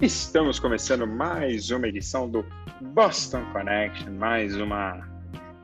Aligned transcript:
Estamos 0.00 0.60
começando 0.60 1.08
mais 1.08 1.72
uma 1.72 1.88
edição 1.88 2.30
do 2.30 2.46
Boston 2.94 3.44
Connection, 3.52 4.12
mais 4.12 4.56
uma 4.56 5.00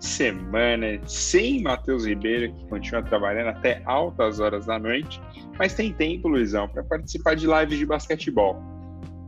semana 0.00 1.00
sem 1.07 1.62
Matheus 1.62 2.04
Ribeiro, 2.04 2.52
que 2.52 2.66
continua 2.66 3.00
trabalhando 3.05 3.50
até 3.50 3.80
altas 3.84 4.41
horas 4.41 4.66
da 4.66 4.77
noite, 4.77 5.23
mas 5.57 5.73
tem 5.75 5.93
tempo, 5.93 6.27
Luizão, 6.27 6.68
para 6.68 6.82
participar 6.82 7.36
de 7.36 7.46
lives 7.46 7.79
de 7.79 7.86
basquetebol. 7.86 8.61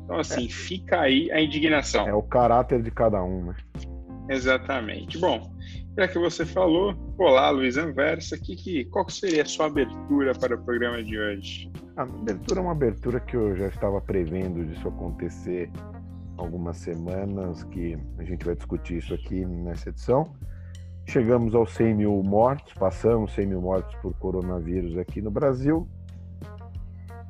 Então, 0.03 0.19
assim, 0.19 0.47
é. 0.47 0.49
fica 0.49 1.03
aí 1.03 1.31
a 1.31 1.41
indignação. 1.41 2.09
É 2.09 2.13
o 2.13 2.23
caráter 2.23 2.83
de 2.83 2.91
cada 2.91 3.23
um, 3.23 3.47
né? 3.47 3.57
Exatamente. 4.29 5.19
Bom, 5.19 5.56
já 5.97 6.07
que 6.07 6.19
você 6.19 6.45
falou, 6.45 6.95
olá, 7.17 7.49
Luiz 7.49 7.79
Anversa, 7.79 8.37
que, 8.37 8.55
que, 8.55 8.85
qual 8.87 9.09
seria 9.09 9.43
a 9.43 9.47
sua 9.47 9.67
abertura 9.67 10.35
para 10.35 10.55
o 10.55 10.59
programa 10.63 11.03
de 11.03 11.19
hoje? 11.19 11.73
A 11.97 12.03
abertura 12.03 12.61
é 12.61 12.63
uma 12.63 12.73
abertura 12.73 13.19
que 13.19 13.35
eu 13.35 13.57
já 13.57 13.69
estava 13.69 13.99
prevendo 14.03 14.67
disso 14.67 14.89
acontecer 14.89 15.71
algumas 16.37 16.77
semanas, 16.77 17.65
que 17.65 17.97
a 18.19 18.25
gente 18.25 18.45
vai 18.45 18.55
discutir 18.55 18.99
isso 18.99 19.15
aqui 19.15 19.47
nessa 19.47 19.89
edição. 19.89 20.35
Chegamos 21.07 21.55
aos 21.55 21.73
100 21.73 21.95
mil 21.95 22.23
mortos, 22.23 22.75
passamos 22.75 23.33
100 23.33 23.47
mil 23.47 23.63
mortos 23.63 23.95
por 24.03 24.13
coronavírus 24.19 24.99
aqui 24.99 25.23
no 25.23 25.31
Brasil. 25.31 25.89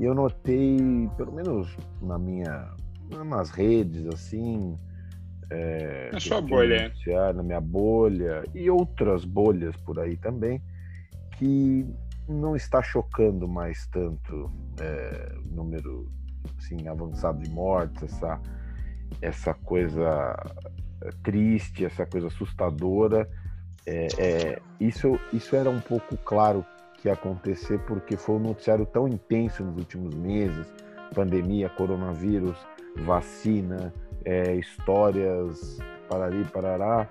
E 0.00 0.04
eu 0.04 0.14
notei, 0.14 1.08
pelo 1.16 1.32
menos 1.32 1.76
na 2.02 2.18
minha, 2.18 2.74
nas 3.24 3.50
redes, 3.50 4.06
assim, 4.08 4.76
é, 5.50 6.10
na 6.12 6.20
sua 6.20 6.40
bolha. 6.40 6.92
Na 7.34 7.42
minha 7.42 7.60
bolha 7.60 8.42
e 8.54 8.68
outras 8.70 9.24
bolhas 9.24 9.76
por 9.76 9.98
aí 9.98 10.16
também, 10.16 10.62
que 11.38 11.86
não 12.28 12.56
está 12.56 12.82
chocando 12.82 13.46
mais 13.46 13.86
tanto 13.86 14.50
é, 14.80 15.34
número 15.44 16.10
assim, 16.58 16.88
avançado 16.88 17.42
de 17.42 17.50
mortes, 17.50 18.02
essa, 18.02 18.40
essa 19.22 19.54
coisa 19.54 20.36
é, 21.02 21.10
triste, 21.22 21.84
essa 21.84 22.04
coisa 22.06 22.26
assustadora. 22.26 23.28
É, 23.86 24.08
é, 24.18 24.62
isso, 24.80 25.18
isso 25.32 25.54
era 25.54 25.70
um 25.70 25.80
pouco 25.80 26.16
claro 26.18 26.66
que 26.94 27.08
ia 27.08 27.14
acontecer 27.14 27.78
porque 27.86 28.16
foi 28.16 28.36
um 28.36 28.40
noticiário 28.40 28.84
tão 28.86 29.06
intenso 29.06 29.62
nos 29.62 29.76
últimos 29.76 30.14
meses 30.14 30.66
pandemia, 31.14 31.68
coronavírus, 31.68 32.56
vacina, 32.96 33.92
é, 34.26 34.56
histórias 34.56 35.78
parari, 36.08 36.44
parará, 36.52 37.08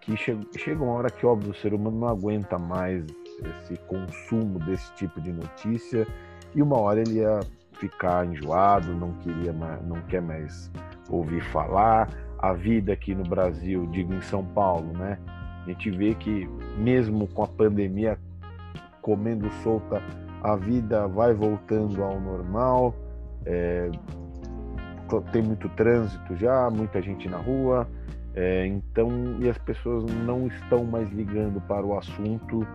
que 0.00 0.16
chega, 0.16 0.40
chega 0.56 0.82
uma 0.82 0.94
hora 0.94 1.10
que, 1.10 1.24
óbvio, 1.26 1.50
o 1.50 1.54
ser 1.54 1.74
humano 1.74 2.00
não 2.00 2.08
aguenta 2.08 2.58
mais 2.58 3.04
esse 3.44 3.76
consumo 3.86 4.58
desse 4.60 4.92
tipo 4.94 5.20
de 5.20 5.32
notícia 5.32 6.06
e 6.54 6.62
uma 6.62 6.78
hora 6.80 7.00
ele 7.00 7.18
ia 7.18 7.40
ficar 7.74 8.26
enjoado, 8.26 8.94
não 8.94 9.12
queria 9.18 9.52
mais, 9.52 9.86
não 9.86 10.00
quer 10.02 10.22
mais 10.22 10.70
ouvir 11.10 11.42
falar. 11.52 12.08
A 12.38 12.52
vida 12.52 12.92
aqui 12.92 13.14
no 13.14 13.24
Brasil, 13.24 13.86
digo 13.86 14.14
em 14.14 14.20
São 14.22 14.44
Paulo, 14.44 14.92
né? 14.92 15.18
A 15.64 15.68
gente 15.68 15.90
vê 15.90 16.14
que 16.14 16.46
mesmo 16.78 17.26
com 17.28 17.42
a 17.42 17.48
pandemia 17.48 18.18
comendo 19.02 19.50
solta, 19.62 20.02
a 20.42 20.54
vida 20.54 21.08
vai 21.08 21.34
voltando 21.34 22.02
ao 22.02 22.20
normal. 22.20 22.94
É, 23.44 23.90
tem 25.32 25.42
muito 25.42 25.68
trânsito 25.70 26.36
já, 26.36 26.68
muita 26.70 27.00
gente 27.00 27.28
na 27.28 27.38
rua, 27.38 27.88
é, 28.34 28.66
então 28.66 29.08
e 29.40 29.48
as 29.48 29.58
pessoas 29.58 30.04
não 30.26 30.46
estão 30.46 30.84
mais 30.84 31.10
ligando 31.10 31.60
para 31.62 31.84
o 31.84 31.96
assunto. 31.96 32.66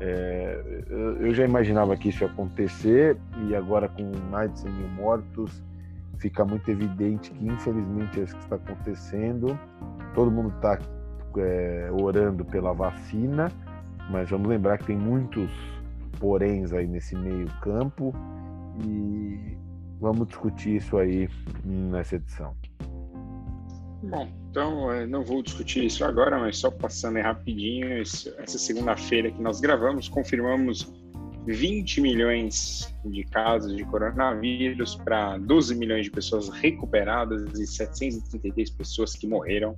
É, 0.00 0.84
eu 1.20 1.34
já 1.34 1.44
imaginava 1.44 1.96
que 1.96 2.10
isso 2.10 2.22
ia 2.22 2.30
acontecer 2.30 3.16
e 3.46 3.56
agora 3.56 3.88
com 3.88 4.12
mais 4.30 4.52
de 4.52 4.60
100 4.60 4.72
mil 4.72 4.88
mortos 4.90 5.62
fica 6.18 6.44
muito 6.44 6.70
evidente 6.70 7.30
que 7.30 7.46
infelizmente 7.46 8.20
é 8.20 8.24
isso 8.24 8.36
que 8.36 8.44
está 8.44 8.56
acontecendo. 8.56 9.58
Todo 10.14 10.30
mundo 10.30 10.52
está 10.56 10.78
é, 11.38 11.88
orando 12.00 12.44
pela 12.44 12.72
vacina, 12.72 13.50
mas 14.10 14.28
vamos 14.30 14.48
lembrar 14.48 14.78
que 14.78 14.86
tem 14.86 14.96
muitos 14.96 15.50
poréns 16.20 16.72
aí 16.72 16.86
nesse 16.86 17.16
meio 17.16 17.48
campo 17.60 18.14
e 18.84 19.57
Vamos 20.00 20.28
discutir 20.28 20.76
isso 20.76 20.96
aí 20.96 21.28
nessa 21.64 22.16
edição. 22.16 22.54
Bom, 24.02 24.28
então 24.50 24.92
é, 24.92 25.06
não 25.06 25.24
vou 25.24 25.42
discutir 25.42 25.84
isso 25.84 26.04
agora, 26.04 26.38
mas 26.38 26.58
só 26.58 26.70
passando 26.70 27.16
aí 27.16 27.22
rapidinho, 27.22 28.00
essa 28.00 28.58
segunda-feira 28.58 29.30
que 29.30 29.42
nós 29.42 29.60
gravamos, 29.60 30.08
confirmamos 30.08 30.92
20 31.46 32.00
milhões 32.00 32.94
de 33.04 33.24
casos 33.24 33.74
de 33.76 33.84
coronavírus 33.84 34.94
para 34.96 35.38
12 35.38 35.74
milhões 35.74 36.04
de 36.04 36.10
pessoas 36.10 36.48
recuperadas 36.48 37.58
e 37.58 37.66
733 37.66 38.70
pessoas 38.70 39.14
que 39.14 39.26
morreram 39.26 39.74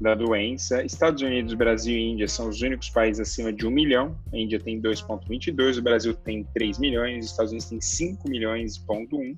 da 0.00 0.14
doença. 0.14 0.84
Estados 0.84 1.22
Unidos, 1.22 1.54
Brasil 1.54 1.96
e 1.96 2.12
Índia 2.12 2.28
são 2.28 2.48
os 2.48 2.60
únicos 2.60 2.90
países 2.90 3.20
acima 3.20 3.52
de 3.52 3.66
1 3.66 3.70
milhão. 3.70 4.18
A 4.32 4.36
Índia 4.36 4.58
tem 4.58 4.80
2,22, 4.80 5.78
o 5.78 5.82
Brasil 5.82 6.14
tem 6.14 6.44
3 6.54 6.78
milhões, 6.78 7.24
os 7.24 7.30
Estados 7.30 7.52
Unidos 7.52 7.68
tem 7.68 7.80
5 7.80 8.28
milhões, 8.28 8.78
ponto 8.78 9.16
1. 9.16 9.36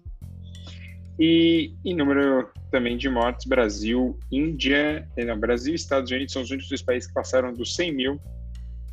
E 1.19 1.75
em 1.84 1.94
número 1.94 2.50
também 2.71 2.97
de 2.97 3.09
mortes, 3.09 3.47
Brasil, 3.47 4.19
Índia, 4.31 5.09
eh, 5.17 5.25
não, 5.25 5.39
Brasil 5.39 5.72
e 5.72 5.77
Estados 5.77 6.11
Unidos 6.11 6.33
são 6.33 6.43
os 6.43 6.50
únicos 6.50 6.69
dois 6.69 6.83
países 6.83 7.09
que 7.09 7.15
passaram 7.15 7.53
dos 7.53 7.75
100 7.75 7.93
mil. 7.94 8.21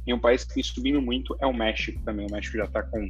E 0.06 0.14
um 0.14 0.20
país 0.20 0.44
que 0.44 0.54
vem 0.54 0.64
subindo 0.64 1.02
muito 1.02 1.36
é 1.40 1.46
o 1.46 1.54
México 1.54 2.02
também. 2.04 2.28
O 2.28 2.32
México 2.32 2.58
já 2.58 2.66
está 2.66 2.84
com 2.84 3.10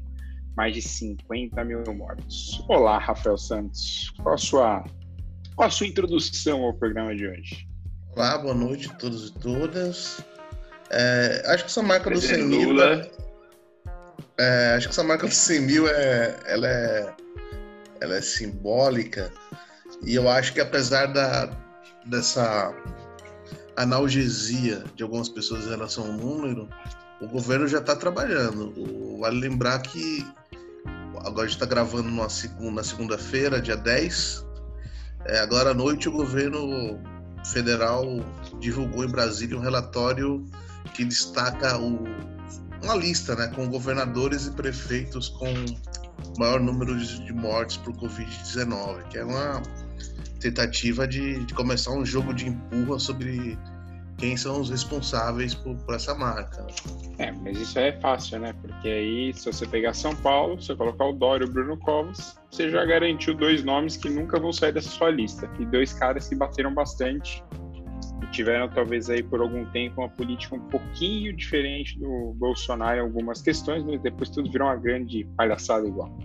mais 0.56 0.74
de 0.74 0.81
50 0.81 1.64
mil 1.64 1.84
mortos. 1.94 2.64
Olá, 2.68 2.97
Rafael 3.00 3.38
Santos. 3.38 4.12
Qual 4.22 4.35
a 4.35 4.38
sua, 4.38 4.84
qual 5.56 5.68
a 5.68 5.72
sua 5.72 5.88
introdução 5.88 6.64
ao 6.64 6.74
programa 6.74 7.16
de 7.16 7.28
hoje? 7.28 7.72
Olá, 8.16 8.38
boa 8.38 8.53
noite 8.53 8.91
a 8.91 8.94
todos 8.94 9.29
e 9.29 9.34
todas. 9.40 10.24
É, 10.91 11.41
acho 11.47 11.63
que 11.63 11.72
essa 11.72 11.81
marca 11.81 12.12
do 12.12 12.22
100 12.22 12.44
mil. 12.44 12.74
Né? 12.75 13.09
É, 14.38 14.75
acho 14.78 14.88
que 14.88 14.94
essa 14.94 15.03
marca 15.03 15.25
do 15.25 15.34
100 15.34 15.62
mil 15.62 15.88
é, 15.88 16.38
ela 16.46 16.68
é, 16.68 17.13
ela 18.02 18.16
é 18.16 18.22
simbólica. 18.22 19.34
E 20.06 20.13
eu 20.13 20.29
acho 20.29 20.53
que 20.53 20.62
apesar 20.62 21.07
da, 21.07 21.50
dessa 22.06 22.72
analgesia 23.75 24.84
de 24.96 25.02
algumas 25.02 25.28
pessoas 25.28 25.66
em 25.66 25.69
relação 25.69 26.06
ao 26.06 26.13
número, 26.13 26.69
o 27.19 27.28
governo 27.28 27.68
já 27.68 27.79
está 27.79 27.96
trabalhando. 27.96 28.75
O, 28.78 29.22
vale 29.22 29.40
lembrar 29.40 29.81
que 29.81 30.23
agora 31.25 31.46
a 31.46 31.47
gente 31.47 31.56
está 31.56 31.66
gravando 31.66 32.12
na 32.12 32.29
segunda, 32.29 32.84
segunda-feira, 32.84 33.59
dia 33.59 33.75
10. 33.75 34.46
É, 35.25 35.40
agora 35.40 35.72
à 35.72 35.73
noite 35.73 36.07
o 36.07 36.12
governo 36.12 37.12
federal 37.46 38.06
divulgou 38.59 39.04
em 39.04 39.09
Brasília 39.09 39.58
um 39.58 39.62
relatório 39.62 40.46
que 40.94 41.04
destaca 41.04 41.78
o, 41.78 42.04
uma 42.84 42.96
lista 42.96 43.36
né, 43.36 43.48
com 43.48 43.68
governadores 43.68 44.48
e 44.48 44.52
prefeitos 44.52 45.30
com 45.30 45.53
maior 46.38 46.59
número 46.59 46.98
de 46.98 47.34
mortes 47.34 47.78
por 47.78 47.94
Covid-19, 47.94 49.08
que 49.09 49.18
é 49.18 49.26
uma 49.26 49.62
tentativa 50.40 51.08
de, 51.08 51.44
de, 51.46 51.53
começar 51.53 51.92
um 51.92 52.06
jogo 52.06 52.34
de 52.34 52.48
empurra 52.48 53.00
sobre 53.00 53.58
quem 54.18 54.38
são 54.38 54.62
os 54.62 54.69
responsáveis 54.69 55.53
por, 55.53 55.75
por, 55.78 55.96
essa 55.96 56.16
marca. 56.16 56.66
É, 57.18 57.31
mas 57.31 57.59
isso 57.59 57.78
é 57.79 57.91
fácil, 58.00 58.40
né? 58.40 58.53
Porque 58.62 58.88
aí, 58.88 59.34
se 59.34 59.46
você 59.46 59.66
pegar 59.66 59.94
São 59.94 60.16
Paulo, 60.16 60.62
você 60.62 60.75
colocar 60.75 61.06
o 61.06 61.13
Dório 61.13 61.46
e 61.46 61.50
o 61.50 61.53
Bruno 61.53 61.78
Covas, 61.78 62.40
você 62.50 62.69
já 62.69 62.85
garantiu 62.85 63.34
dois 63.34 63.63
nomes 63.63 63.97
que 63.97 64.09
nunca 64.09 64.40
vão 64.40 64.53
sair 64.53 64.72
dessa 64.72 64.90
sua 64.90 65.09
lista. 65.09 65.50
E 65.59 65.66
dois 65.66 65.94
caras 65.94 66.28
que 66.28 66.35
bateram 66.35 66.73
bastante 66.73 67.44
e 68.22 68.28
tiveram, 68.28 68.69
talvez, 68.69 69.09
aí 69.09 69.23
por 69.23 69.41
algum 69.41 69.66
tempo, 69.66 70.02
uma 70.02 70.09
política 70.09 70.56
um 70.56 70.68
pouquinho 70.69 71.35
diferente 71.35 72.00
do 72.00 72.34
Bolsonaro 72.35 72.97
em 72.97 73.02
algumas 73.02 73.41
questões, 73.41 73.84
mas 73.84 74.02
depois 74.02 74.29
tudo 74.29 74.52
virou 74.52 74.67
uma 74.67 74.78
grande 74.78 75.28
palhaçada 75.35 75.88
igual. 75.88 76.16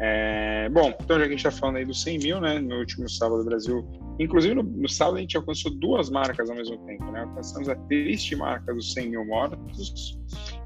É, 0.00 0.68
bom, 0.70 0.92
então 1.00 1.18
já 1.18 1.24
que 1.24 1.28
a 1.28 1.36
gente 1.36 1.46
está 1.46 1.52
falando 1.52 1.76
aí 1.76 1.84
dos 1.84 2.02
100 2.02 2.18
mil, 2.18 2.40
né? 2.40 2.58
No 2.58 2.78
último 2.78 3.08
sábado 3.08 3.42
o 3.42 3.44
Brasil, 3.44 3.86
inclusive 4.18 4.54
no, 4.54 4.62
no, 4.62 4.88
sábado 4.88 5.18
a 5.18 5.20
gente 5.20 5.36
alcançou 5.36 5.72
duas 5.72 6.10
marcas 6.10 6.50
ao 6.50 6.56
mesmo 6.56 6.78
tempo, 6.78 7.04
né? 7.12 7.20
Alcançamos 7.20 7.68
a 7.68 7.76
triste 7.76 8.34
marca 8.34 8.74
dos 8.74 8.92
100 8.92 9.10
mil 9.10 9.24
mortos 9.24 10.18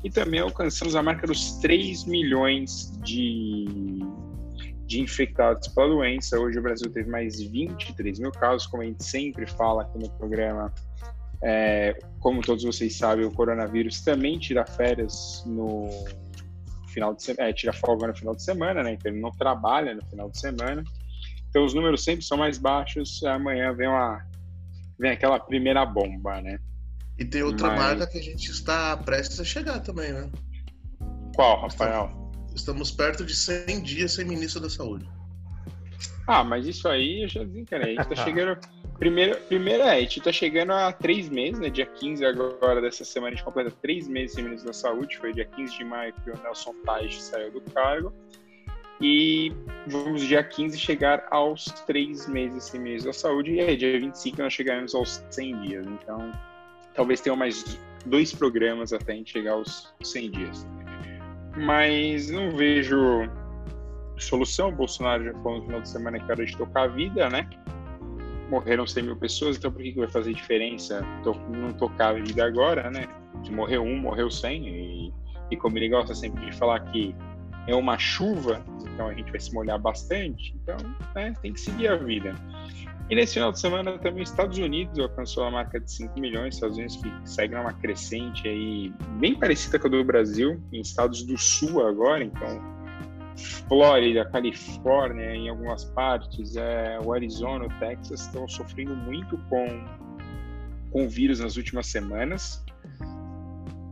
e 0.02 0.10
também 0.10 0.40
alcançamos 0.40 0.96
a 0.96 1.02
marca 1.02 1.26
dos 1.26 1.58
3 1.58 2.06
milhões 2.06 2.90
de, 3.04 3.66
de 4.86 5.00
infectados 5.02 5.68
pela 5.68 5.88
doença. 5.88 6.40
Hoje 6.40 6.58
o 6.58 6.62
Brasil 6.62 6.90
teve 6.90 7.10
mais 7.10 7.38
23 7.38 8.20
mil 8.20 8.32
casos, 8.32 8.66
como 8.66 8.82
a 8.82 8.86
gente 8.86 9.04
sempre 9.04 9.46
fala 9.46 9.82
aqui 9.82 9.98
no 9.98 10.10
programa. 10.12 10.72
É, 11.42 11.96
como 12.18 12.40
todos 12.40 12.64
vocês 12.64 12.96
sabem, 12.96 13.26
o 13.26 13.30
coronavírus 13.30 14.00
também 14.00 14.38
tira 14.38 14.64
férias 14.64 15.44
no 15.46 15.88
final 16.98 17.14
de 17.14 17.22
semana, 17.22 17.48
é, 17.48 17.52
tira 17.52 17.72
folga 17.72 18.08
no 18.08 18.16
final 18.16 18.34
de 18.34 18.42
semana, 18.42 18.82
né? 18.82 18.92
Então 18.92 19.12
ele 19.12 19.20
não 19.20 19.30
trabalha 19.30 19.94
no 19.94 20.04
final 20.06 20.28
de 20.28 20.38
semana. 20.38 20.82
Então 21.48 21.64
os 21.64 21.72
números 21.72 22.02
sempre 22.02 22.24
são 22.24 22.36
mais 22.36 22.58
baixos. 22.58 23.22
Amanhã 23.22 23.72
vem 23.72 23.88
uma 23.88 24.26
vem 24.98 25.12
aquela 25.12 25.38
primeira 25.38 25.86
bomba, 25.86 26.40
né? 26.40 26.58
E 27.16 27.24
tem 27.24 27.42
outra 27.42 27.68
Mas... 27.68 27.78
marca 27.78 28.06
que 28.06 28.18
a 28.18 28.22
gente 28.22 28.50
está 28.50 28.96
prestes 28.96 29.38
a 29.40 29.44
chegar 29.44 29.80
também, 29.80 30.12
né? 30.12 30.28
Qual, 31.34 31.60
Rafael? 31.60 32.10
Estamos, 32.54 32.54
estamos 32.54 32.90
perto 32.90 33.24
de 33.24 33.34
100 33.34 33.82
dias 33.82 34.12
sem 34.14 34.24
ministro 34.24 34.60
da 34.60 34.68
Saúde. 34.68 35.08
Ah, 36.26 36.42
mas 36.42 36.66
isso 36.66 36.88
aí 36.88 37.22
eu 37.22 37.28
já 37.28 37.44
desencanei. 37.44 37.96
A 37.96 38.02
gente 38.02 38.16
tá 38.16 38.16
chegando. 38.24 38.58
Primeiro, 38.98 39.40
primeiro 39.42 39.84
é, 39.84 39.92
a 39.92 40.00
gente 40.00 40.20
tá 40.20 40.32
chegando 40.32 40.72
a 40.72 40.92
três 40.92 41.28
meses, 41.28 41.60
né? 41.60 41.70
Dia 41.70 41.86
15 41.86 42.24
agora 42.24 42.80
dessa 42.80 43.04
semana 43.04 43.32
a 43.32 43.36
gente 43.36 43.44
completa 43.44 43.70
três 43.80 44.08
meses 44.08 44.34
sem 44.34 44.42
ministro 44.42 44.66
da 44.66 44.72
saúde. 44.72 45.16
Foi 45.18 45.32
dia 45.32 45.44
15 45.44 45.78
de 45.78 45.84
maio 45.84 46.12
que 46.12 46.30
o 46.30 46.42
Nelson 46.42 46.74
Taj 46.84 47.22
saiu 47.22 47.52
do 47.52 47.60
cargo. 47.72 48.12
E 49.00 49.52
vamos 49.86 50.22
dia 50.22 50.42
15 50.42 50.76
chegar 50.76 51.24
aos 51.30 51.66
três 51.86 52.28
meses 52.28 52.64
sem 52.64 52.80
ministro 52.80 53.10
da 53.10 53.12
saúde. 53.12 53.52
E 53.52 53.60
aí, 53.60 53.76
dia 53.76 54.00
25 54.00 54.42
nós 54.42 54.52
chegaremos 54.52 54.92
aos 54.96 55.24
100 55.30 55.60
dias. 55.60 55.86
Então, 55.86 56.32
talvez 56.94 57.20
tenha 57.20 57.36
mais 57.36 57.78
dois 58.04 58.34
programas 58.34 58.92
até 58.92 59.12
a 59.12 59.14
gente 59.14 59.30
chegar 59.30 59.52
aos 59.52 59.94
100 60.02 60.30
dias. 60.32 60.66
Mas 61.56 62.30
não 62.30 62.50
vejo 62.50 63.30
solução. 64.18 64.70
O 64.70 64.72
Bolsonaro 64.72 65.24
já 65.24 65.32
falou 65.34 65.58
no 65.58 65.66
final 65.66 65.80
de 65.82 65.88
semana 65.88 66.18
que 66.18 66.32
era 66.32 66.44
de 66.44 66.56
tocar 66.56 66.82
a 66.82 66.88
vida, 66.88 67.30
né? 67.30 67.48
Morreram 68.48 68.86
100 68.86 69.02
mil 69.02 69.16
pessoas, 69.16 69.56
então 69.56 69.70
por 69.70 69.82
que, 69.82 69.92
que 69.92 69.98
vai 69.98 70.08
fazer 70.08 70.32
diferença 70.32 71.04
não 71.50 71.72
tocar 71.72 72.10
a 72.10 72.12
vida 72.14 72.44
agora, 72.44 72.90
né? 72.90 73.06
Se 73.44 73.52
morreu 73.52 73.82
um, 73.82 73.98
morreu 73.98 74.30
100. 74.30 74.68
E, 74.68 75.14
e 75.50 75.56
como 75.56 75.78
ele 75.78 75.88
gosta 75.88 76.14
sempre 76.14 76.46
de 76.46 76.56
falar 76.56 76.80
que 76.80 77.14
é 77.66 77.74
uma 77.74 77.98
chuva, 77.98 78.64
então 78.82 79.08
a 79.08 79.14
gente 79.14 79.30
vai 79.30 79.40
se 79.40 79.52
molhar 79.52 79.78
bastante. 79.78 80.54
Então, 80.62 80.76
né, 81.14 81.34
tem 81.42 81.52
que 81.52 81.60
seguir 81.60 81.88
a 81.88 81.96
vida. 81.96 82.34
E 83.10 83.14
nesse 83.14 83.34
final 83.34 83.52
de 83.52 83.58
semana 83.58 83.98
também 83.98 84.22
os 84.22 84.30
Estados 84.30 84.58
Unidos 84.58 84.98
alcançou 84.98 85.44
a 85.44 85.50
marca 85.50 85.80
de 85.80 85.90
5 85.90 86.18
milhões, 86.20 86.54
Estados 86.54 86.76
Unidos 86.76 86.96
que 86.96 87.10
segue 87.24 87.54
numa 87.54 87.72
crescente 87.72 88.46
aí 88.46 88.92
bem 89.18 89.34
parecida 89.34 89.78
com 89.78 89.86
a 89.86 89.90
do 89.90 90.04
Brasil, 90.04 90.62
em 90.72 90.80
estados 90.80 91.22
do 91.22 91.38
sul 91.38 91.86
agora, 91.86 92.22
então 92.22 92.77
Flórida, 93.38 94.24
Califórnia, 94.26 95.34
em 95.34 95.48
algumas 95.48 95.84
partes, 95.84 96.56
é, 96.56 96.98
o 97.02 97.12
Arizona, 97.12 97.66
o 97.66 97.78
Texas 97.78 98.22
estão 98.22 98.46
sofrendo 98.48 98.94
muito 98.94 99.38
com, 99.48 99.66
com 100.90 101.06
o 101.06 101.08
vírus 101.08 101.40
nas 101.40 101.56
últimas 101.56 101.86
semanas. 101.86 102.64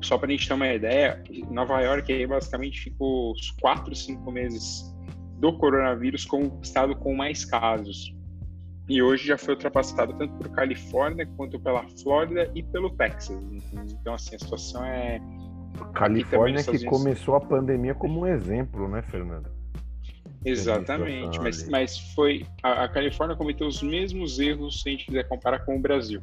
Só 0.02 0.18
para 0.18 0.28
a 0.28 0.30
gente 0.30 0.46
ter 0.46 0.54
uma 0.54 0.68
ideia, 0.68 1.22
Nova 1.50 1.80
York 1.80 2.12
aí 2.12 2.26
basicamente 2.26 2.80
ficou 2.80 3.32
os 3.32 3.50
4, 3.52 3.94
5 3.94 4.30
meses 4.30 4.94
do 5.38 5.56
coronavírus 5.56 6.24
como 6.24 6.58
estado 6.62 6.94
com 6.96 7.14
mais 7.14 7.44
casos 7.44 8.16
e 8.88 9.02
hoje 9.02 9.26
já 9.26 9.36
foi 9.36 9.54
ultrapassado 9.54 10.12
tanto 10.14 10.32
por 10.34 10.48
Califórnia 10.50 11.26
quanto 11.36 11.58
pela 11.58 11.84
Flórida 12.02 12.50
e 12.54 12.62
pelo 12.62 12.90
Texas. 12.90 13.36
Então, 13.72 14.14
assim, 14.14 14.36
a 14.36 14.38
situação 14.38 14.84
é. 14.84 15.20
Califórnia 15.92 16.62
que 16.62 16.84
começou 16.84 17.34
a 17.34 17.40
pandemia 17.40 17.94
como 17.94 18.20
um 18.20 18.26
exemplo, 18.26 18.88
né, 18.88 19.02
Fernando? 19.02 19.50
Exatamente, 20.44 21.40
mas, 21.40 21.68
mas 21.68 21.98
foi. 22.14 22.46
A, 22.62 22.84
a, 22.84 22.88
Califórnia 22.88 23.36
cometeu 23.36 23.66
os 23.66 23.82
mesmos 23.82 24.38
erros 24.38 24.82
se 24.82 24.88
a 24.88 24.92
gente 24.92 25.06
quiser 25.06 25.28
comparar 25.28 25.60
com 25.64 25.76
o 25.76 25.80
Brasil. 25.80 26.22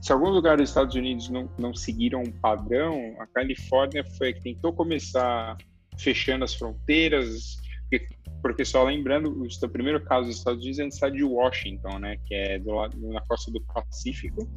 Se 0.00 0.12
alguns 0.12 0.30
lugares 0.30 0.62
dos 0.62 0.70
Estados 0.70 0.94
Unidos 0.94 1.28
não, 1.28 1.48
não 1.58 1.74
seguiram 1.74 2.22
um 2.22 2.30
padrão, 2.30 3.16
a 3.18 3.26
Califórnia 3.26 4.04
foi 4.16 4.30
a 4.30 4.32
que 4.32 4.40
tentou 4.40 4.72
começar 4.72 5.56
fechando 5.98 6.44
as 6.44 6.54
fronteiras, 6.54 7.56
porque 7.90 8.08
porque 8.42 8.64
só 8.64 8.84
lembrando, 8.84 9.42
o 9.42 9.68
primeiro 9.68 10.00
caso 10.04 10.28
dos 10.28 10.38
Estados 10.38 10.60
Unidos 10.60 10.78
é 10.78 10.82
no 10.82 10.88
estado 10.88 11.16
de 11.16 11.24
Washington, 11.24 11.98
né, 11.98 12.16
que 12.26 12.34
é 12.34 12.58
do 12.60 12.70
lado, 12.72 12.96
na 13.12 13.20
costa 13.22 13.50
do 13.50 13.60
Pacífico. 13.60 14.48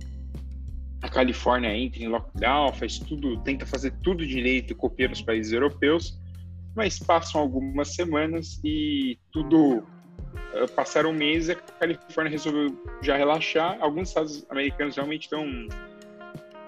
A 1.01 1.09
Califórnia 1.09 1.75
entra 1.75 2.03
em 2.03 2.07
lockdown, 2.07 2.73
faz 2.73 2.99
tudo, 2.99 3.37
tenta 3.41 3.65
fazer 3.65 3.93
tudo 4.03 4.25
direito, 4.25 4.75
copia 4.75 5.09
os 5.09 5.21
países 5.21 5.53
europeus, 5.53 6.19
mas 6.75 6.99
passam 6.99 7.41
algumas 7.41 7.95
semanas 7.95 8.59
e 8.63 9.17
tudo 9.31 9.77
uh, 9.77 10.71
passaram 10.75 11.13
e 11.47 11.51
a 11.51 11.55
Califórnia 11.55 12.31
resolveu 12.31 12.77
já 13.01 13.15
relaxar. 13.15 13.77
Alguns 13.79 14.09
estados 14.09 14.45
americanos 14.49 14.95
realmente 14.95 15.23
estão 15.23 15.45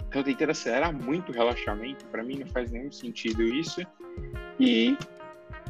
estão 0.06 0.24
tentando 0.24 0.52
acelerar 0.52 0.94
muito 0.94 1.32
o 1.32 1.36
relaxamento. 1.36 2.04
Para 2.06 2.24
mim 2.24 2.40
não 2.40 2.48
faz 2.48 2.70
nenhum 2.72 2.92
sentido 2.92 3.44
isso. 3.44 3.82
E 4.60 4.98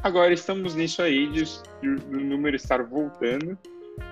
Agora 0.02 0.32
estamos 0.32 0.74
nisso 0.74 1.00
aí 1.00 1.28
de, 1.28 1.44
o 1.82 2.20
número 2.20 2.56
estar 2.56 2.82
voltando. 2.82 3.56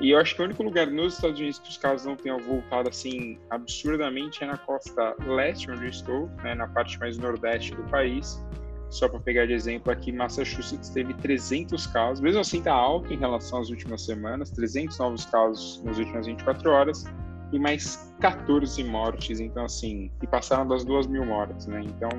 E 0.00 0.10
eu 0.10 0.18
acho 0.18 0.34
que 0.34 0.42
o 0.42 0.44
único 0.44 0.62
lugar 0.62 0.86
nos 0.86 1.14
Estados 1.14 1.38
Unidos 1.38 1.58
que 1.58 1.70
os 1.70 1.76
casos 1.76 2.06
não 2.06 2.16
tenham 2.16 2.38
voltado 2.38 2.88
assim 2.88 3.38
absurdamente 3.50 4.42
é 4.42 4.46
na 4.46 4.56
costa 4.56 5.14
leste, 5.26 5.70
onde 5.70 5.84
eu 5.84 5.90
estou, 5.90 6.28
né, 6.42 6.54
na 6.54 6.66
parte 6.68 6.98
mais 6.98 7.18
nordeste 7.18 7.74
do 7.74 7.82
país. 7.84 8.42
Só 8.90 9.08
para 9.08 9.20
pegar 9.20 9.46
de 9.46 9.52
exemplo 9.52 9.92
aqui, 9.92 10.10
Massachusetts 10.10 10.90
teve 10.90 11.14
300 11.14 11.86
casos, 11.88 12.20
mesmo 12.20 12.40
assim 12.40 12.58
está 12.58 12.72
alto 12.72 13.12
em 13.12 13.16
relação 13.16 13.60
às 13.60 13.70
últimas 13.70 14.04
semanas, 14.04 14.50
300 14.50 14.98
novos 14.98 15.24
casos 15.26 15.82
nas 15.84 15.98
últimas 15.98 16.26
24 16.26 16.70
horas 16.70 17.04
e 17.52 17.58
mais 17.58 18.12
14 18.20 18.82
mortes, 18.84 19.38
então 19.38 19.64
assim, 19.64 20.10
e 20.22 20.26
passaram 20.26 20.66
das 20.66 20.84
2 20.84 21.06
mil 21.06 21.24
mortes, 21.24 21.66
né? 21.66 21.82
Então 21.82 22.10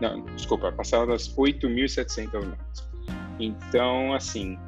não, 0.00 0.24
desculpa, 0.34 0.72
passaram 0.72 1.06
das 1.06 1.28
8.700 1.36 2.32
mortes. 2.32 2.88
Então, 3.38 4.14
assim, 4.14 4.58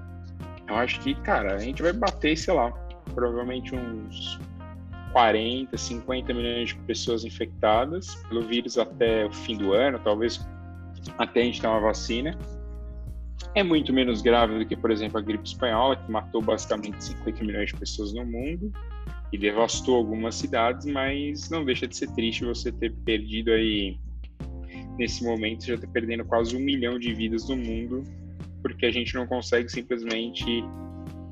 eu 0.68 0.76
acho 0.76 1.00
que, 1.00 1.14
cara, 1.14 1.54
a 1.54 1.58
gente 1.58 1.82
vai 1.82 1.92
bater, 1.92 2.36
sei 2.36 2.54
lá, 2.54 2.70
provavelmente 3.14 3.74
uns 3.74 4.38
40, 5.12 5.76
50 5.76 6.34
milhões 6.34 6.68
de 6.68 6.74
pessoas 6.76 7.24
infectadas 7.24 8.14
pelo 8.28 8.42
vírus 8.42 8.76
até 8.76 9.26
o 9.26 9.32
fim 9.32 9.56
do 9.56 9.72
ano, 9.72 9.98
talvez 9.98 10.46
até 11.16 11.40
a 11.40 11.44
gente 11.44 11.60
ter 11.60 11.66
uma 11.66 11.80
vacina. 11.80 12.36
É 13.54 13.62
muito 13.62 13.92
menos 13.92 14.20
grave 14.20 14.58
do 14.58 14.66
que, 14.66 14.76
por 14.76 14.90
exemplo, 14.90 15.18
a 15.18 15.22
gripe 15.22 15.46
espanhola, 15.46 15.96
que 15.96 16.10
matou 16.10 16.42
basicamente 16.42 17.02
50 17.02 17.44
milhões 17.44 17.70
de 17.70 17.76
pessoas 17.76 18.12
no 18.12 18.24
mundo 18.26 18.70
e 19.32 19.38
devastou 19.38 19.96
algumas 19.96 20.34
cidades, 20.34 20.86
mas 20.86 21.48
não 21.50 21.64
deixa 21.64 21.86
de 21.86 21.96
ser 21.96 22.10
triste 22.12 22.44
você 22.44 22.70
ter 22.72 22.92
perdido 23.04 23.50
aí 23.50 23.98
nesse 24.98 25.22
momento 25.22 25.64
já 25.64 25.74
está 25.74 25.86
perdendo 25.86 26.24
quase 26.24 26.56
um 26.56 26.60
milhão 26.60 26.98
de 26.98 27.14
vidas 27.14 27.48
no 27.48 27.56
mundo, 27.56 28.02
porque 28.68 28.86
a 28.86 28.92
gente 28.92 29.14
não 29.14 29.26
consegue 29.26 29.68
simplesmente 29.68 30.64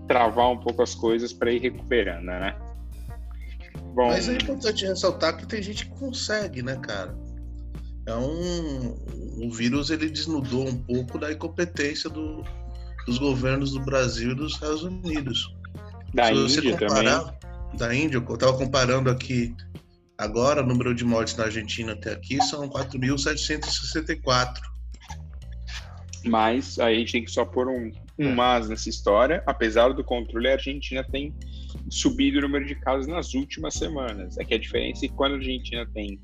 travar 0.08 0.50
um 0.50 0.58
pouco 0.58 0.82
as 0.82 0.94
coisas 0.94 1.32
para 1.32 1.50
ir 1.50 1.60
recuperando, 1.60 2.24
né? 2.24 2.56
Bom, 3.94 4.08
Mas 4.08 4.28
é 4.28 4.34
importante 4.34 4.84
ressaltar 4.84 5.36
que 5.36 5.46
tem 5.46 5.62
gente 5.62 5.86
que 5.86 5.98
consegue, 5.98 6.62
né, 6.62 6.76
cara? 6.76 7.16
É 8.06 8.14
um, 8.14 8.94
o 9.44 9.50
vírus 9.50 9.90
ele 9.90 10.08
desnudou 10.08 10.68
um 10.68 10.76
pouco 10.76 11.18
da 11.18 11.32
incompetência 11.32 12.08
do, 12.08 12.44
dos 13.06 13.18
governos 13.18 13.72
do 13.72 13.80
Brasil 13.80 14.32
e 14.32 14.34
dos 14.34 14.52
Estados 14.52 14.82
Unidos. 14.84 15.54
Da 16.14 16.26
Se 16.26 16.58
Índia 16.58 16.78
comparar, 16.78 17.20
também. 17.20 17.78
Da 17.78 17.94
Índia, 17.94 18.18
eu 18.18 18.34
estava 18.34 18.56
comparando 18.56 19.10
aqui 19.10 19.54
Agora, 20.18 20.62
o 20.62 20.66
número 20.66 20.94
de 20.94 21.04
mortes 21.04 21.36
na 21.36 21.44
Argentina 21.44 21.92
até 21.92 22.12
aqui 22.12 22.42
são 22.42 22.66
4.764. 22.68 24.60
Mas 26.26 26.78
aí 26.78 26.96
a 26.96 26.98
gente 26.98 27.12
tem 27.12 27.24
que 27.24 27.30
só 27.30 27.44
pôr 27.44 27.68
um, 27.68 27.90
um 28.18 28.30
é. 28.30 28.34
mas 28.34 28.68
nessa 28.68 28.88
história. 28.88 29.42
Apesar 29.46 29.92
do 29.92 30.02
controle, 30.02 30.48
a 30.48 30.52
Argentina 30.52 31.04
tem 31.04 31.34
subido 31.88 32.38
o 32.38 32.42
número 32.42 32.64
de 32.64 32.74
casos 32.74 33.06
nas 33.06 33.34
últimas 33.34 33.74
semanas. 33.74 34.36
É 34.38 34.44
que 34.44 34.54
a 34.54 34.58
diferença 34.58 35.04
é 35.04 35.08
que 35.08 35.14
quando 35.14 35.34
a 35.34 35.36
Argentina 35.36 35.86
tem 35.94 36.20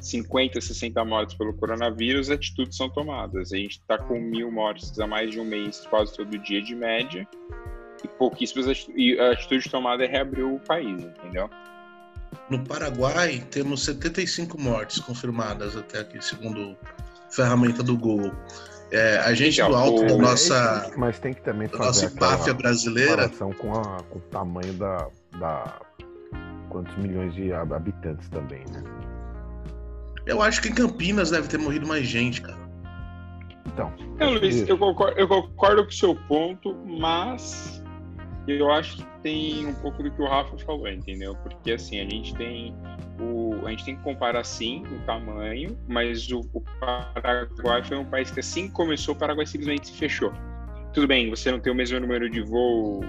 50, 0.00 0.60
60 0.60 1.04
mortes 1.04 1.34
pelo 1.36 1.54
coronavírus, 1.54 2.30
atitudes 2.30 2.76
são 2.76 2.88
tomadas. 2.88 3.52
A 3.52 3.56
gente 3.56 3.72
está 3.72 3.98
com 3.98 4.18
mil 4.18 4.50
mortes 4.50 4.98
há 4.98 5.06
mais 5.06 5.30
de 5.30 5.40
um 5.40 5.44
mês, 5.44 5.86
quase 5.88 6.16
todo 6.16 6.38
dia 6.38 6.62
de 6.62 6.74
média, 6.74 7.26
e 8.04 8.08
pouquíssimas 8.08 8.68
atitudes, 8.68 8.94
e 8.96 9.18
a 9.18 9.32
atitude 9.32 9.68
tomada 9.68 10.04
é 10.04 10.08
reabrir 10.08 10.44
o 10.44 10.58
país, 10.60 11.02
entendeu? 11.02 11.50
No 12.48 12.64
Paraguai, 12.64 13.44
temos 13.50 13.84
75 13.84 14.60
mortes 14.60 15.00
confirmadas 15.00 15.76
até 15.76 16.00
aqui, 16.00 16.22
segundo 16.24 16.76
ferramenta 17.30 17.82
do 17.82 17.96
Google. 17.96 18.32
É, 18.92 19.18
a 19.18 19.32
gente 19.34 19.62
do 19.62 19.74
alto 19.74 20.04
da 20.04 20.16
nossa. 20.16 20.92
Mas 20.96 21.18
tem 21.18 21.32
que 21.32 21.42
também 21.42 21.68
fazer 21.68 22.10
nossa 22.10 22.20
máfia 22.20 22.54
brasileira. 22.54 23.28
Com, 23.28 23.72
a, 23.72 24.02
com 24.08 24.18
o 24.18 24.22
tamanho 24.22 24.72
da, 24.74 25.08
da. 25.38 25.80
Quantos 26.68 26.96
milhões 26.96 27.34
de 27.34 27.52
habitantes 27.52 28.28
também, 28.28 28.64
né? 28.72 28.82
Eu 30.26 30.42
acho 30.42 30.60
que 30.62 30.68
em 30.68 30.74
Campinas 30.74 31.30
deve 31.30 31.48
ter 31.48 31.58
morrido 31.58 31.86
mais 31.86 32.06
gente, 32.06 32.40
cara. 32.40 32.58
Então. 33.66 33.92
Não, 34.18 34.34
Luiz, 34.34 34.68
eu 34.68 34.78
concordo, 34.78 35.18
eu 35.18 35.28
concordo 35.28 35.82
com 35.84 35.90
o 35.90 35.92
seu 35.92 36.14
ponto, 36.14 36.74
mas 36.86 37.82
eu 38.46 38.70
acho 38.70 38.98
que 38.98 39.06
tem 39.22 39.66
um 39.66 39.74
pouco 39.74 40.02
do 40.02 40.10
que 40.10 40.22
o 40.22 40.26
Rafa 40.26 40.56
falou, 40.58 40.88
entendeu? 40.88 41.36
Porque 41.42 41.72
assim, 41.72 42.00
a 42.00 42.04
gente 42.04 42.34
tem 42.34 42.74
o, 43.20 43.66
a 43.66 43.70
gente 43.70 43.84
tem 43.84 43.96
que 43.96 44.02
comparar 44.02 44.44
sim 44.44 44.82
o 44.86 45.04
tamanho, 45.04 45.78
mas 45.86 46.30
o, 46.30 46.40
o 46.52 46.60
Paraguai 46.80 47.84
foi 47.84 47.98
um 47.98 48.04
país 48.04 48.30
que 48.30 48.40
assim 48.40 48.68
começou, 48.70 49.14
o 49.14 49.18
Paraguai 49.18 49.46
simplesmente 49.46 49.88
se 49.88 49.92
fechou. 49.92 50.32
Tudo 50.92 51.06
bem, 51.06 51.30
você 51.30 51.52
não 51.52 51.60
tem 51.60 51.72
o 51.72 51.76
mesmo 51.76 52.00
número 52.00 52.28
de 52.28 52.40
voo 52.40 53.04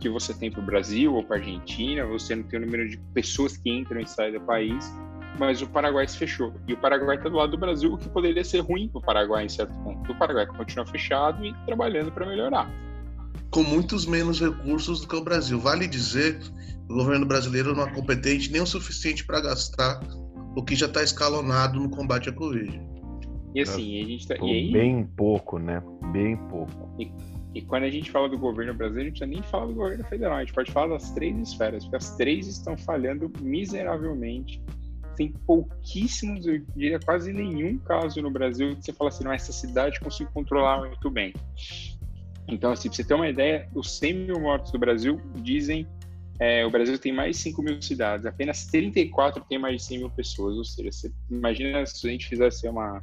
que 0.00 0.08
você 0.08 0.34
tem 0.34 0.50
para 0.50 0.60
o 0.60 0.64
Brasil 0.64 1.14
ou 1.14 1.24
para 1.24 1.36
a 1.36 1.38
Argentina, 1.38 2.04
você 2.04 2.36
não 2.36 2.42
tem 2.44 2.60
o 2.60 2.64
número 2.64 2.88
de 2.88 2.98
pessoas 3.14 3.56
que 3.56 3.70
entram 3.70 4.00
e 4.00 4.06
saem 4.06 4.32
do 4.32 4.40
país, 4.42 4.94
mas 5.38 5.62
o 5.62 5.66
Paraguai 5.66 6.06
se 6.06 6.18
fechou. 6.18 6.52
E 6.68 6.74
o 6.74 6.76
Paraguai 6.76 7.16
está 7.16 7.28
do 7.28 7.36
lado 7.36 7.50
do 7.50 7.58
Brasil, 7.58 7.92
o 7.92 7.98
que 7.98 8.08
poderia 8.08 8.44
ser 8.44 8.60
ruim 8.60 8.88
para 8.88 8.98
o 8.98 9.02
Paraguai 9.02 9.44
em 9.44 9.48
certo 9.48 9.72
ponto. 9.82 10.12
O 10.12 10.14
Paraguai 10.14 10.46
continua 10.46 10.86
fechado 10.86 11.44
e 11.44 11.54
trabalhando 11.64 12.12
para 12.12 12.26
melhorar. 12.26 12.70
Com 13.50 13.62
muitos 13.62 14.06
menos 14.06 14.40
recursos 14.40 15.00
do 15.00 15.08
que 15.08 15.16
o 15.16 15.24
Brasil. 15.24 15.58
Vale 15.58 15.86
dizer 15.86 16.38
que 16.38 16.50
o 16.88 16.94
governo 16.94 17.26
brasileiro 17.26 17.74
não 17.74 17.84
é 17.84 17.90
competente 17.92 18.50
nem 18.50 18.60
o 18.60 18.66
suficiente 18.66 19.24
para 19.24 19.40
gastar 19.40 20.00
o 20.56 20.62
que 20.62 20.74
já 20.74 20.86
está 20.86 21.02
escalonado 21.02 21.78
no 21.78 21.90
combate 21.90 22.28
à 22.28 22.32
Covid. 22.32 22.80
E 23.54 23.60
assim, 23.62 24.02
a 24.02 24.06
gente 24.06 24.28
tá, 24.28 24.34
e 24.36 24.50
aí, 24.50 24.72
Bem 24.72 25.06
pouco, 25.16 25.58
né? 25.58 25.82
Bem 26.12 26.36
pouco. 26.48 26.94
E, 26.98 27.10
e, 27.54 27.62
quando 27.62 27.84
a 27.84 27.90
gente 27.90 28.10
fala 28.10 28.28
do 28.28 28.38
governo 28.38 28.74
brasileiro, 28.74 29.08
a 29.08 29.10
gente 29.10 29.20
não 29.20 29.28
precisa 29.28 29.42
nem 29.42 29.50
falar 29.50 29.66
do 29.66 29.74
governo 29.74 30.04
federal, 30.04 30.36
a 30.36 30.40
gente 30.40 30.52
pode 30.52 30.70
falar 30.70 30.88
das 30.88 31.10
três 31.12 31.36
esferas, 31.38 31.84
porque 31.84 31.96
as 31.96 32.16
três 32.16 32.46
estão 32.46 32.76
falhando 32.76 33.32
miseravelmente. 33.40 34.62
Tem 35.16 35.32
pouquíssimos, 35.46 36.46
eu 36.46 36.60
diria 36.76 37.00
quase 37.00 37.32
nenhum 37.32 37.78
caso 37.78 38.20
no 38.20 38.30
Brasil 38.30 38.76
que 38.76 38.84
você 38.84 38.92
fala 38.92 39.08
assim, 39.08 39.24
não, 39.24 39.32
essa 39.32 39.52
cidade 39.52 39.98
consigo 40.00 40.30
controlar 40.32 40.86
muito 40.86 41.10
bem. 41.10 41.32
Então, 42.48 42.72
assim, 42.72 42.88
pra 42.88 42.96
você 42.96 43.04
ter 43.04 43.14
uma 43.14 43.28
ideia, 43.28 43.68
os 43.74 43.98
100 43.98 44.14
mil 44.14 44.40
mortos 44.40 44.70
do 44.70 44.78
Brasil 44.78 45.20
dizem 45.36 45.86
é, 46.38 46.66
o 46.66 46.70
Brasil 46.70 46.98
tem 46.98 47.12
mais 47.12 47.36
de 47.36 47.42
5 47.42 47.62
mil 47.62 47.80
cidades, 47.80 48.26
apenas 48.26 48.66
34 48.66 49.42
tem 49.48 49.58
mais 49.58 49.76
de 49.76 49.82
100 49.84 49.98
mil 49.98 50.10
pessoas. 50.10 50.56
Ou 50.56 50.64
seja, 50.64 50.92
você 50.92 51.12
imagina 51.30 51.84
se 51.86 52.06
a 52.06 52.10
gente 52.10 52.28
fizesse 52.28 52.68
uma 52.68 53.00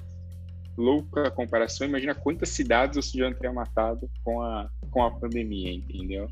louca 0.77 1.29
comparação, 1.31 1.87
imagina 1.87 2.13
quantas 2.13 2.49
cidades 2.49 2.95
você 2.95 3.17
já 3.17 3.33
teria 3.33 3.53
matado 3.53 4.09
com 4.23 4.41
a, 4.41 4.69
com 4.91 5.03
a 5.03 5.11
pandemia, 5.11 5.73
entendeu? 5.73 6.29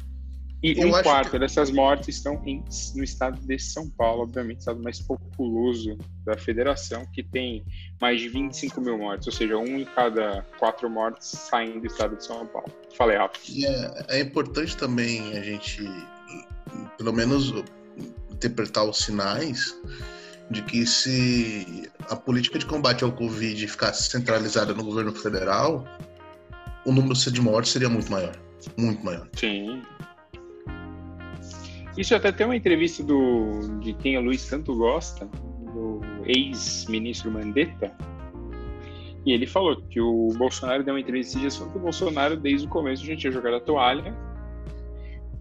E 0.63 0.79
Eu 0.79 0.89
um 0.89 0.91
quarto 1.03 1.31
que... 1.31 1.39
dessas 1.39 1.71
mortes 1.71 2.15
estão 2.15 2.41
em, 2.45 2.63
no 2.95 3.03
estado 3.03 3.39
de 3.41 3.57
São 3.57 3.89
Paulo, 3.89 4.23
obviamente, 4.23 4.59
estado 4.59 4.81
mais 4.81 4.99
populoso 5.01 5.97
da 6.23 6.37
federação, 6.37 7.03
que 7.11 7.23
tem 7.23 7.65
mais 7.99 8.21
de 8.21 8.29
25 8.29 8.79
mil 8.79 8.99
mortes, 8.99 9.27
ou 9.27 9.33
seja, 9.33 9.57
um 9.57 9.79
em 9.79 9.85
cada 9.85 10.45
quatro 10.59 10.87
mortes 10.87 11.29
saem 11.29 11.79
do 11.79 11.87
estado 11.87 12.15
de 12.15 12.23
São 12.23 12.45
Paulo. 12.45 12.71
Falei 12.95 13.17
alto. 13.17 13.39
E 13.49 13.65
é, 13.65 14.05
é 14.09 14.19
importante 14.19 14.77
também 14.77 15.35
a 15.35 15.41
gente, 15.41 15.83
pelo 16.95 17.11
menos, 17.11 17.51
interpretar 18.29 18.85
os 18.85 18.99
sinais 18.99 19.75
de 20.51 20.61
que 20.61 20.85
se 20.85 21.89
a 22.09 22.15
política 22.15 22.59
de 22.59 22.65
combate 22.65 23.03
ao 23.03 23.11
Covid 23.11 23.67
ficasse 23.67 24.09
centralizada 24.09 24.73
no 24.73 24.83
governo 24.83 25.13
federal, 25.13 25.87
o 26.85 26.91
número 26.91 27.15
de 27.15 27.41
mortes 27.41 27.71
seria 27.71 27.89
muito 27.89 28.11
maior. 28.11 28.37
Muito 28.77 29.03
maior. 29.03 29.27
Sim. 29.35 29.81
Isso 31.97 32.15
até 32.15 32.31
tem 32.31 32.45
uma 32.45 32.55
entrevista 32.55 33.03
do, 33.03 33.79
de 33.79 33.93
quem 33.93 34.17
o 34.17 34.21
Luiz 34.21 34.47
tanto 34.47 34.75
gosta, 34.75 35.25
do 35.25 36.01
ex-ministro 36.25 37.31
Mandetta, 37.31 37.93
e 39.25 39.33
ele 39.33 39.45
falou 39.45 39.75
que 39.83 40.01
o 40.01 40.29
Bolsonaro 40.37 40.83
deu 40.83 40.93
uma 40.93 40.99
entrevista 40.99 41.37
e 41.37 41.41
disse 41.41 41.59
que 41.59 41.77
o 41.77 41.81
Bolsonaro, 41.81 42.35
desde 42.35 42.65
o 42.65 42.69
começo, 42.69 43.05
já 43.05 43.15
tinha 43.15 43.31
jogado 43.31 43.55
a 43.55 43.59
toalha, 43.59 44.15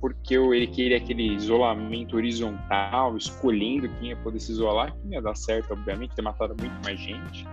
porque 0.00 0.34
ele 0.34 0.66
queria 0.66 0.98
aquele 0.98 1.34
isolamento 1.34 2.16
horizontal, 2.16 3.16
escolhendo 3.16 3.88
quem 3.98 4.10
ia 4.10 4.16
poder 4.16 4.40
se 4.40 4.52
isolar, 4.52 4.94
que 4.94 5.08
ia 5.14 5.22
dar 5.22 5.34
certo, 5.34 5.72
obviamente, 5.72 6.14
ter 6.14 6.22
matado 6.22 6.54
muito 6.58 6.74
mais 6.84 6.98
gente. 7.00 7.46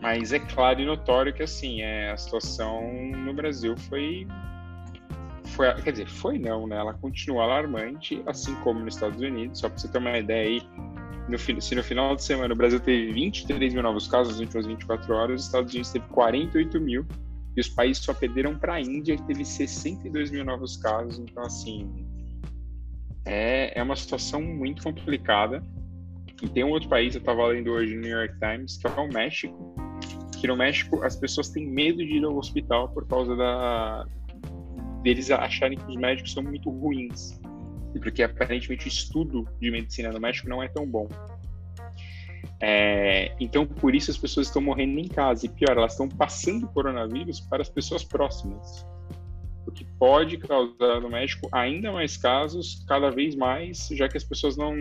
Mas 0.00 0.32
é 0.32 0.38
claro 0.38 0.80
e 0.80 0.86
notório 0.86 1.32
que, 1.32 1.42
assim, 1.42 1.80
é, 1.82 2.10
a 2.10 2.16
situação 2.16 2.80
no 3.24 3.32
Brasil 3.32 3.76
foi, 3.76 4.26
foi. 5.58 5.74
Quer 5.82 5.90
dizer, 5.90 6.08
foi 6.08 6.38
não, 6.38 6.68
né? 6.68 6.76
Ela 6.76 6.94
continua 6.94 7.42
alarmante, 7.42 8.22
assim 8.26 8.54
como 8.62 8.78
nos 8.78 8.94
Estados 8.94 9.20
Unidos. 9.20 9.58
Só 9.58 9.68
para 9.68 9.76
você 9.76 9.88
ter 9.88 9.98
uma 9.98 10.16
ideia 10.16 10.48
aí, 10.48 10.62
no, 11.28 11.36
se 11.38 11.74
no 11.74 11.82
final 11.82 12.14
de 12.14 12.22
semana 12.22 12.54
o 12.54 12.56
Brasil 12.56 12.78
teve 12.78 13.12
23 13.12 13.74
mil 13.74 13.82
novos 13.82 14.06
casos 14.06 14.34
nas 14.34 14.40
últimas 14.40 14.66
24 14.66 15.12
horas, 15.12 15.40
os 15.40 15.46
Estados 15.46 15.72
Unidos 15.72 15.92
teve 15.92 16.06
48 16.06 16.80
mil 16.80 17.04
e 17.56 17.60
os 17.60 17.68
países 17.68 18.04
só 18.04 18.14
perderam 18.14 18.56
para 18.56 18.74
a 18.74 18.80
Índia, 18.80 19.16
que 19.16 19.22
teve 19.24 19.44
62 19.44 20.30
mil 20.30 20.44
novos 20.44 20.76
casos. 20.76 21.18
Então, 21.18 21.42
assim, 21.42 21.90
é, 23.26 23.76
é 23.76 23.82
uma 23.82 23.96
situação 23.96 24.40
muito 24.40 24.84
complicada. 24.84 25.60
E 26.40 26.48
tem 26.48 26.62
um 26.62 26.70
outro 26.70 26.88
país, 26.88 27.16
eu 27.16 27.18
estava 27.18 27.44
lendo 27.48 27.72
hoje 27.72 27.96
no 27.96 28.02
New 28.02 28.16
York 28.16 28.38
Times, 28.38 28.76
que 28.76 28.86
é 28.86 28.90
o 28.90 29.08
México. 29.08 29.74
Que 30.40 30.46
no 30.46 30.56
México 30.56 31.02
as 31.02 31.16
pessoas 31.16 31.48
têm 31.48 31.66
medo 31.66 31.98
de 31.98 32.18
ir 32.18 32.24
ao 32.24 32.36
hospital 32.36 32.90
por 32.90 33.08
causa 33.08 33.34
da 33.34 34.06
deles 35.02 35.30
acharem 35.30 35.78
que 35.78 35.90
os 35.90 35.96
médicos 35.96 36.32
são 36.32 36.42
muito 36.42 36.70
ruins. 36.70 37.40
Porque 38.00 38.22
aparentemente 38.22 38.86
o 38.86 38.88
estudo 38.88 39.48
de 39.60 39.70
medicina 39.70 40.10
no 40.12 40.20
México 40.20 40.48
não 40.48 40.62
é 40.62 40.68
tão 40.68 40.86
bom. 40.86 41.08
É, 42.60 43.34
então, 43.40 43.66
por 43.66 43.94
isso 43.94 44.10
as 44.10 44.18
pessoas 44.18 44.48
estão 44.48 44.62
morrendo 44.62 44.98
em 44.98 45.08
casa. 45.08 45.46
E 45.46 45.48
pior, 45.48 45.76
elas 45.76 45.92
estão 45.92 46.08
passando 46.08 46.64
o 46.64 46.68
coronavírus 46.68 47.40
para 47.40 47.62
as 47.62 47.68
pessoas 47.68 48.04
próximas. 48.04 48.86
O 49.66 49.70
que 49.70 49.84
pode 49.98 50.38
causar 50.38 51.00
no 51.00 51.10
México 51.10 51.48
ainda 51.52 51.92
mais 51.92 52.16
casos, 52.16 52.84
cada 52.88 53.10
vez 53.10 53.34
mais, 53.34 53.88
já 53.92 54.08
que 54.08 54.16
as 54.16 54.24
pessoas 54.24 54.56
não 54.56 54.74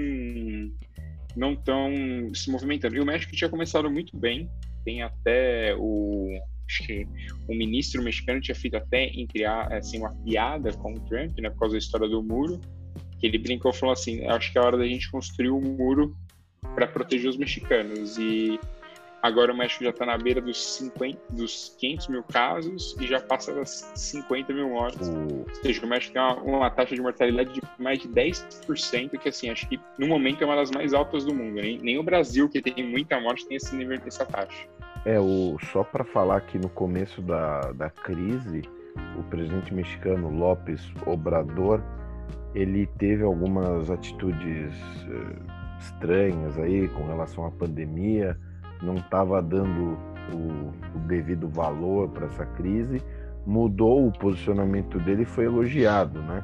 não 1.35 1.53
estão 1.53 1.91
se 2.33 2.49
movimentando. 2.49 2.95
E 2.95 2.99
o 2.99 3.05
México 3.05 3.35
tinha 3.35 3.49
começado 3.49 3.89
muito 3.91 4.17
bem. 4.17 4.49
Tem 4.83 5.03
até 5.03 5.75
o 5.77 6.39
acho 6.67 6.83
que 6.83 7.07
o 7.47 7.55
ministro 7.55 8.03
mexicano 8.03 8.41
tinha 8.41 8.55
feito 8.55 8.75
até 8.75 9.05
entre 9.05 9.45
assim 9.45 9.99
uma 9.99 10.13
piada 10.23 10.73
com 10.73 10.93
o 10.93 10.99
Trump, 11.01 11.37
né, 11.39 11.49
por 11.49 11.59
causa 11.59 11.73
da 11.73 11.79
história 11.79 12.07
do 12.07 12.21
muro, 12.21 12.59
que 13.19 13.25
ele 13.25 13.37
brincou 13.37 13.73
falou 13.73 13.93
assim, 13.93 14.25
acho 14.27 14.51
que 14.51 14.57
é 14.57 14.61
a 14.61 14.65
hora 14.65 14.77
da 14.77 14.85
gente 14.85 15.09
construir 15.09 15.49
um 15.49 15.61
muro 15.61 16.15
para 16.75 16.87
proteger 16.87 17.29
os 17.29 17.37
mexicanos. 17.37 18.17
E 18.17 18.59
agora 19.21 19.51
o 19.51 19.57
México 19.57 19.83
já 19.83 19.89
está 19.89 20.05
na 20.05 20.17
beira 20.17 20.41
dos, 20.41 20.63
50, 20.63 21.19
dos 21.33 21.75
500 21.79 22.07
mil 22.09 22.23
casos 22.23 22.95
e 22.99 23.07
já 23.07 23.19
passa 23.19 23.53
das 23.53 23.91
50 23.95 24.53
mil 24.53 24.69
mortes. 24.69 25.09
Ou 25.09 25.45
seja, 25.63 25.83
o 25.83 25.87
México 25.87 26.13
tem 26.13 26.21
uma, 26.21 26.35
uma, 26.35 26.69
taxa 26.69 26.95
de 26.95 27.01
mortalidade 27.01 27.53
de 27.53 27.61
mais 27.79 27.99
de 27.99 28.07
10%, 28.07 29.17
que 29.17 29.29
assim, 29.29 29.49
acho 29.49 29.67
que 29.67 29.79
no 29.97 30.07
momento 30.07 30.43
é 30.43 30.45
uma 30.45 30.55
das 30.55 30.71
mais 30.71 30.93
altas 30.93 31.25
do 31.25 31.33
mundo. 31.33 31.55
Nem, 31.55 31.79
nem 31.79 31.97
o 31.97 32.03
Brasil, 32.03 32.47
que 32.49 32.61
tem 32.61 32.87
muita 32.87 33.19
morte, 33.19 33.47
tem 33.47 33.57
esse 33.57 33.75
nível 33.75 33.99
dessa 33.99 34.25
taxa. 34.25 34.67
É, 35.07 35.17
o, 35.21 35.57
só 35.71 35.85
para 35.85 36.03
falar 36.03 36.41
que 36.41 36.59
no 36.59 36.67
começo 36.67 37.21
da, 37.21 37.71
da 37.71 37.89
crise, 37.89 38.63
o 39.17 39.23
presidente 39.23 39.73
mexicano 39.73 40.29
López 40.29 40.91
Obrador, 41.05 41.81
ele 42.53 42.87
teve 42.97 43.23
algumas 43.23 43.89
atitudes 43.89 44.73
eh, 45.09 45.79
estranhas 45.79 46.59
aí 46.59 46.89
com 46.89 47.07
relação 47.07 47.45
à 47.45 47.51
pandemia, 47.51 48.37
não 48.81 48.95
estava 48.95 49.41
dando 49.41 49.97
o, 50.33 50.73
o, 50.97 50.99
devido 51.07 51.47
valor 51.47 52.09
para 52.09 52.25
essa 52.25 52.45
crise, 52.45 53.01
mudou 53.45 54.07
o 54.07 54.11
posicionamento 54.11 54.99
dele 54.99 55.21
e 55.21 55.25
foi 55.25 55.45
elogiado, 55.45 56.21
né? 56.21 56.43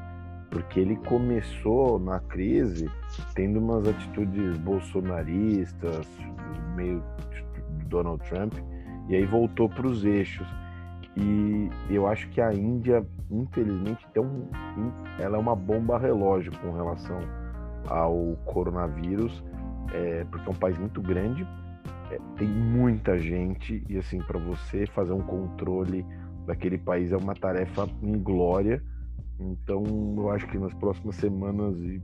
Porque 0.49 0.79
ele 0.79 0.95
começou 0.95 1.99
na 1.99 2.21
crise 2.21 2.89
tendo 3.35 3.59
umas 3.59 3.85
atitudes 3.89 4.57
bolsonaristas, 4.59 6.07
meio 6.77 7.03
Donald 7.83 8.23
Trump, 8.27 8.53
e 9.09 9.15
aí 9.15 9.25
voltou 9.25 9.69
para 9.69 9.87
os 9.87 10.05
eixos. 10.05 10.47
E 11.15 11.69
eu 11.89 12.07
acho 12.07 12.27
que 12.29 12.41
a 12.41 12.53
Índia, 12.53 13.05
infelizmente, 13.29 14.05
tem 14.13 14.23
um, 14.23 14.47
ela 15.19 15.37
é 15.37 15.39
uma 15.39 15.55
bomba 15.55 15.97
relógio 15.97 16.51
com 16.59 16.71
relação 16.71 17.19
ao 17.87 18.35
coronavírus, 18.45 19.43
é, 19.93 20.25
porque 20.25 20.47
é 20.47 20.51
um 20.51 20.55
país 20.55 20.77
muito 20.77 21.01
grande, 21.01 21.47
é, 22.11 22.19
tem 22.37 22.47
muita 22.47 23.19
gente 23.19 23.83
e 23.87 23.97
assim 23.97 24.19
para 24.19 24.39
você 24.39 24.85
fazer 24.87 25.13
um 25.13 25.21
controle 25.21 26.05
daquele 26.45 26.77
país 26.77 27.11
é 27.11 27.17
uma 27.17 27.33
tarefa 27.33 27.87
inglória. 28.01 28.83
Então 29.39 29.83
eu 30.17 30.29
acho 30.31 30.47
que 30.47 30.57
nas 30.57 30.73
próximas 30.73 31.15
semanas 31.15 31.75
e 31.77 32.01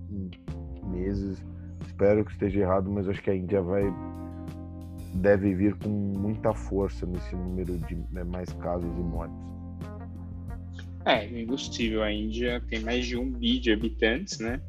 meses, 0.86 1.44
espero 1.86 2.26
que 2.26 2.32
esteja 2.32 2.62
errado, 2.62 2.92
mas 2.92 3.08
acho 3.08 3.22
que 3.22 3.30
a 3.30 3.36
Índia 3.36 3.62
vai 3.62 3.84
deve 5.14 5.54
vir 5.56 5.76
com 5.76 5.90
muita 5.90 6.54
força 6.54 7.06
nesse 7.06 7.36
número 7.36 7.78
de 7.78 7.96
né, 8.12 8.24
mais 8.24 8.52
casos 8.54 8.90
e 8.90 9.02
mortes. 9.02 9.38
É, 11.06 11.26
impossível. 11.26 12.04
A 12.04 12.12
Índia 12.12 12.62
tem 12.70 12.82
mais 12.82 13.06
de 13.06 13.18
um 13.18 13.32
bi 13.32 13.60
de 13.60 13.72
habitantes, 13.72 14.40
né? 14.40 14.62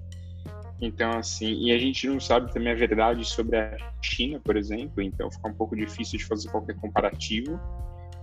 Então, 0.81 1.13
assim, 1.13 1.53
e 1.63 1.73
a 1.73 1.79
gente 1.79 2.07
não 2.09 2.19
sabe 2.19 2.53
também 2.53 2.73
a 2.73 2.77
verdade 2.77 3.25
sobre 3.25 3.59
a 3.59 3.77
China, 4.01 4.41
por 4.41 4.57
exemplo, 4.57 5.03
então 5.03 5.31
fica 5.31 5.49
um 5.49 5.53
pouco 5.53 5.77
difícil 5.77 6.19
de 6.19 6.25
fazer 6.25 6.49
qualquer 6.49 6.75
comparativo, 6.77 7.61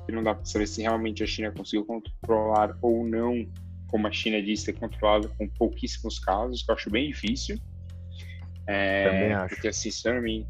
e 0.10 0.12
não 0.12 0.24
dá 0.24 0.34
para 0.34 0.44
saber 0.44 0.66
se 0.66 0.82
realmente 0.82 1.24
a 1.24 1.28
China 1.28 1.52
conseguiu 1.52 1.86
controlar 1.86 2.76
ou 2.82 3.06
não, 3.06 3.48
como 3.88 4.08
a 4.08 4.12
China 4.12 4.42
disse, 4.42 4.66
ter 4.66 4.80
controlado 4.80 5.30
com 5.38 5.48
pouquíssimos 5.50 6.18
casos, 6.18 6.64
que 6.64 6.72
eu 6.72 6.76
acho 6.76 6.90
bem 6.90 7.10
difícil. 7.10 7.60
É, 8.66 9.04
também 9.04 9.34
acho. 9.34 9.54
Porque, 9.54 9.68
assim, 9.68 9.92
se 9.92 10.10
eu 10.10 10.16
não 10.16 10.22
me, 10.22 10.48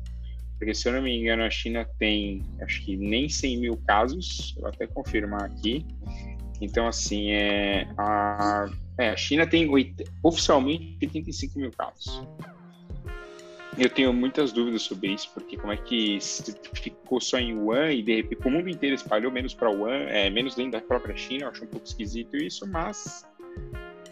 porque, 0.58 0.74
se 0.74 0.88
eu 0.88 0.94
não 0.94 1.02
me 1.02 1.16
engano, 1.16 1.44
a 1.44 1.50
China 1.50 1.88
tem, 1.98 2.44
acho 2.62 2.84
que 2.84 2.98
nem 2.98 3.30
100 3.30 3.58
mil 3.58 3.78
casos, 3.78 4.56
vou 4.58 4.68
até 4.68 4.88
confirmar 4.88 5.44
aqui. 5.44 5.86
Então, 6.60 6.88
assim, 6.88 7.32
é, 7.32 7.88
a 7.98 8.68
é, 8.98 9.10
a 9.10 9.16
China 9.16 9.46
tem 9.46 9.70
8, 9.70 10.04
oficialmente 10.24 10.98
85 11.02 11.60
mil 11.60 11.72
casos. 11.72 12.22
Eu 13.78 13.90
tenho 13.92 14.12
muitas 14.12 14.52
dúvidas 14.52 14.82
sobre 14.82 15.10
isso, 15.10 15.30
porque 15.36 15.56
como 15.56 15.72
é 15.72 15.78
que 15.78 16.18
ficou 16.74 17.22
só 17.22 17.38
em 17.38 17.56
Wuhan 17.56 17.92
e 17.92 18.02
de 18.02 18.16
repente 18.16 18.48
o 18.48 18.50
mundo 18.50 18.68
inteiro 18.68 18.96
espalhou 18.96 19.32
menos 19.32 19.54
para 19.54 19.70
Wuhan, 19.70 20.06
é, 20.08 20.32
menos 20.32 20.56
dentro 20.56 20.72
da 20.72 20.82
própria 20.82 21.16
China, 21.16 21.44
eu 21.44 21.50
acho 21.50 21.64
um 21.64 21.68
pouco 21.68 21.86
esquisito 21.86 22.36
isso, 22.36 22.68
mas 22.68 23.24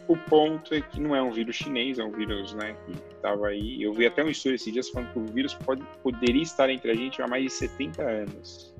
o 0.07 0.15
ponto 0.15 0.73
é 0.73 0.81
que 0.81 0.99
não 0.99 1.15
é 1.15 1.21
um 1.21 1.31
vírus 1.31 1.55
chinês, 1.55 1.99
é 1.99 2.03
um 2.03 2.11
vírus 2.11 2.53
né, 2.53 2.75
que 2.85 2.91
estava 3.15 3.47
aí. 3.47 3.81
Eu 3.81 3.93
vi 3.93 4.05
até 4.05 4.23
um 4.23 4.29
estudo 4.29 4.55
esses 4.55 4.71
dias 4.71 4.89
falando 4.89 5.11
que 5.11 5.19
o 5.19 5.25
vírus 5.25 5.53
pode, 5.53 5.81
poderia 6.03 6.43
estar 6.43 6.69
entre 6.69 6.91
a 6.91 6.95
gente 6.95 7.21
há 7.21 7.27
mais 7.27 7.43
de 7.43 7.49
70 7.51 8.01
anos. 8.01 8.75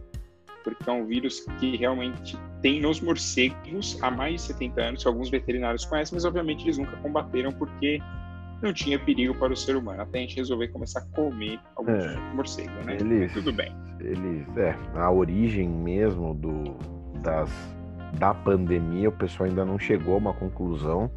Porque 0.63 0.89
é 0.89 0.94
um 0.94 1.05
vírus 1.05 1.41
que 1.60 1.77
realmente 1.77 2.38
tem 2.62 2.82
nos 2.82 3.00
morcegos 3.00 3.98
há 4.01 4.10
mais 4.10 4.36
de 4.36 4.41
70 4.41 4.82
anos, 4.82 5.03
que 5.03 5.08
alguns 5.08 5.29
veterinários 5.29 5.86
conhecem, 5.86 6.15
mas 6.15 6.25
obviamente 6.25 6.63
eles 6.63 6.77
nunca 6.77 6.96
combateram 6.98 7.51
porque 7.51 8.00
não 8.62 8.74
tinha 8.74 8.98
perigo 8.98 9.36
para 9.36 9.53
o 9.53 9.55
ser 9.55 9.75
humano, 9.75 10.01
até 10.01 10.20
a 10.20 10.22
gente 10.22 10.38
resolver 10.38 10.70
começar 10.70 11.00
a 11.00 11.15
comer 11.15 11.60
alguns 11.75 12.05
é, 12.05 12.15
morcegos, 12.34 12.86
né? 12.86 12.98
Eles, 13.00 13.34
Tudo 13.34 13.51
bem. 13.51 13.72
Eles, 14.00 14.58
é, 14.58 14.75
a 14.96 15.12
origem 15.12 15.70
mesmo 15.70 16.34
do, 16.34 16.75
das, 17.22 17.51
da 18.17 18.34
pandemia, 18.34 19.10
o 19.10 19.12
pessoal 19.12 19.50
ainda 19.50 19.65
não 19.65 19.77
chegou 19.77 20.15
a 20.15 20.17
uma 20.17 20.34
conclusão, 20.34 21.10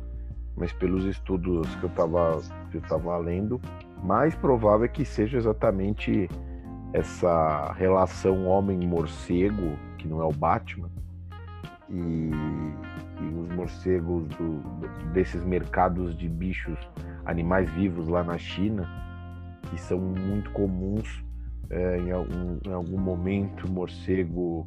mas 0.57 0.73
pelos 0.73 1.05
estudos 1.05 1.75
que 1.77 1.85
eu 1.85 1.89
estava 1.89 2.41
que 2.71 2.77
eu 2.77 2.83
tava 2.83 3.17
lendo, 3.19 3.61
mais 4.03 4.35
provável 4.35 4.85
é 4.85 4.89
que 4.89 5.05
seja 5.05 5.39
exatamente 5.39 6.29
essa 6.93 7.73
relação 7.73 8.47
homem-morcego, 8.47 9.79
que 9.99 10.09
não 10.09 10.21
é 10.21 10.25
o 10.25 10.33
Batman, 10.33 10.91
e, 11.89 12.31
e 13.21 13.35
os 13.41 13.49
morcegos 13.51 14.27
do, 14.29 14.63
desses 15.13 15.43
mercados 15.45 16.17
de 16.17 16.29
bichos 16.29 16.79
animais 17.25 17.71
vivos 17.71 18.09
lá 18.09 18.23
na 18.23 18.39
China, 18.39 18.89
que 19.71 19.81
são 19.81 19.99
muito 19.99 20.51
comuns. 20.51 21.25
É, 21.71 21.99
em, 21.99 22.11
algum, 22.11 22.59
em 22.65 22.73
algum 22.73 22.99
momento, 22.99 23.71
morcego 23.71 24.67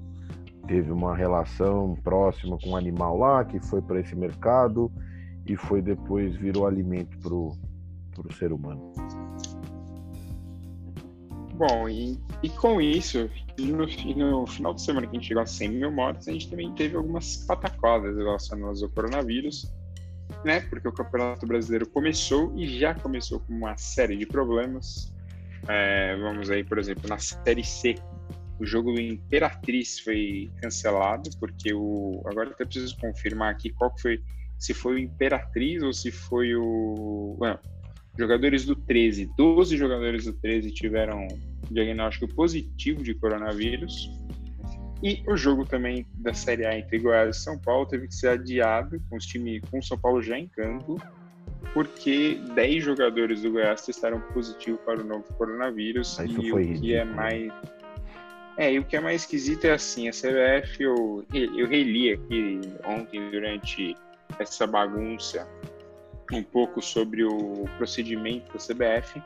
teve 0.68 0.92
uma 0.92 1.16
relação 1.16 1.96
próxima 2.04 2.58
com 2.60 2.72
um 2.72 2.76
animal 2.76 3.18
lá 3.18 3.44
que 3.44 3.60
foi 3.60 3.82
para 3.82 4.00
esse 4.00 4.16
mercado 4.16 4.92
e 5.46 5.56
foi 5.56 5.82
depois 5.82 6.36
virou 6.36 6.66
alimento 6.66 7.18
para 7.20 7.34
o 7.34 8.34
ser 8.34 8.52
humano. 8.52 8.92
Bom, 11.56 11.88
e, 11.88 12.20
e 12.42 12.50
com 12.50 12.82
isso, 12.82 13.30
no, 13.60 13.86
no, 14.16 14.48
final 14.48 14.74
de 14.74 14.82
semana 14.82 15.06
que 15.06 15.16
a 15.16 15.20
gente 15.20 15.28
chegou 15.28 15.44
a 15.44 15.46
100 15.46 15.70
mil 15.70 15.92
mortes, 15.92 16.28
a 16.28 16.32
gente 16.32 16.50
também 16.50 16.74
teve 16.74 16.96
algumas 16.96 17.38
pataquadas 17.46 18.16
relacionadas 18.16 18.82
ao 18.82 18.90
coronavírus 18.90 19.72
né? 20.44 20.62
Porque 20.62 20.88
o 20.88 20.92
Campeonato 20.92 21.46
Brasileiro 21.46 21.88
começou 21.88 22.54
e 22.56 22.80
já 22.80 22.96
começou 22.96 23.40
com 23.42 23.54
uma 23.54 23.76
série 23.78 24.16
de 24.16 24.26
problemas. 24.26 25.14
É, 25.68 26.16
vamos 26.18 26.50
aí, 26.50 26.64
por 26.64 26.80
exemplo, 26.80 27.08
na 27.08 27.20
Série 27.20 27.64
C, 27.64 27.96
o 28.62 28.66
jogo 28.66 28.94
do 28.94 29.02
Imperatriz 29.02 30.00
foi 30.00 30.52
cancelado, 30.62 31.32
porque 31.40 31.74
o. 31.74 32.22
Agora 32.26 32.52
até 32.52 32.64
preciso 32.64 32.96
confirmar 32.98 33.52
aqui 33.52 33.72
qual 33.72 33.92
foi. 33.98 34.22
Se 34.60 34.72
foi 34.72 34.94
o 34.94 35.00
Imperatriz 35.00 35.82
ou 35.82 35.92
se 35.92 36.12
foi 36.12 36.56
o. 36.56 37.36
Não, 37.40 37.58
jogadores 38.20 38.64
do 38.64 38.76
13. 38.76 39.32
12 39.36 39.76
jogadores 39.76 40.26
do 40.26 40.34
13 40.34 40.70
tiveram 40.72 41.28
diagnóstico 41.72 42.28
positivo 42.36 43.02
de 43.02 43.16
coronavírus. 43.16 44.12
E 45.02 45.24
o 45.28 45.36
jogo 45.36 45.66
também 45.66 46.06
da 46.20 46.32
Série 46.32 46.64
A 46.64 46.78
entre 46.78 47.00
Goiás 47.00 47.38
e 47.38 47.40
São 47.40 47.58
Paulo 47.58 47.88
teve 47.88 48.08
que 48.08 48.14
ser 48.14 48.28
adiado 48.28 49.02
com, 49.10 49.18
os 49.18 49.26
time, 49.26 49.60
com 49.72 49.80
o 49.80 49.84
São 49.84 49.98
Paulo 49.98 50.22
já 50.22 50.38
em 50.38 50.48
campo, 50.48 51.02
porque 51.74 52.40
10 52.54 52.84
jogadores 52.84 53.42
do 53.42 53.50
Goiás 53.50 53.84
testaram 53.84 54.22
positivo 54.32 54.78
para 54.86 55.02
o 55.02 55.04
novo 55.04 55.24
coronavírus. 55.34 56.20
E 56.20 56.52
o 56.52 56.80
que 56.80 56.94
é 56.94 57.04
mais. 57.04 57.52
É, 58.62 58.72
e 58.74 58.78
o 58.78 58.86
que 58.86 58.96
é 58.96 59.00
mais 59.00 59.22
esquisito 59.22 59.66
é 59.66 59.72
assim, 59.72 60.08
a 60.08 60.12
CBF, 60.12 60.84
eu, 60.84 61.26
eu 61.34 61.68
reli 61.68 62.14
aqui 62.14 62.62
ontem 62.86 63.32
durante 63.32 63.98
essa 64.38 64.68
bagunça 64.68 65.48
um 66.32 66.44
pouco 66.44 66.80
sobre 66.80 67.24
o 67.24 67.66
procedimento 67.80 68.54
da 68.54 68.60
CBF. 68.60 69.20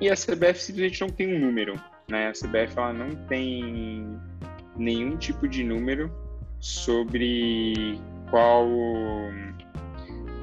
E 0.00 0.08
a 0.08 0.14
CBF 0.14 0.62
simplesmente 0.62 1.00
não 1.00 1.08
tem 1.08 1.34
um 1.34 1.40
número. 1.40 1.74
Né? 2.08 2.28
A 2.28 2.32
CBF 2.32 2.78
ela 2.78 2.92
não 2.92 3.10
tem 3.26 4.16
nenhum 4.76 5.16
tipo 5.16 5.48
de 5.48 5.64
número 5.64 6.08
sobre 6.60 8.00
qual 8.30 8.68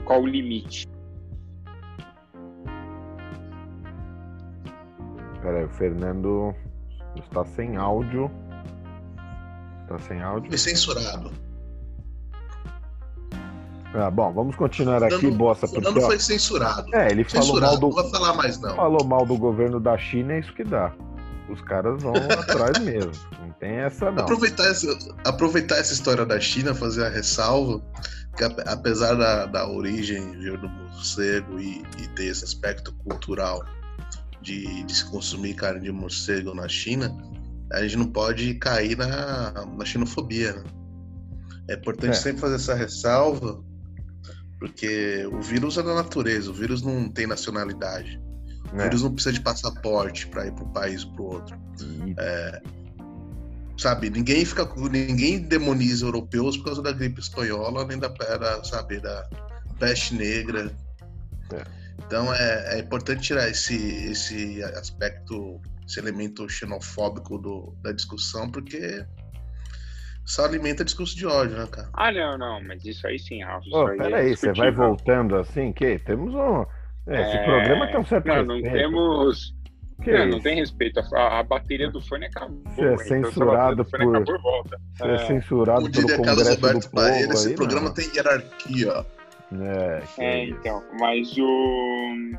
qual 0.04 0.21
o 0.21 0.28
limite. 0.28 0.86
Peraí, 5.41 5.63
o 5.63 5.69
Fernando 5.69 6.54
está 7.15 7.45
sem 7.45 7.78
áudio. 7.78 8.32
Está 9.84 9.99
sem 9.99 10.21
áudio. 10.21 10.49
Foi 10.49 10.58
censurado. 10.58 11.32
Ah, 13.95 14.10
bom, 14.10 14.34
vamos 14.34 14.56
continuar 14.56 15.04
aqui, 15.04 15.30
Bossa. 15.30 15.67
Porque, 15.67 15.88
não 15.88 16.02
foi 16.02 16.19
censurado. 16.19 16.93
É, 16.95 17.12
ele 17.12 17.23
falou 17.23 17.62
mal 17.62 17.78
do. 17.78 17.89
Não 17.89 17.95
vai 17.95 18.10
falar 18.10 18.34
mais, 18.34 18.60
não. 18.60 18.76
Falou 18.76 19.06
mal 19.06 19.26
do 19.26 19.38
governo 19.38 19.80
da 19.80 19.97
China, 19.97 20.34
é 20.34 20.39
isso 20.39 20.54
que 20.54 20.63
dá. 20.63 20.91
Os 21.47 21.62
caras 21.62 22.02
vão 22.02 22.13
atrás 22.39 22.80
mesmo. 22.80 23.12
Não 23.39 23.52
tem 23.60 23.71
essa 23.71 24.10
não. 24.10 24.23
Aproveitar 24.23 24.65
essa, 24.65 24.88
aproveitar 25.26 25.78
essa 25.78 25.93
história 25.93 26.26
da 26.26 26.39
China, 26.39 26.73
fazer 26.73 27.06
a 27.06 27.10
ressalva 27.10 27.82
que 28.36 28.43
apesar 28.65 29.13
da, 29.15 29.45
da 29.45 29.69
origem 29.69 30.32
do 30.58 30.69
morcego 30.69 31.60
e, 31.60 31.84
e 31.99 32.08
ter 32.10 32.26
esse 32.26 32.43
aspecto 32.43 32.91
cultural 33.08 33.63
de, 34.43 34.84
de, 34.84 34.95
se 34.95 35.06
consumir 35.06 35.56
carne 35.56 35.82
de 35.82 35.91
morcego 35.91 36.53
na 36.53 36.67
China, 36.67 37.15
a 37.71 37.82
gente 37.82 37.97
não 37.97 38.08
pode 38.08 38.53
cair 38.56 38.97
na, 38.97 39.65
na 39.65 39.86
xenofobia. 39.86 40.53
Né? 40.53 40.63
É 41.69 41.73
importante 41.75 42.12
é. 42.12 42.21
sempre 42.21 42.41
fazer 42.41 42.56
essa 42.56 42.75
ressalva, 42.75 43.63
porque 44.60 45.25
o 45.32 45.41
vírus 45.41 45.77
é 45.77 45.84
da 45.84 45.95
natureza, 45.95 46.51
o 46.51 46.53
vírus 46.53 46.82
não 46.82 47.10
tem 47.10 47.25
nacionalidade. 47.25 48.21
É. 48.77 48.88
Eles 48.88 49.01
não 49.01 49.12
precisam 49.12 49.34
de 49.34 49.41
passaporte 49.41 50.27
para 50.27 50.47
ir 50.47 50.51
para 50.51 50.63
um 50.63 50.73
país 50.73 51.06
para 51.06 51.21
o 51.21 51.25
outro. 51.25 51.58
É, 52.17 52.62
sabe, 53.77 54.10
ninguém 54.10 54.45
fica, 54.45 54.67
ninguém 54.89 55.39
demoniza 55.39 56.06
europeus 56.06 56.58
por 56.58 56.65
causa 56.65 56.82
da 56.82 56.91
gripe 56.91 57.19
espanhola 57.19 57.86
nem 57.86 57.97
da, 57.97 58.08
da 58.08 58.63
sabe, 58.63 58.99
da 58.99 59.27
peste 59.79 60.15
negra. 60.15 60.71
É. 61.51 61.83
Então 61.99 62.34
é, 62.34 62.75
é, 62.75 62.79
importante 62.79 63.21
tirar 63.21 63.47
esse, 63.49 63.75
esse 64.12 64.63
aspecto, 64.63 65.60
esse 65.88 65.99
elemento 65.99 66.47
xenofóbico 66.49 67.38
do, 67.38 67.75
da 67.82 67.91
discussão, 67.91 68.49
porque 68.51 69.06
só 70.25 70.45
alimenta 70.45 70.86
discurso 70.86 71.15
de 71.15 71.25
ódio, 71.25 71.58
né, 71.58 71.67
cara? 71.67 71.89
Ah, 71.93 72.12
não, 72.12 72.38
não, 72.38 72.63
mas 72.63 72.84
isso 72.86 73.06
aí 73.06 73.19
sim, 73.19 73.43
Rafa. 73.43 73.69
Pô, 73.69 73.86
peraí, 73.97 74.32
é 74.32 74.36
você 74.36 74.53
vai 74.53 74.71
voltando 74.71 75.36
assim, 75.36 75.73
que 75.73 75.99
temos 75.99 76.34
um 76.34 76.65
é, 77.08 77.21
esse 77.21 77.38
é... 77.38 77.43
programa 77.43 77.88
tem 77.88 77.99
um 77.99 78.06
certo 78.06 78.27
Não, 78.27 78.43
não 78.43 78.62
temos. 78.62 79.53
não, 80.06 80.27
não 80.27 80.39
tem 80.39 80.56
respeito. 80.56 80.99
A, 80.99 81.39
a, 81.39 81.43
bateria 81.43 81.89
do 81.91 82.01
fone 82.01 82.25
acabou. 82.25 82.62
Você 82.75 82.82
é 82.82 82.93
então, 82.93 82.97
censurado 82.97 83.86
por. 83.86 84.01
Acabou, 84.01 84.41
volta. 84.41 84.77
Você 84.93 85.03
é, 85.03 85.13
é 85.13 85.17
censurado 85.27 85.91
pelo 85.91 86.08
Congresso 86.17 86.56
do 86.56 86.89
Povo. 86.89 87.08
esse 87.08 87.49
aí, 87.49 87.56
programa 87.56 87.88
não. 87.88 87.93
tem 87.93 88.10
hierarquia. 88.15 89.06
É, 89.62 90.04
é 90.18 90.46
então. 90.46 90.84
Mas 91.00 91.38
o. 91.38 92.32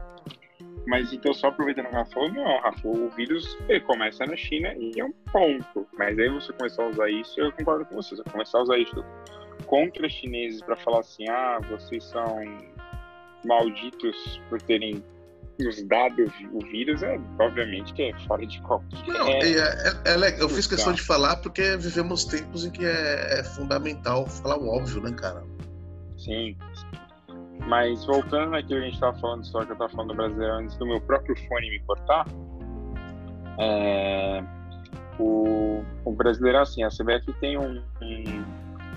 Mas 0.87 1.13
então, 1.13 1.33
só 1.33 1.49
aproveitando 1.49 1.87
o 1.87 1.89
que 1.89 1.95
ela 1.95 2.05
falou, 2.05 2.31
não, 2.31 2.61
Rafa, 2.61 2.87
o 2.87 3.09
vírus 3.11 3.57
começa 3.87 4.27
na 4.27 4.37
China 4.37 4.75
e 4.75 4.93
é 5.01 5.05
um 5.05 5.13
ponto. 5.33 5.87
Mas 5.97 6.19
aí 6.19 6.29
você 6.29 6.53
começar 6.53 6.83
a 6.85 6.89
usar 6.89 7.09
isso, 7.09 7.41
eu 7.41 7.51
concordo 7.53 7.87
com 7.87 7.97
você. 7.97 8.15
Você 8.15 8.23
começar 8.25 8.59
a 8.59 8.63
usar 8.63 8.77
isso 8.77 9.05
contra 9.67 10.09
chineses 10.09 10.61
para 10.61 10.77
falar 10.77 11.01
assim, 11.01 11.27
ah, 11.29 11.59
vocês 11.71 12.05
são 12.05 12.45
malditos 13.45 14.41
por 14.49 14.61
terem 14.61 15.03
nos 15.59 15.83
dado 15.85 16.25
o 16.53 16.61
vírus, 16.67 17.03
é, 17.03 17.19
obviamente 17.39 17.93
que 17.95 18.03
é 18.03 18.19
fora 18.27 18.45
de 18.45 18.61
qualquer. 18.63 19.07
Não, 19.07 19.29
é, 19.29 19.39
é, 19.39 20.35
é, 20.37 20.43
eu 20.43 20.49
fiz 20.49 20.67
questão 20.67 20.93
de 20.93 21.03
falar 21.03 21.37
porque 21.37 21.77
vivemos 21.77 22.25
tempos 22.25 22.65
em 22.65 22.71
que 22.71 22.85
é, 22.85 23.39
é, 23.39 23.45
fundamental 23.45 24.27
falar 24.27 24.59
o 24.59 24.69
óbvio, 24.69 25.01
né, 25.01 25.13
cara? 25.13 25.45
Sim. 26.19 26.57
Mas 27.67 28.05
voltando 28.05 28.63
que 28.65 28.75
a 28.75 28.81
gente 28.81 28.95
estava 28.95 29.17
falando, 29.19 29.45
só 29.47 29.65
que 29.65 29.71
eu 29.71 29.73
estava 29.73 29.91
falando 29.91 30.09
do 30.09 30.17
brasileiro 30.17 30.55
antes 30.55 30.77
do 30.77 30.87
meu 30.87 31.01
próprio 31.01 31.35
fone 31.49 31.71
me 31.71 31.81
cortar, 31.81 32.27
é, 33.59 34.45
o, 35.19 35.83
o 36.05 36.13
brasileiro, 36.13 36.59
assim, 36.59 36.83
a 36.83 36.89
CBF 36.89 37.33
tem 37.41 37.57
um, 37.57 37.83
um 38.03 38.45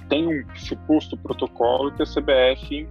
tem 0.09 0.25
um 0.27 0.55
suposto 0.55 1.17
protocolo 1.17 1.91
que 1.91 2.01
a 2.01 2.05
CBF 2.05 2.87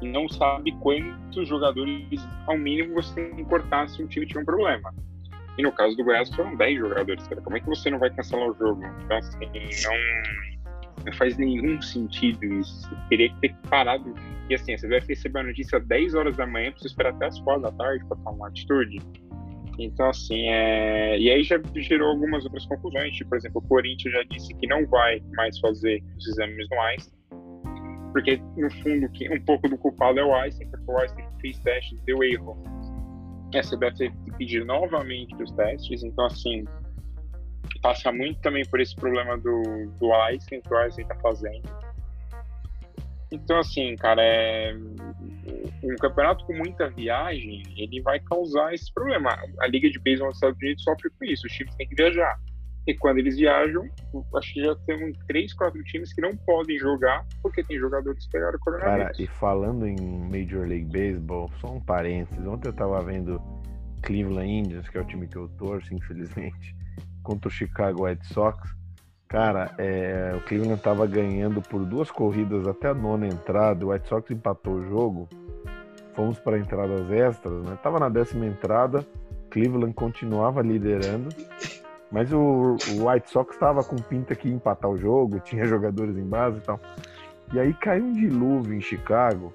não 0.00 0.28
sabe 0.28 0.72
quantos 0.80 1.46
jogadores, 1.46 2.20
ao 2.46 2.58
mínimo, 2.58 2.94
você 2.94 3.14
tem 3.14 3.36
que 3.36 3.44
cortar 3.44 3.88
se 3.88 4.02
um 4.02 4.06
time 4.06 4.26
tiver 4.26 4.40
um 4.40 4.44
problema. 4.44 4.92
E 5.56 5.62
no 5.62 5.70
caso 5.72 5.96
do 5.96 6.04
Goiás 6.04 6.34
foram 6.34 6.56
10 6.56 6.78
jogadores, 6.78 7.28
cara. 7.28 7.40
Como 7.42 7.56
é 7.56 7.60
que 7.60 7.66
você 7.66 7.90
não 7.90 7.98
vai 7.98 8.10
cancelar 8.10 8.48
o 8.48 8.54
jogo? 8.54 8.82
Então, 9.04 9.16
assim, 9.16 9.38
não. 9.38 10.61
Não 11.04 11.12
faz 11.14 11.36
nenhum 11.36 11.80
sentido 11.82 12.44
isso. 12.44 12.90
Teria 13.08 13.28
que 13.30 13.40
ter 13.40 13.56
parado. 13.68 14.14
E 14.48 14.54
assim, 14.54 14.76
você 14.76 14.88
vai 14.88 15.00
receber 15.00 15.40
a 15.40 15.42
notícia 15.44 15.78
às 15.78 15.86
10 15.86 16.14
horas 16.14 16.36
da 16.36 16.46
manhã, 16.46 16.70
precisa 16.70 16.92
esperar 16.92 17.14
até 17.14 17.26
as 17.26 17.40
4 17.40 17.62
da 17.62 17.72
tarde 17.72 18.04
para 18.06 18.16
tomar 18.18 18.30
uma 18.32 18.48
atitude. 18.48 18.98
Então, 19.78 20.10
assim, 20.10 20.48
é... 20.48 21.18
e 21.18 21.30
aí 21.30 21.42
já 21.42 21.60
gerou 21.76 22.10
algumas 22.10 22.44
outras 22.44 22.66
conclusões. 22.66 23.14
Tipo, 23.14 23.30
por 23.30 23.38
exemplo, 23.38 23.62
o 23.64 23.68
Corinthians 23.68 24.14
já 24.14 24.22
disse 24.24 24.54
que 24.54 24.66
não 24.66 24.86
vai 24.86 25.22
mais 25.34 25.58
fazer 25.58 26.02
os 26.16 26.28
exames 26.28 26.68
no 26.70 26.80
Einstein, 26.80 27.22
porque, 28.12 28.40
no 28.56 28.70
fundo, 28.82 29.10
um 29.30 29.40
pouco 29.44 29.68
do 29.68 29.78
culpado 29.78 30.20
é 30.20 30.24
o 30.24 30.34
Einstein, 30.34 30.68
porque 30.68 30.90
o 30.90 30.98
Einstein 30.98 31.26
fez 31.40 31.58
testes, 31.60 31.98
deu 32.04 32.22
erro. 32.22 32.56
E 33.54 33.58
a 33.58 33.62
CBF 33.62 34.10
pedir 34.38 34.64
novamente 34.64 35.34
os 35.42 35.50
testes. 35.52 36.02
Então, 36.02 36.26
assim, 36.26 36.64
passa 37.82 38.12
muito 38.12 38.40
também 38.40 38.64
por 38.64 38.80
esse 38.80 38.94
problema 38.94 39.36
do, 39.36 39.90
do 39.98 40.14
Einstein, 40.14 40.60
que 40.60 40.72
o 40.72 40.76
Einstein 40.76 41.02
está 41.02 41.16
fazendo. 41.16 41.68
Então, 43.30 43.58
assim, 43.58 43.96
cara, 43.96 44.22
é... 44.22 44.74
um 45.82 45.96
campeonato 46.00 46.44
com 46.44 46.54
muita 46.54 46.88
viagem, 46.90 47.62
ele 47.76 48.00
vai 48.02 48.20
causar 48.20 48.72
esse 48.72 48.92
problema. 48.92 49.30
A 49.60 49.66
Liga 49.66 49.90
de 49.90 49.98
Beisebol 49.98 50.28
nos 50.28 50.36
Estados 50.36 50.58
Unidos 50.60 50.82
sofre 50.84 51.10
com 51.18 51.24
isso, 51.24 51.46
os 51.46 51.52
times 51.52 51.74
têm 51.76 51.88
que 51.88 51.94
viajar. 51.94 52.38
E 52.86 52.94
quando 52.94 53.18
eles 53.18 53.36
viajam, 53.36 53.88
acho 54.36 54.54
que 54.54 54.62
já 54.62 54.74
tem 54.86 55.12
três, 55.28 55.54
quatro 55.54 55.82
times 55.84 56.12
que 56.12 56.20
não 56.20 56.36
podem 56.36 56.78
jogar 56.78 57.24
porque 57.40 57.62
tem 57.62 57.78
jogadores 57.78 58.24
que 58.26 58.32
pegaram 58.32 58.58
coronavírus. 58.58 59.16
Cara, 59.16 59.22
e 59.22 59.26
falando 59.38 59.86
em 59.86 59.96
Major 59.96 60.66
League 60.66 60.86
Baseball, 60.86 61.50
só 61.60 61.72
um 61.74 61.80
parênteses. 61.80 62.44
Ontem 62.44 62.68
eu 62.68 62.72
tava 62.72 63.00
vendo 63.02 63.40
Cleveland 64.02 64.50
Indians, 64.50 64.88
que 64.88 64.98
é 64.98 65.00
o 65.00 65.06
time 65.06 65.28
que 65.28 65.36
eu 65.36 65.48
torço, 65.50 65.94
infelizmente, 65.94 66.74
contra 67.22 67.48
o 67.48 67.50
Chicago 67.50 68.04
White 68.04 68.26
Sox. 68.26 68.74
Cara, 69.28 69.74
é, 69.78 70.34
o 70.36 70.40
Cleveland 70.42 70.74
estava 70.78 71.06
ganhando 71.06 71.62
por 71.62 71.84
duas 71.84 72.10
corridas 72.10 72.68
até 72.68 72.88
a 72.88 72.94
nona 72.94 73.26
entrada. 73.26 73.86
O 73.86 73.90
White 73.90 74.08
Sox 74.08 74.30
empatou 74.30 74.74
o 74.74 74.84
jogo. 74.84 75.28
Fomos 76.14 76.38
para 76.38 76.58
entradas 76.58 77.10
extras, 77.10 77.62
né? 77.64 77.78
Tava 77.82 77.98
na 77.98 78.10
décima 78.10 78.44
entrada. 78.44 79.06
Cleveland 79.48 79.94
continuava 79.94 80.60
liderando. 80.60 81.30
Mas 82.10 82.30
o, 82.30 82.76
o 82.94 83.08
White 83.08 83.30
Sox 83.30 83.54
estava 83.54 83.82
com 83.82 83.96
pinta 83.96 84.34
que 84.34 84.48
ia 84.48 84.54
empatar 84.54 84.90
o 84.90 84.98
jogo, 84.98 85.40
tinha 85.40 85.64
jogadores 85.64 86.16
em 86.18 86.28
base 86.28 86.58
e 86.58 86.60
tal. 86.60 86.78
E 87.54 87.58
aí 87.58 87.72
caiu 87.72 88.04
um 88.04 88.12
dilúvio 88.12 88.74
em 88.74 88.80
Chicago. 88.82 89.50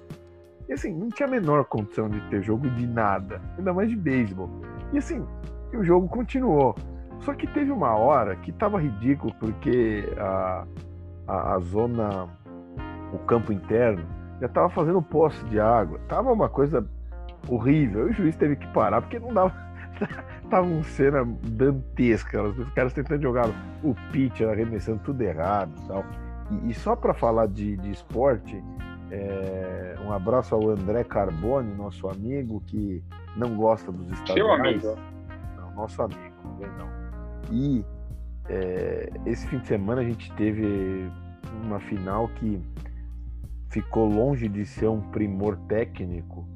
E 0.68 0.72
assim, 0.72 0.92
não 0.92 1.08
tinha 1.08 1.28
a 1.28 1.30
menor 1.30 1.64
condição 1.64 2.08
de 2.08 2.20
ter 2.28 2.42
jogo 2.42 2.68
de 2.70 2.86
nada, 2.86 3.40
ainda 3.56 3.72
mais 3.72 3.88
de 3.88 3.96
beisebol. 3.96 4.50
E 4.92 4.98
assim, 4.98 5.24
o 5.72 5.84
jogo 5.84 6.08
continuou. 6.08 6.74
Só 7.20 7.34
que 7.34 7.46
teve 7.46 7.70
uma 7.70 7.94
hora 7.96 8.36
que 8.36 8.52
tava 8.52 8.80
ridículo, 8.80 9.34
porque 9.38 10.12
a, 10.18 10.64
a, 11.26 11.54
a 11.54 11.58
zona, 11.58 12.28
o 13.12 13.18
campo 13.20 13.52
interno, 13.52 14.04
já 14.40 14.48
tava 14.48 14.68
fazendo 14.68 15.02
poço 15.02 15.44
de 15.46 15.58
água. 15.58 15.98
Tava 16.08 16.32
uma 16.32 16.48
coisa 16.48 16.86
horrível. 17.48 18.06
O 18.06 18.12
juiz 18.12 18.36
teve 18.36 18.56
que 18.56 18.66
parar, 18.68 19.02
porque 19.02 19.18
não 19.18 19.32
dava. 19.32 19.52
tava 20.48 20.66
uma 20.66 20.82
cena 20.84 21.24
dantesca. 21.42 22.42
Os 22.42 22.70
caras 22.70 22.92
tentando 22.92 23.22
jogar 23.22 23.48
o 23.82 23.94
pitcher, 24.12 24.48
arremessando 24.48 25.00
tudo 25.04 25.20
errado 25.22 25.72
e 25.76 25.88
tal. 25.88 26.04
E, 26.50 26.70
e 26.70 26.74
só 26.74 26.94
para 26.94 27.12
falar 27.12 27.46
de, 27.46 27.76
de 27.76 27.90
esporte, 27.90 28.62
é, 29.10 29.96
um 30.04 30.12
abraço 30.12 30.54
ao 30.54 30.70
André 30.70 31.02
Carbone, 31.04 31.74
nosso 31.74 32.08
amigo, 32.08 32.62
que 32.66 33.02
não 33.36 33.56
gosta 33.56 33.90
dos 33.90 34.06
Estados 34.12 34.34
Seu 34.34 34.52
amigo. 34.52 34.96
Não, 35.56 35.74
nosso 35.74 36.02
amigo, 36.02 36.34
não 36.44 36.56
vem 36.56 36.68
não. 36.78 36.97
E 37.50 37.84
é, 38.48 39.10
esse 39.26 39.46
fim 39.46 39.58
de 39.58 39.66
semana 39.66 40.00
a 40.00 40.04
gente 40.04 40.32
teve 40.34 41.10
uma 41.64 41.80
final 41.80 42.28
que 42.28 42.60
ficou 43.70 44.08
longe 44.08 44.48
de 44.48 44.64
ser 44.64 44.88
um 44.88 45.00
primor 45.10 45.56
técnico, 45.68 46.46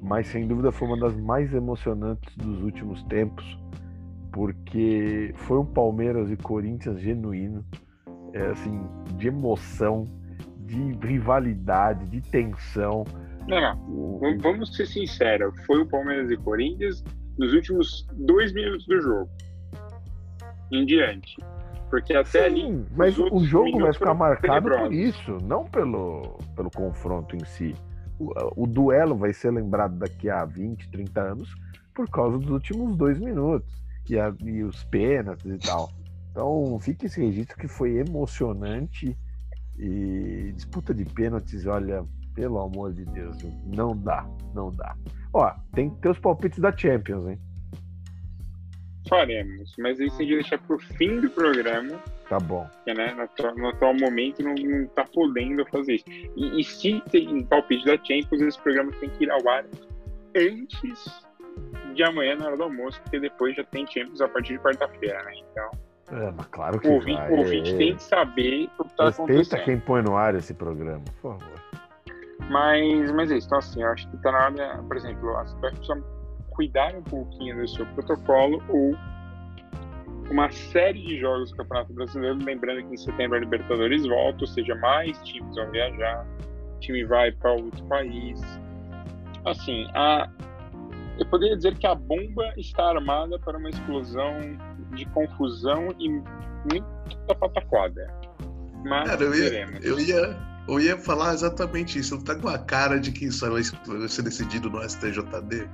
mas 0.00 0.26
sem 0.28 0.46
dúvida 0.46 0.72
foi 0.72 0.88
uma 0.88 0.98
das 0.98 1.14
mais 1.16 1.52
emocionantes 1.52 2.34
dos 2.36 2.62
últimos 2.62 3.02
tempos, 3.04 3.44
porque 4.32 5.32
foi 5.36 5.58
um 5.58 5.66
Palmeiras 5.66 6.30
e 6.30 6.36
Corinthians 6.36 7.00
genuíno, 7.00 7.64
é, 8.32 8.46
assim, 8.46 8.80
de 9.16 9.28
emoção, 9.28 10.08
de 10.60 10.92
rivalidade, 11.06 12.08
de 12.08 12.20
tensão. 12.22 13.04
Não, 13.46 13.60
não. 13.60 14.38
Vamos 14.38 14.74
ser 14.74 14.86
sinceros, 14.86 15.54
foi 15.66 15.82
o 15.82 15.86
Palmeiras 15.86 16.30
e 16.30 16.36
Corinthians 16.38 17.04
nos 17.38 17.52
últimos 17.52 18.06
dois 18.14 18.52
minutos 18.54 18.86
do 18.86 19.00
jogo 19.00 19.30
em 20.70 20.84
diante. 20.84 21.36
Porque 21.90 22.14
até 22.14 22.48
Sim, 22.48 22.62
ali. 22.62 22.86
Mas 22.96 23.18
o 23.18 23.44
jogo 23.44 23.78
vai 23.78 23.92
ficar 23.92 24.14
marcado 24.14 24.68
por 24.68 24.92
isso, 24.92 25.38
não 25.42 25.64
pelo, 25.64 26.38
pelo 26.56 26.70
confronto 26.70 27.36
em 27.36 27.44
si. 27.44 27.74
O, 28.18 28.64
o, 28.64 28.66
duelo 28.66 29.16
vai 29.16 29.32
ser 29.32 29.50
lembrado 29.50 29.98
daqui 29.98 30.30
a 30.30 30.44
20, 30.44 30.88
30 30.90 31.20
anos 31.20 31.54
por 31.94 32.08
causa 32.08 32.38
dos 32.38 32.50
últimos 32.50 32.96
dois 32.96 33.18
minutos 33.18 33.84
e, 34.08 34.18
a, 34.18 34.32
e 34.44 34.62
os 34.62 34.84
pênaltis 34.84 35.46
e 35.46 35.58
tal. 35.58 35.90
Então 36.30 36.78
fique 36.80 37.06
esse 37.06 37.20
registro 37.20 37.56
que 37.56 37.68
foi 37.68 37.98
emocionante 37.98 39.16
e 39.78 40.52
disputa 40.54 40.92
de 40.92 41.04
pênaltis, 41.04 41.66
olha, 41.66 42.04
pelo 42.34 42.60
amor 42.60 42.92
de 42.92 43.04
Deus, 43.04 43.36
não 43.64 43.96
dá, 43.96 44.26
não 44.52 44.70
dá. 44.70 44.96
Ó, 45.32 45.52
tem 45.72 45.90
que 45.90 45.96
ter 46.00 46.10
os 46.10 46.18
palpites 46.18 46.58
da 46.58 46.76
Champions, 46.76 47.28
hein? 47.28 47.38
Faremos, 49.08 49.74
mas 49.78 50.00
isso 50.00 50.16
a 50.16 50.24
gente 50.24 50.34
deixar 50.34 50.58
pro 50.58 50.78
fim 50.78 51.20
do 51.20 51.30
programa. 51.30 52.00
Tá 52.28 52.38
bom. 52.38 52.66
Porque, 52.76 52.94
né, 52.94 53.14
no, 53.14 53.54
no 53.54 53.68
atual 53.68 53.94
momento 53.94 54.42
não, 54.42 54.54
não 54.54 54.86
tá 54.88 55.04
podendo 55.04 55.64
fazer 55.66 55.94
isso. 55.94 56.04
E, 56.36 56.60
e 56.60 56.64
se 56.64 57.02
tem 57.10 57.42
palpite 57.44 57.84
da 57.84 57.96
Champions, 57.96 58.40
esse 58.40 58.60
programa 58.60 58.92
tem 59.00 59.10
que 59.10 59.24
ir 59.24 59.30
ao 59.30 59.48
ar 59.48 59.64
antes 60.36 61.24
de 61.94 62.02
amanhã 62.02 62.36
na 62.36 62.46
hora 62.46 62.56
do 62.56 62.64
almoço, 62.64 63.00
porque 63.02 63.20
depois 63.20 63.54
já 63.56 63.64
tem 63.64 63.86
Champions 63.86 64.20
a 64.20 64.28
partir 64.28 64.54
de 64.54 64.58
quarta-feira, 64.60 65.22
né? 65.22 65.32
Então. 65.50 65.70
É, 66.12 66.30
mas 66.32 66.46
claro 66.46 66.80
que 66.80 66.88
o 66.88 66.94
ouvinte, 66.94 67.18
vai. 67.18 67.30
O 67.30 67.36
ouvinte 67.38 67.76
tem 67.76 67.96
que 67.96 68.02
saber 68.02 68.68
o 68.78 68.84
que 68.84 68.96
tá 68.96 69.04
Respeita 69.04 69.58
quem 69.60 69.78
põe 69.78 70.02
no 70.02 70.16
ar 70.16 70.34
esse 70.34 70.52
programa, 70.52 71.02
por 71.20 71.38
favor. 71.38 71.64
Mas, 72.50 73.10
mas 73.12 73.30
é 73.30 73.36
isso. 73.36 73.46
Então, 73.46 73.58
assim, 73.58 73.82
eu 73.82 73.88
acho 73.88 74.10
que 74.10 74.16
tá 74.18 74.32
na 74.32 74.46
hora, 74.46 74.82
por 74.82 74.96
exemplo, 74.96 75.36
as 75.36 75.54
pessoas 75.54 76.02
cuidar 76.54 76.94
um 76.94 77.02
pouquinho 77.02 77.56
do 77.56 77.68
seu 77.68 77.84
protocolo 77.86 78.62
ou 78.68 78.96
uma 80.30 80.50
série 80.50 81.00
de 81.00 81.20
jogos 81.20 81.50
do 81.50 81.56
Campeonato 81.58 81.92
Brasileiro, 81.92 82.38
lembrando 82.42 82.86
que 82.88 82.94
em 82.94 82.96
setembro 82.96 83.36
a 83.36 83.40
Libertadores 83.40 84.06
volta, 84.06 84.40
ou 84.40 84.46
seja, 84.46 84.74
mais 84.76 85.18
times 85.22 85.54
vão 85.54 85.70
viajar, 85.70 86.26
o 86.76 86.80
time 86.80 87.04
vai 87.04 87.30
para 87.32 87.52
outro 87.52 87.84
país. 87.84 88.40
Assim, 89.44 89.86
a, 89.94 90.30
eu 91.18 91.26
poderia 91.26 91.56
dizer 91.56 91.76
que 91.76 91.86
a 91.86 91.94
bomba 91.94 92.54
está 92.56 92.90
armada 92.90 93.38
para 93.38 93.58
uma 93.58 93.68
explosão 93.68 94.32
de 94.94 95.04
confusão 95.06 95.88
e 95.98 96.08
muita 96.08 97.34
pataquada. 97.38 98.08
Mas 98.84 99.10
Cara, 99.10 99.22
eu 99.22 99.34
ia, 99.34 99.68
eu 99.82 100.00
ia, 100.00 100.36
eu 100.68 100.80
ia 100.80 100.96
falar 100.96 101.34
exatamente 101.34 101.98
isso. 101.98 102.16
Não 102.16 102.24
tá 102.24 102.34
com 102.34 102.48
a 102.48 102.58
cara 102.58 102.98
de 102.98 103.12
que 103.12 103.26
isso 103.26 103.48
vai 103.50 103.62
ser 103.62 104.22
decidido 104.22 104.70
no 104.70 104.82
STJD? 104.82 105.68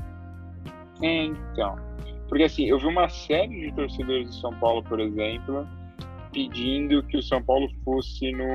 É, 1.02 1.24
então. 1.24 1.76
Porque 2.28 2.44
assim, 2.44 2.66
eu 2.66 2.78
vi 2.78 2.86
uma 2.86 3.08
série 3.08 3.60
de 3.60 3.74
torcedores 3.74 4.30
de 4.30 4.40
São 4.40 4.54
Paulo, 4.60 4.82
por 4.84 5.00
exemplo, 5.00 5.66
pedindo 6.32 7.02
que 7.04 7.16
o 7.16 7.22
São 7.22 7.42
Paulo 7.42 7.68
fosse 7.84 8.30
no. 8.32 8.46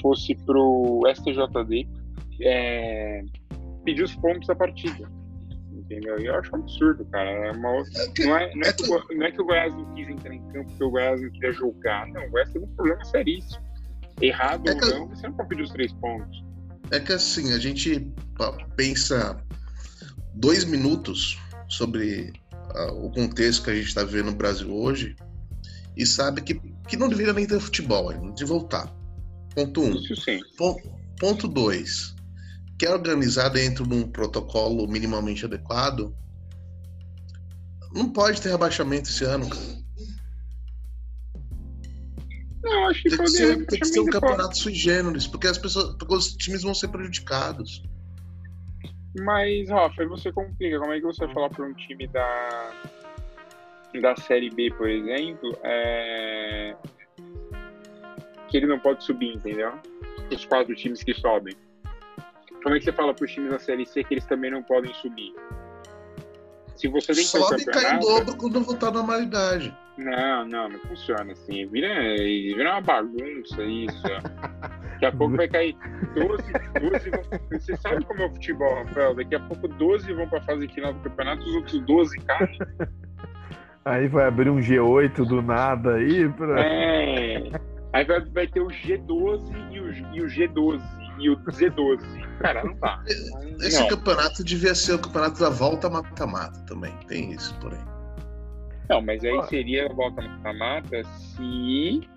fosse 0.00 0.34
pro 0.46 1.02
STJD 1.14 1.88
é, 2.40 3.22
pedir 3.84 4.02
os 4.02 4.14
pontos 4.16 4.46
da 4.46 4.54
partida. 4.54 5.08
Entendeu? 5.72 6.18
E 6.20 6.26
eu 6.26 6.36
acho 6.36 6.54
um 6.54 6.60
absurdo, 6.60 7.04
cara. 7.06 7.28
É 7.30 7.52
uma, 7.52 7.72
não, 7.72 8.36
é, 8.36 8.54
não, 8.54 8.62
é 8.62 8.72
que 8.72 8.90
o, 8.90 9.16
não 9.16 9.26
é 9.26 9.32
que 9.32 9.42
o 9.42 9.44
Goiás 9.44 9.74
não 9.74 9.94
quis 9.94 10.08
entrar 10.08 10.34
em 10.34 10.42
campo 10.48 10.68
porque 10.70 10.84
o 10.84 10.90
Goiás 10.90 11.20
não 11.20 11.30
queria 11.30 11.52
jogar. 11.52 12.06
Não, 12.08 12.24
o 12.24 12.30
Goiás 12.30 12.50
teve 12.50 12.64
um 12.64 12.74
problema 12.74 13.04
seríssimo. 13.04 13.62
Errado 14.20 14.68
é 14.68 14.74
ou 14.74 14.80
não, 14.80 15.08
você 15.08 15.26
não 15.26 15.34
pode 15.34 15.48
pedir 15.48 15.62
os 15.62 15.70
três 15.70 15.92
pontos. 15.94 16.44
É 16.90 17.00
que 17.00 17.12
assim, 17.12 17.52
a 17.52 17.58
gente 17.58 18.12
pensa 18.76 19.42
dois 20.34 20.64
minutos 20.64 21.38
sobre 21.68 22.32
uh, 22.74 23.04
o 23.04 23.10
contexto 23.10 23.64
que 23.64 23.70
a 23.70 23.74
gente 23.74 23.88
está 23.88 24.04
vivendo 24.04 24.26
no 24.26 24.36
Brasil 24.36 24.72
hoje 24.72 25.16
e 25.96 26.06
sabe 26.06 26.40
que, 26.40 26.54
que 26.88 26.96
não 26.96 27.08
deveria 27.08 27.32
nem 27.32 27.46
ter 27.46 27.60
futebol, 27.60 28.12
de 28.32 28.44
voltar. 28.44 28.92
Ponto 29.54 29.82
um. 29.82 29.94
Isso 29.94 30.16
sim. 30.16 30.40
Ponto 31.18 31.46
dois. 31.46 32.14
Que 32.78 32.86
é 32.86 32.90
organizado 32.92 33.54
dentro 33.54 33.86
de 33.86 33.94
um 33.94 34.08
protocolo 34.08 34.88
minimamente 34.88 35.44
adequado, 35.44 36.14
não 37.94 38.08
pode 38.08 38.40
ter 38.40 38.50
rebaixamento 38.50 39.08
esse 39.08 39.24
ano, 39.24 39.48
cara. 39.48 39.82
Não, 42.62 42.88
acho 42.88 43.02
que 43.02 43.10
tem 43.10 43.18
que 43.18 43.30
ser, 43.30 43.66
tem 43.66 43.80
que 43.80 43.86
ser 43.86 44.00
um 44.00 44.06
campeonato 44.06 44.56
sui 44.56 44.74
generis, 44.74 45.26
porque 45.26 45.48
as 45.48 45.58
pessoas, 45.58 45.96
porque 45.96 46.14
os 46.14 46.32
times 46.34 46.62
vão 46.62 46.74
ser 46.74 46.88
prejudicados. 46.88 47.82
Mas, 49.20 49.68
Rafa, 49.68 50.06
você 50.06 50.32
complica. 50.32 50.78
Como 50.78 50.92
é 50.92 51.00
que 51.00 51.06
você 51.06 51.26
vai 51.26 51.34
falar 51.34 51.50
para 51.50 51.64
um 51.64 51.74
time 51.74 52.06
da, 52.06 52.72
da 54.00 54.16
Série 54.16 54.50
B, 54.50 54.70
por 54.70 54.88
exemplo, 54.88 55.56
é... 55.62 56.74
que 58.48 58.56
ele 58.56 58.66
não 58.66 58.78
pode 58.78 59.04
subir, 59.04 59.34
entendeu? 59.34 59.72
Os 60.30 60.44
quatro 60.46 60.74
times 60.74 61.02
que 61.02 61.12
sobem. 61.14 61.54
Como 62.62 62.74
é 62.74 62.78
que 62.78 62.84
você 62.84 62.92
fala 62.92 63.12
para 63.12 63.24
os 63.24 63.32
times 63.32 63.50
da 63.50 63.58
Série 63.58 63.84
C 63.84 64.02
que 64.04 64.14
eles 64.14 64.24
também 64.24 64.50
não 64.50 64.62
podem 64.62 64.92
subir? 64.94 65.34
Se 66.76 66.88
você 66.88 67.12
tem 67.12 67.22
que 67.22 67.28
Sobe 67.28 67.62
e 67.62 67.66
cai 67.66 67.96
em 67.96 67.98
dobro 67.98 68.36
quando 68.36 68.60
voltar 68.62 68.88
à 68.88 68.92
normalidade. 68.92 69.76
Não, 69.98 70.46
não, 70.46 70.68
não 70.70 70.78
funciona 70.80 71.32
assim. 71.32 71.66
Vira, 71.66 71.88
vira 72.16 72.72
uma 72.72 72.80
bagunça 72.80 73.62
isso. 73.62 74.02
Daqui 75.02 75.16
a 75.16 75.18
pouco 75.18 75.36
vai 75.36 75.48
cair 75.48 75.76
12, 76.14 76.52
12 76.80 77.10
vão... 77.10 77.40
Você 77.50 77.76
sabe 77.76 78.04
como 78.04 78.22
é 78.22 78.26
o 78.26 78.30
futebol, 78.30 78.74
Rafael? 78.84 79.14
Daqui 79.16 79.34
a 79.34 79.40
pouco 79.40 79.66
12 79.66 80.12
vão 80.12 80.28
para 80.28 80.38
a 80.38 80.42
fase 80.42 80.68
final 80.68 80.92
do 80.92 81.00
campeonato, 81.00 81.42
os 81.44 81.54
outros 81.56 81.80
12 81.80 82.18
caem. 82.18 82.58
Aí 83.84 84.06
vai 84.06 84.26
abrir 84.26 84.48
um 84.48 84.60
G8 84.60 85.26
do 85.26 85.42
nada 85.42 85.94
aí 85.94 86.28
pra. 86.28 86.60
É. 86.60 87.50
Aí 87.92 88.04
vai, 88.04 88.20
vai 88.20 88.46
ter 88.46 88.60
o 88.60 88.68
G12 88.68 89.72
e 89.72 89.80
o, 89.80 89.92
e 90.14 90.22
o 90.22 90.26
G12 90.26 90.80
e 91.18 91.30
o 91.30 91.36
Z12. 91.36 92.38
Cara, 92.38 92.62
não 92.62 92.74
dá. 92.76 93.02
Esse 93.58 93.80
não. 93.80 93.88
campeonato 93.88 94.44
devia 94.44 94.74
ser 94.74 94.94
o 94.94 94.98
campeonato 95.00 95.40
da 95.40 95.50
volta 95.50 95.90
mata-mata 95.90 96.60
também. 96.60 96.94
Tem 97.08 97.32
isso, 97.32 97.58
porém. 97.58 97.80
Não, 98.88 99.02
mas 99.02 99.24
aí 99.24 99.42
seria 99.48 99.86
a 99.86 99.92
volta 99.92 100.22
mata-mata 100.22 101.02
se 101.02 102.08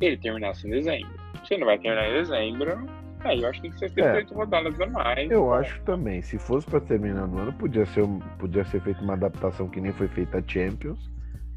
ele 0.00 0.16
terminasse 0.16 0.66
em 0.66 0.70
dezembro. 0.70 1.21
Se 1.44 1.54
ele 1.54 1.60
não 1.60 1.66
vai 1.66 1.78
terminar 1.78 2.08
em 2.08 2.12
dezembro, 2.14 2.86
aí 3.20 3.40
eu 3.42 3.48
acho 3.48 3.60
que 3.60 3.68
tem 3.68 3.70
que 3.72 3.78
ser 3.78 3.90
feito 3.90 4.06
É. 4.08 4.14
oito 4.16 4.34
rodadas 4.34 4.80
a 4.80 4.86
mais. 4.86 5.30
Eu 5.30 5.52
acho 5.52 5.80
também. 5.82 6.22
Se 6.22 6.38
fosse 6.38 6.66
pra 6.66 6.80
terminar 6.80 7.26
no 7.26 7.38
ano, 7.38 7.52
podia 7.52 7.86
ser, 7.86 8.04
podia 8.38 8.64
ser 8.64 8.80
feita 8.80 9.02
uma 9.02 9.14
adaptação 9.14 9.68
que 9.68 9.80
nem 9.80 9.92
foi 9.92 10.08
feita 10.08 10.38
a 10.38 10.42
Champions, 10.46 11.10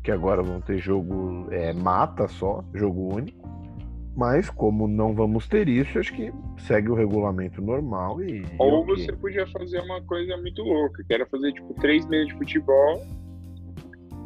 que 0.04 0.12
agora 0.12 0.42
vão 0.42 0.62
ter 0.62 0.78
jogo 0.78 1.48
é, 1.52 1.74
mata 1.74 2.28
só, 2.28 2.64
jogo 2.74 3.16
único. 3.16 3.46
Mas 4.16 4.50
como 4.50 4.88
não 4.88 5.14
vamos 5.14 5.46
ter 5.46 5.68
isso, 5.68 6.00
acho 6.00 6.14
que 6.14 6.32
segue 6.58 6.90
o 6.90 6.94
regulamento 6.96 7.62
normal 7.62 8.22
e. 8.24 8.46
Ou 8.58 8.86
você 8.86 9.12
podia 9.12 9.46
fazer 9.48 9.80
uma 9.82 10.02
coisa 10.04 10.38
muito 10.38 10.62
louca, 10.64 11.04
que 11.06 11.14
era 11.14 11.26
fazer 11.26 11.52
tipo 11.52 11.74
três 11.82 12.08
meses 12.08 12.28
de 12.28 12.34
futebol, 12.36 13.06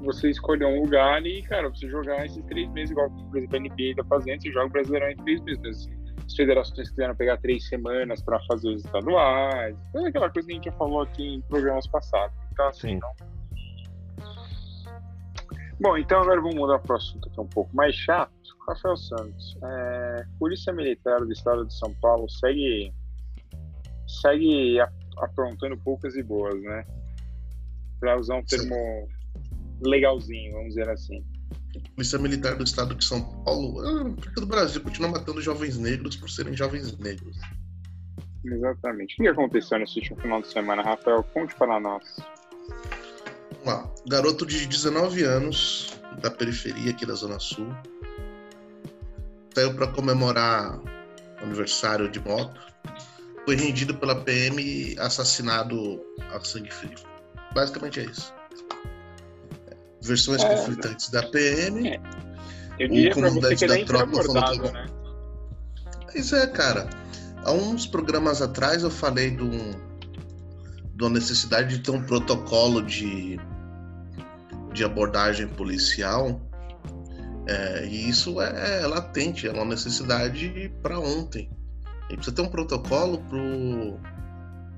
você 0.03 0.29
escolher 0.29 0.65
um 0.65 0.81
lugar 0.81 1.25
e, 1.25 1.41
cara, 1.43 1.69
você 1.69 1.89
jogar 1.89 2.25
esses 2.25 2.43
três 2.45 2.69
meses, 2.71 2.91
igual 2.91 3.09
por 3.09 3.38
exemplo 3.38 3.57
a 3.57 3.59
NBA 3.59 3.95
tá 3.95 4.03
fazendo, 4.05 4.41
você 4.41 4.51
joga 4.51 4.65
o 4.65 4.69
Brasileirão 4.69 5.09
em 5.12 5.17
três 5.17 5.41
meses. 5.41 5.89
As 6.25 6.35
federações 6.35 6.89
quiseram 6.89 7.15
pegar 7.15 7.38
três 7.38 7.67
semanas 7.67 8.21
para 8.21 8.39
fazer 8.45 8.69
os 8.69 8.85
estaduais, 8.85 9.75
toda 9.91 10.09
aquela 10.09 10.29
coisa 10.29 10.47
que 10.47 10.53
a 10.53 10.55
gente 10.55 10.65
já 10.65 10.71
falou 10.73 11.01
aqui 11.01 11.35
em 11.35 11.41
programas 11.41 11.88
passados. 11.88 12.35
Então, 12.51 12.67
assim, 12.67 12.88
Sim. 12.89 12.99
não. 12.99 13.29
Bom, 15.81 15.97
então 15.97 16.21
agora 16.21 16.41
vamos 16.41 16.55
mudar 16.55 16.77
para 16.79 16.93
o 16.93 16.97
assunto 16.97 17.29
que 17.29 17.39
é 17.39 17.43
um 17.43 17.47
pouco 17.47 17.73
mais 17.75 17.95
chato. 17.95 18.31
Rafael 18.67 18.97
Santos, 18.97 19.57
é, 19.63 20.25
Polícia 20.38 20.71
Militar 20.73 21.19
do 21.21 21.31
Estado 21.31 21.65
de 21.65 21.73
São 21.73 21.93
Paulo 21.95 22.29
segue 22.29 22.93
segue 24.05 24.77
aprontando 25.17 25.77
poucas 25.77 26.15
e 26.15 26.23
boas, 26.23 26.62
né? 26.62 26.85
Para 27.99 28.19
usar 28.19 28.35
um 28.35 28.43
termo 28.43 29.07
legalzinho, 29.81 30.53
vamos 30.53 30.69
dizer 30.69 30.89
assim. 30.89 31.23
Polícia 31.95 32.17
Militar 32.17 32.55
do 32.55 32.63
Estado 32.63 32.95
de 32.95 33.03
São 33.03 33.21
Paulo, 33.43 33.79
ah, 33.81 34.39
do 34.39 34.45
Brasil 34.45 34.81
continua 34.81 35.09
matando 35.09 35.41
jovens 35.41 35.77
negros 35.77 36.15
por 36.15 36.29
serem 36.29 36.55
jovens 36.55 36.97
negros. 36.97 37.37
Exatamente. 38.43 39.15
O 39.19 39.23
que 39.23 39.27
aconteceu 39.27 39.79
nesse 39.79 39.99
último 39.99 40.21
final 40.21 40.41
de 40.41 40.47
semana, 40.47 40.81
Rafael? 40.81 41.23
Conte 41.23 41.53
para 41.55 41.79
nós. 41.79 42.03
Vamos 43.51 43.65
lá. 43.65 43.93
Garoto 44.07 44.45
de 44.45 44.65
19 44.65 45.23
anos, 45.23 45.99
da 46.21 46.31
periferia 46.31 46.91
aqui 46.91 47.05
da 47.05 47.13
Zona 47.13 47.39
Sul, 47.39 47.67
saiu 49.53 49.73
para 49.75 49.87
comemorar 49.87 50.79
o 50.79 51.43
aniversário 51.43 52.09
de 52.09 52.19
moto, 52.19 52.59
foi 53.45 53.55
rendido 53.55 53.95
pela 53.95 54.15
PM 54.23 54.61
e 54.61 54.99
assassinado 54.99 56.01
a 56.31 56.39
sangue 56.39 56.71
frio. 56.71 56.95
Basicamente 57.53 57.99
é 57.99 58.03
isso. 58.03 58.33
Versões 60.01 60.41
É. 60.43 60.55
conflitantes 60.55 61.09
da 61.09 61.23
PM. 61.23 61.88
É. 61.89 61.99
Eu 62.79 62.88
diria 62.88 63.12
para 63.12 63.21
você 63.21 63.29
comandante 63.29 63.67
da 63.67 63.73
foi 63.75 63.85
tropa 63.85 64.23
falou 64.23 64.43
que- 64.62 64.71
né? 64.71 64.85
Pois 66.12 66.33
é, 66.33 66.47
cara. 66.47 66.89
Há 67.43 67.51
uns 67.51 67.85
programas 67.85 68.41
atrás 68.41 68.83
eu 68.83 68.89
falei 68.89 69.31
de 69.31 69.43
uma 70.99 71.09
necessidade 71.09 71.77
de 71.77 71.83
ter 71.83 71.91
um 71.91 72.01
protocolo 72.03 72.81
de, 72.81 73.39
de 74.73 74.83
abordagem 74.83 75.47
policial. 75.47 76.41
É, 77.47 77.85
e 77.85 78.09
isso 78.09 78.39
é, 78.41 78.85
latente, 78.85 79.47
é 79.47 79.51
uma 79.51 79.65
necessidade 79.65 80.71
para 80.83 80.99
ontem. 80.99 81.49
A 81.85 82.12
gente 82.12 82.15
precisa 82.17 82.35
ter 82.35 82.41
um 82.41 82.49
protocolo 82.49 83.19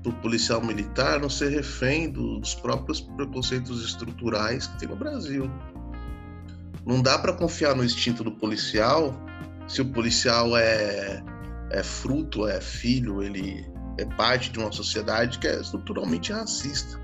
o 0.04 0.12
policial 0.14 0.60
militar 0.62 1.20
não 1.20 1.30
ser 1.30 1.50
refém 1.50 2.10
do- 2.10 2.38
dos 2.40 2.54
próprios 2.54 3.00
preconceitos 3.00 3.84
estruturais 3.84 4.66
que 4.66 4.78
tem 4.80 4.88
no 4.88 4.96
Brasil. 4.96 5.50
Não 6.84 7.00
dá 7.00 7.18
para 7.18 7.32
confiar 7.32 7.76
no 7.76 7.84
instinto 7.84 8.24
do 8.24 8.32
policial 8.32 9.14
se 9.68 9.80
o 9.80 9.92
policial 9.92 10.56
é 10.56 11.22
é 11.70 11.82
fruto, 11.82 12.46
é 12.46 12.60
filho, 12.60 13.22
ele 13.22 13.66
é 13.98 14.04
parte 14.04 14.52
de 14.52 14.58
uma 14.58 14.70
sociedade 14.70 15.38
que 15.38 15.48
é 15.48 15.58
estruturalmente 15.58 16.30
racista. 16.30 17.00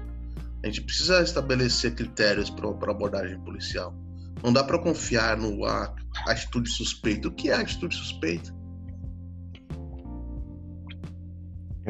A 0.62 0.66
gente 0.66 0.82
precisa 0.82 1.22
estabelecer 1.22 1.94
critérios 1.94 2.50
para 2.50 2.68
abordagem 2.68 3.40
policial. 3.40 3.94
Não 4.42 4.52
dá 4.52 4.62
para 4.62 4.78
confiar 4.78 5.36
no 5.38 5.64
a, 5.64 5.94
atitude 6.26 6.70
suspeita. 6.70 7.28
O 7.28 7.32
que 7.32 7.50
é 7.50 7.54
atitude 7.54 7.94
suspeita? 7.94 8.54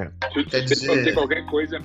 Quer 0.05 0.67
Você 0.69 0.87
pode 0.87 0.87
ter 0.87 0.99
dizer- 0.99 1.15
qualquer 1.15 1.47
coisa, 1.47 1.81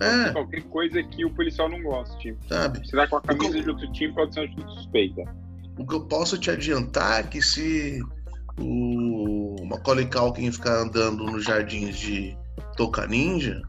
É, 0.00 0.30
qualquer 0.32 0.62
coisa 0.64 1.02
que 1.02 1.24
o 1.24 1.30
policial 1.30 1.68
não 1.68 1.82
goste. 1.82 2.36
sabe? 2.48 2.86
Você 2.86 2.96
tá 2.96 3.06
com 3.06 3.16
a 3.16 3.20
camisa 3.20 3.52
co- 3.52 3.62
de 3.62 3.70
outro 3.70 3.92
time, 3.92 4.12
pode 4.14 4.34
ser 4.34 4.40
uma 4.40 4.46
atitude 4.46 4.74
suspeita. 4.74 5.22
O 5.78 5.86
que 5.86 5.94
eu 5.94 6.04
posso 6.06 6.38
te 6.38 6.50
adiantar 6.50 7.20
é 7.20 7.22
que 7.22 7.40
se 7.42 8.00
o 8.58 9.56
Macaulay 9.66 10.06
Culkin 10.06 10.50
ficar 10.52 10.82
andando 10.82 11.24
nos 11.24 11.44
jardins 11.44 11.96
de 11.98 12.36
Toca 12.76 13.06
Ninja, 13.06 13.60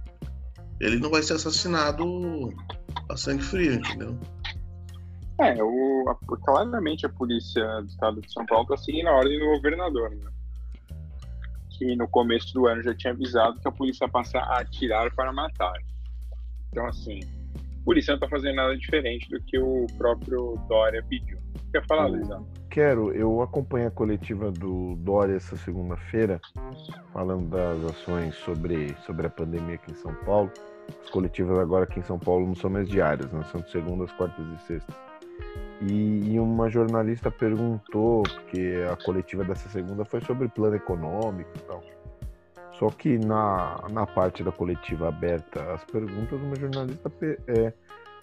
ele 0.80 1.00
não 1.00 1.10
vai 1.10 1.22
ser 1.24 1.34
assassinado 1.34 2.04
a 3.10 3.16
sangue 3.18 3.44
frio, 3.44 3.74
entendeu? 3.76 4.18
É, 5.40 5.62
o, 5.64 6.06
a- 6.10 6.38
claramente 6.38 7.06
a 7.06 7.10
polícia 7.10 7.64
do 7.82 7.88
estado 7.88 8.22
de 8.22 8.32
São 8.32 8.46
Paulo 8.46 8.64
está 8.64 8.78
seguindo 8.78 9.08
a 9.08 9.14
ordem 9.14 9.40
do 9.40 9.46
governador, 9.48 10.10
né? 10.12 10.30
Que 11.78 11.96
no 11.96 12.08
começo 12.08 12.54
do 12.54 12.68
ano 12.68 12.84
já 12.84 12.94
tinha 12.96 13.14
avisado 13.14 13.60
que 13.60 13.68
a 13.68 13.72
polícia 13.72 14.08
passa 14.08 14.40
a 14.40 14.60
atirar 14.60 15.14
para 15.16 15.32
matar. 15.34 15.74
Então, 16.72 16.86
assim, 16.88 17.20
a 17.56 17.86
polícia 17.86 18.12
não 18.12 18.18
está 18.18 18.28
fazendo 18.30 18.56
nada 18.56 18.78
diferente 18.78 19.30
do 19.30 19.42
que 19.42 19.58
o 19.58 19.86
próprio 19.98 20.58
Dória 20.68 21.04
pediu. 21.08 21.38
Quer 21.72 21.86
falar, 21.88 22.08
Luizão? 22.08 22.48
Quero, 22.70 23.12
eu 23.14 23.42
acompanhei 23.42 23.88
a 23.88 23.92
coletiva 23.92 24.52
do 24.52 24.96
Dória 24.98 25.36
essa 25.36 25.58
segunda-feira, 25.58 26.40
falando 27.12 27.50
das 27.50 27.84
ações 27.84 28.36
sobre, 28.36 28.96
sobre 29.06 29.28
a 29.28 29.30
pandemia 29.30 29.76
aqui 29.76 29.92
em 29.92 29.96
São 29.96 30.14
Paulo. 30.26 30.52
As 31.04 31.10
coletivas 31.10 31.58
agora 31.58 31.86
aqui 31.86 32.00
em 32.00 32.04
São 32.04 32.20
Paulo 32.20 32.46
não 32.46 32.56
são 32.56 32.70
mais 32.70 32.88
diárias, 32.88 33.32
né? 33.32 33.44
são 33.52 33.62
de 33.62 33.72
segundas, 33.72 34.12
quartas 34.14 34.46
e 34.46 34.68
sextas. 34.68 34.96
E, 35.90 36.34
e 36.34 36.40
uma 36.40 36.70
jornalista 36.70 37.30
perguntou, 37.30 38.24
porque 38.24 38.84
a 38.92 38.96
coletiva 39.04 39.44
dessa 39.44 39.68
segunda 39.70 40.06
foi 40.06 40.22
sobre 40.22 40.48
plano 40.48 40.76
econômico 40.76 41.50
e 41.56 41.60
tal. 41.62 41.84
Só 42.74 42.90
que 42.90 43.18
na, 43.18 43.78
na 43.92 44.06
parte 44.06 44.44
da 44.44 44.52
coletiva 44.52 45.10
aberta 45.10 45.74
às 45.74 45.84
perguntas, 45.84 46.42
uma 46.42 46.56
jornalista 46.56 47.12
é, 47.48 47.74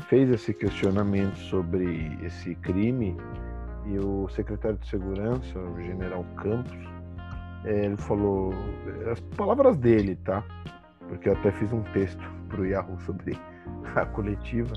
fez 0.09 0.31
esse 0.31 0.53
questionamento 0.53 1.37
sobre 1.39 2.17
esse 2.25 2.55
crime 2.57 3.17
e 3.87 3.99
o 3.99 4.29
secretário 4.29 4.79
de 4.79 4.89
segurança, 4.89 5.59
o 5.59 5.81
general 5.81 6.25
Campos, 6.37 6.79
eh, 7.65 7.87
ele 7.87 7.97
falou 7.97 8.53
as 9.11 9.21
palavras 9.37 9.77
dele, 9.77 10.17
tá? 10.17 10.45
Porque 11.09 11.29
eu 11.29 11.33
até 11.33 11.51
fiz 11.53 11.73
um 11.73 11.83
texto 11.93 12.23
pro 12.49 12.67
Yahoo 12.67 12.99
sobre 13.01 13.39
a 13.95 14.05
coletiva, 14.07 14.73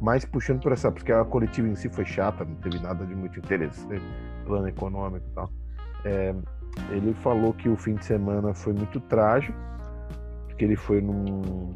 mas 0.00 0.24
puxando 0.24 0.60
por 0.60 0.72
essa, 0.72 0.90
porque 0.90 1.12
a 1.12 1.24
coletiva 1.24 1.68
em 1.68 1.74
si 1.74 1.88
foi 1.88 2.04
chata, 2.04 2.44
não 2.44 2.54
teve 2.56 2.78
nada 2.78 3.04
de 3.04 3.14
muito 3.14 3.38
interessante, 3.38 4.02
plano 4.44 4.68
econômico 4.68 5.26
e 5.26 5.34
tal. 5.34 5.50
Eh, 6.04 6.34
ele 6.90 7.12
falou 7.14 7.52
que 7.52 7.68
o 7.68 7.76
fim 7.76 7.94
de 7.94 8.04
semana 8.04 8.54
foi 8.54 8.72
muito 8.72 9.00
trágico, 9.00 9.58
porque 10.46 10.64
ele 10.64 10.76
foi 10.76 11.00
num 11.00 11.74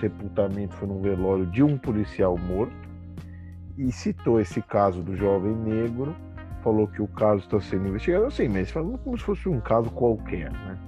sepultamento, 0.00 0.74
foi 0.76 0.88
num 0.88 1.00
velório 1.00 1.46
de 1.46 1.62
um 1.62 1.78
policial 1.78 2.36
morto 2.36 2.74
e 3.78 3.90
citou 3.90 4.40
esse 4.40 4.60
caso 4.60 5.02
do 5.02 5.16
jovem 5.16 5.54
negro, 5.54 6.14
falou 6.62 6.86
que 6.86 7.00
o 7.00 7.08
caso 7.08 7.42
está 7.42 7.60
sendo 7.60 7.88
investigado, 7.88 8.26
assim, 8.26 8.48
mas 8.48 8.70
falando 8.70 8.98
como 8.98 9.16
se 9.16 9.24
fosse 9.24 9.48
um 9.48 9.60
caso 9.60 9.90
qualquer, 9.90 10.52
né? 10.52 10.78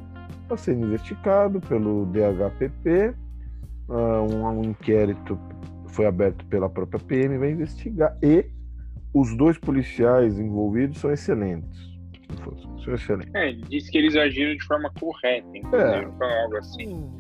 Está 0.43 0.57
sendo 0.57 0.87
investigado 0.87 1.61
pelo 1.61 2.07
DHPP, 2.07 3.15
ah, 3.89 4.23
um, 4.23 4.47
um 4.47 4.63
inquérito 4.63 5.39
foi 5.95 6.07
aberto 6.07 6.45
pela 6.47 6.69
própria 6.69 7.01
PM, 7.01 7.39
vai 7.39 7.51
investigar, 7.51 8.17
e 8.23 8.47
os 9.13 9.37
dois 9.37 9.57
policiais 9.59 10.39
envolvidos 10.39 10.99
são 10.99 11.13
excelentes. 11.13 11.95
Isso 12.77 12.91
é 12.91 12.95
excelente. 12.95 13.31
É, 13.35 13.53
disse 13.53 13.91
que 13.91 13.99
eles 13.99 14.17
agiram 14.17 14.57
de 14.57 14.65
forma 14.65 14.91
correta, 14.99 15.47
inclusive, 15.55 16.07
é. 16.21 16.43
algo 16.43 16.57
assim. 16.57 17.11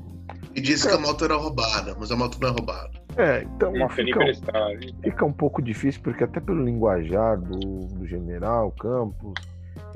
E 0.54 0.60
disse 0.60 0.88
que 0.88 0.94
a 0.94 0.98
moto 0.98 1.24
era 1.24 1.36
roubada, 1.36 1.96
mas 1.98 2.10
a 2.10 2.16
moto 2.16 2.38
não 2.40 2.48
é 2.48 2.52
roubada. 2.52 3.04
É, 3.16 3.42
então 3.42 3.72
fica, 3.90 4.18
um, 4.18 5.02
fica 5.02 5.24
um 5.24 5.32
pouco 5.32 5.62
difícil, 5.62 6.00
porque 6.02 6.24
até 6.24 6.40
pelo 6.40 6.64
linguajar 6.64 7.40
do, 7.40 7.86
do 7.86 8.06
general 8.06 8.72
Campos, 8.72 9.34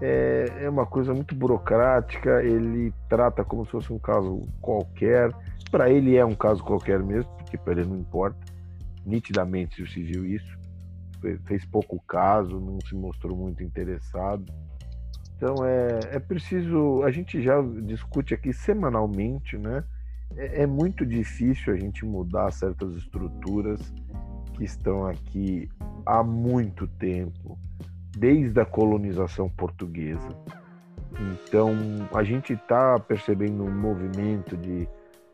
é, 0.01 0.47
é 0.61 0.71
uma 0.71 0.87
coisa 0.87 1.13
muito 1.13 1.35
burocrática, 1.35 2.43
ele 2.45 2.93
trata 3.09 3.45
como 3.45 3.65
se 3.65 3.73
fosse 3.73 3.93
um 3.93 3.99
caso 3.99 4.43
qualquer. 4.61 5.33
Para 5.71 5.91
ele 5.91 6.17
é 6.17 6.25
um 6.25 6.35
caso 6.35 6.63
qualquer 6.63 7.01
mesmo, 7.01 7.31
porque 7.39 7.59
para 7.59 7.73
ele 7.73 7.85
não 7.85 7.97
importa. 7.97 8.39
Nitidamente 9.05 9.87
se 9.91 10.03
viu 10.03 10.27
isso. 10.27 10.59
Fez 11.47 11.65
pouco 11.65 12.01
caso, 12.07 12.61
não 12.61 12.79
se 12.81 12.95
mostrou 12.95 13.37
muito 13.37 13.63
interessado. 13.63 14.45
Então 15.37 15.65
é, 15.65 16.17
é 16.17 16.19
preciso. 16.19 17.03
A 17.03 17.11
gente 17.11 17.43
já 17.43 17.61
discute 17.83 18.35
aqui 18.35 18.53
semanalmente, 18.53 19.57
né? 19.57 19.85
É, 20.37 20.63
é 20.63 20.67
muito 20.67 21.07
difícil 21.07 21.73
a 21.73 21.77
gente 21.77 22.05
mudar 22.05 22.51
certas 22.53 22.95
estruturas 22.97 23.81
que 24.55 24.65
estão 24.65 25.07
aqui 25.07 25.69
há 26.05 26.23
muito 26.23 26.87
tempo 26.87 27.59
desde 28.17 28.61
a 28.61 28.65
colonização 28.65 29.49
portuguesa. 29.49 30.29
Então, 31.21 31.73
a 32.13 32.23
gente 32.23 32.53
está 32.53 32.99
percebendo 32.99 33.65
um 33.65 33.75
movimento 33.75 34.57
de 34.57 34.89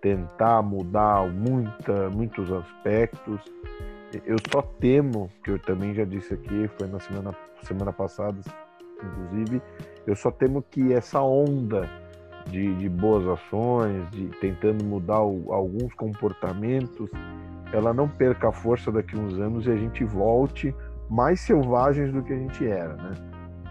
tentar 0.04 0.60
mudar 0.60 1.26
muita, 1.32 2.10
muitos 2.10 2.52
aspectos. 2.52 3.40
Eu 4.26 4.36
só 4.52 4.60
temo, 4.60 5.30
que 5.42 5.52
eu 5.52 5.58
também 5.58 5.94
já 5.94 6.04
disse 6.04 6.34
aqui, 6.34 6.68
foi 6.78 6.86
na 6.88 7.00
semana, 7.00 7.34
semana 7.62 7.90
passada, 7.90 8.38
inclusive, 9.02 9.62
eu 10.06 10.14
só 10.14 10.30
temo 10.30 10.60
que 10.60 10.92
essa 10.92 11.22
onda 11.22 11.88
de, 12.50 12.74
de 12.74 12.88
boas 12.90 13.26
ações, 13.26 14.10
de 14.10 14.26
tentando 14.40 14.84
mudar 14.84 15.22
o, 15.22 15.50
alguns 15.50 15.94
comportamentos, 15.94 17.08
ela 17.72 17.94
não 17.94 18.06
perca 18.06 18.50
a 18.50 18.52
força 18.52 18.92
daqui 18.92 19.16
a 19.16 19.18
uns 19.18 19.40
anos 19.40 19.66
e 19.66 19.70
a 19.70 19.76
gente 19.76 20.04
volte 20.04 20.74
mais 21.08 21.40
selvagens 21.40 22.12
do 22.12 22.22
que 22.22 22.32
a 22.34 22.36
gente 22.36 22.68
era, 22.68 22.94
né? 22.94 23.14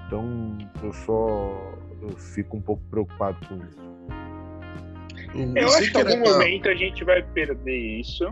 Então 0.07 0.57
eu 0.81 0.91
só 0.91 1.75
eu 2.01 2.09
fico 2.17 2.57
um 2.57 2.61
pouco 2.61 2.81
preocupado 2.89 3.37
com 3.47 3.55
isso. 3.55 3.92
Eu 5.35 5.67
acho 5.67 5.91
que 5.91 5.97
em 5.97 6.01
algum 6.01 6.19
momento 6.19 6.69
a 6.69 6.75
gente 6.75 7.03
vai 7.03 7.23
perder 7.23 7.99
isso, 7.99 8.25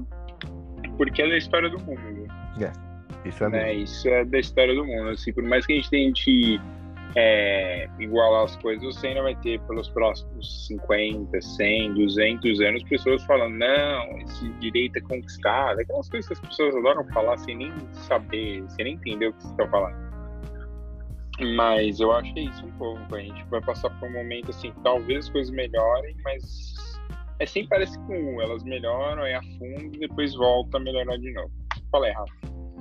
porque 0.98 1.22
é 1.22 1.30
da 1.30 1.38
história 1.38 1.70
do 1.70 1.80
mundo. 1.80 2.28
É, 2.62 2.72
isso 3.28 3.44
é, 3.44 3.50
né? 3.50 3.74
Isso 3.74 4.08
é 4.08 4.26
da 4.26 4.40
história 4.40 4.74
do 4.74 4.86
mundo. 4.86 5.10
Assim, 5.10 5.34
por 5.34 5.44
mais 5.44 5.66
que 5.66 5.74
a 5.74 5.76
gente 5.78 5.90
tente 5.90 6.62
é, 7.16 7.90
igualar 8.00 8.44
as 8.44 8.56
coisas, 8.58 8.84
você 8.84 9.08
ainda 9.08 9.24
vai 9.24 9.36
ter 9.36 9.60
pelos 9.62 9.90
próximos 9.90 10.68
50, 10.68 11.42
100, 11.42 11.94
200 11.94 12.60
anos 12.62 12.84
pessoas 12.84 13.24
falando: 13.24 13.58
não, 13.58 14.20
esse 14.20 14.50
direito 14.60 14.98
é 14.98 15.02
conquistado. 15.02 15.80
Aquelas 15.80 16.10
coisas 16.10 16.28
que 16.28 16.34
as 16.34 16.40
pessoas 16.40 16.76
adoram 16.76 17.06
falar 17.10 17.38
sem 17.38 17.56
nem 17.56 17.74
saber, 17.94 18.64
sem 18.70 18.86
nem 18.86 18.94
entender 18.94 19.28
o 19.28 19.34
que 19.34 19.44
você 19.44 19.52
está 19.52 19.68
falando. 19.68 20.12
Mas 21.56 22.00
eu 22.00 22.12
acho 22.12 22.32
que 22.34 22.40
é 22.40 22.44
isso 22.44 22.66
um 22.66 22.72
pouco. 22.74 23.16
A 23.16 23.20
gente 23.20 23.44
vai 23.46 23.62
passar 23.62 23.90
por 23.90 24.08
um 24.08 24.14
momento 24.14 24.52
assim, 24.52 24.72
talvez 24.84 25.26
as 25.26 25.32
coisas 25.32 25.52
melhorem, 25.52 26.16
mas 26.24 26.81
é 27.42 27.46
sempre 27.48 27.70
parece 27.70 27.98
com 28.00 28.40
elas 28.40 28.64
melhoram, 28.64 29.24
aí 29.24 29.34
afundam 29.34 29.92
e 29.94 30.00
depois 30.00 30.36
volta 30.36 30.78
a 30.78 30.80
melhorar 30.80 31.18
de 31.18 31.34
novo. 31.34 31.52
Fala 31.92 32.06
aí, 32.06 32.14
Rafa. 32.14 32.34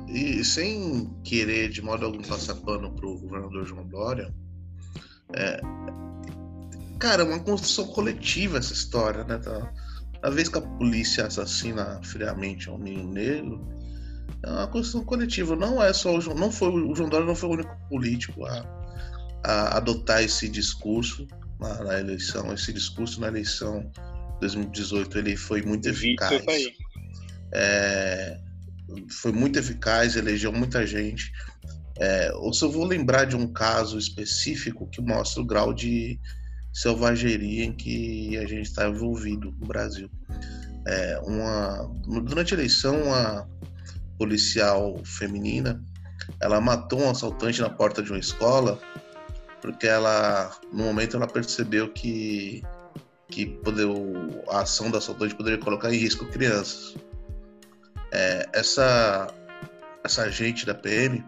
E 0.06 0.44
sem 0.44 1.10
querer 1.24 1.70
de 1.70 1.80
modo 1.80 2.04
algum 2.04 2.22
passar 2.22 2.56
pano 2.56 2.92
pro 2.92 3.18
governador 3.18 3.66
João 3.66 3.86
Dória, 3.86 4.34
é, 5.34 5.60
cara, 6.98 7.22
é 7.22 7.24
uma 7.24 7.40
construção 7.40 7.86
coletiva 7.86 8.58
essa 8.58 8.74
história, 8.74 9.24
né? 9.24 9.38
Tá? 9.38 9.72
A 10.22 10.28
vez 10.28 10.50
que 10.50 10.58
a 10.58 10.62
polícia 10.62 11.24
assassina 11.24 11.98
friamente 12.02 12.68
um 12.68 12.76
menino 12.76 13.10
negro, 13.10 13.66
é 14.42 14.50
uma 14.50 14.66
construção 14.66 15.04
coletiva. 15.04 15.56
Não 15.56 15.82
é 15.82 15.90
só 15.94 16.14
o 16.14 16.20
João, 16.20 16.36
não 16.36 16.52
foi 16.52 16.68
o 16.68 16.94
João 16.94 17.08
Dória 17.08 17.26
não 17.26 17.34
foi 17.34 17.48
o 17.48 17.52
único 17.52 17.74
político 17.88 18.44
a, 18.44 18.66
a 19.42 19.76
adotar 19.78 20.22
esse 20.22 20.50
discurso 20.50 21.26
na, 21.58 21.82
na, 21.82 21.98
eleição. 21.98 22.52
Esse 22.52 22.74
discurso 22.74 23.20
na 23.20 23.28
eleição 23.28 23.90
2018 24.40 25.18
ele 25.18 25.36
foi 25.36 25.62
muito 25.62 25.88
eficaz. 25.88 26.42
É, 27.52 28.38
foi 29.10 29.32
muito 29.32 29.58
eficaz, 29.58 30.16
elegeu 30.16 30.52
muita 30.52 30.86
gente. 30.86 31.32
É, 31.98 32.32
ou 32.34 32.52
se 32.52 32.64
eu 32.64 32.70
vou 32.70 32.84
lembrar 32.84 33.26
de 33.26 33.36
um 33.36 33.52
caso 33.52 33.98
específico 33.98 34.88
que 34.88 35.02
mostra 35.02 35.42
o 35.42 35.46
grau 35.46 35.74
de 35.74 36.18
selvageria 36.72 37.64
em 37.64 37.72
que 37.72 38.38
a 38.38 38.46
gente 38.46 38.66
está 38.66 38.88
envolvido 38.88 39.54
no 39.58 39.66
Brasil. 39.66 40.10
É, 40.86 41.20
uma, 41.24 41.90
durante 42.24 42.54
a 42.54 42.56
eleição, 42.56 43.02
uma 43.02 43.48
policial 44.18 45.02
feminina 45.04 45.82
ela 46.40 46.60
matou 46.60 47.02
um 47.02 47.10
assaltante 47.10 47.60
na 47.60 47.70
porta 47.70 48.02
de 48.02 48.10
uma 48.10 48.18
escola 48.18 48.80
porque 49.60 49.86
ela, 49.86 50.50
no 50.72 50.84
momento, 50.84 51.16
ela 51.16 51.26
percebeu 51.26 51.92
que 51.92 52.62
que 53.30 53.46
poder, 53.46 53.86
a 54.48 54.60
ação 54.60 54.90
do 54.90 54.98
assaltante 54.98 55.34
poderia 55.34 55.58
colocar 55.58 55.92
em 55.92 55.96
risco 55.96 56.26
crianças. 56.26 56.96
É, 58.12 58.48
essa, 58.52 59.32
essa 60.04 60.22
agente 60.22 60.66
da 60.66 60.74
PM 60.74 61.24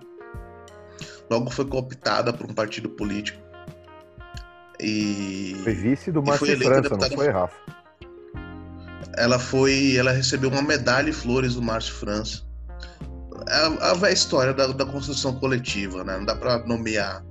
logo 1.31 1.51
foi 1.51 1.65
cooptada 1.65 2.33
por 2.33 2.51
um 2.51 2.55
partido 2.55 2.88
político. 2.91 3.41
E. 4.81 5.57
Foi 5.62 5.75
vice 5.75 6.11
do 6.11 6.23
Márcio 6.23 6.59
França, 6.59 6.97
não 6.97 7.11
foi, 7.11 7.29
Rafa? 7.29 7.57
Ela 9.17 9.38
foi. 9.38 9.97
Ela 9.97 10.11
recebeu 10.11 10.51
uma 10.51 10.62
medalha 10.62 11.11
e 11.11 11.12
flores 11.12 11.55
do 11.55 11.62
Márcio 11.62 11.95
França. 11.95 12.43
É 13.49 13.55
a, 13.55 13.91
a 13.91 13.95
velha 13.95 14.12
história 14.12 14.53
da, 14.53 14.67
da 14.69 14.85
construção 14.85 15.37
coletiva, 15.37 16.03
né? 16.03 16.19
Não 16.19 16.25
dá 16.25 16.35
para 16.35 16.59
nomear, 16.67 17.25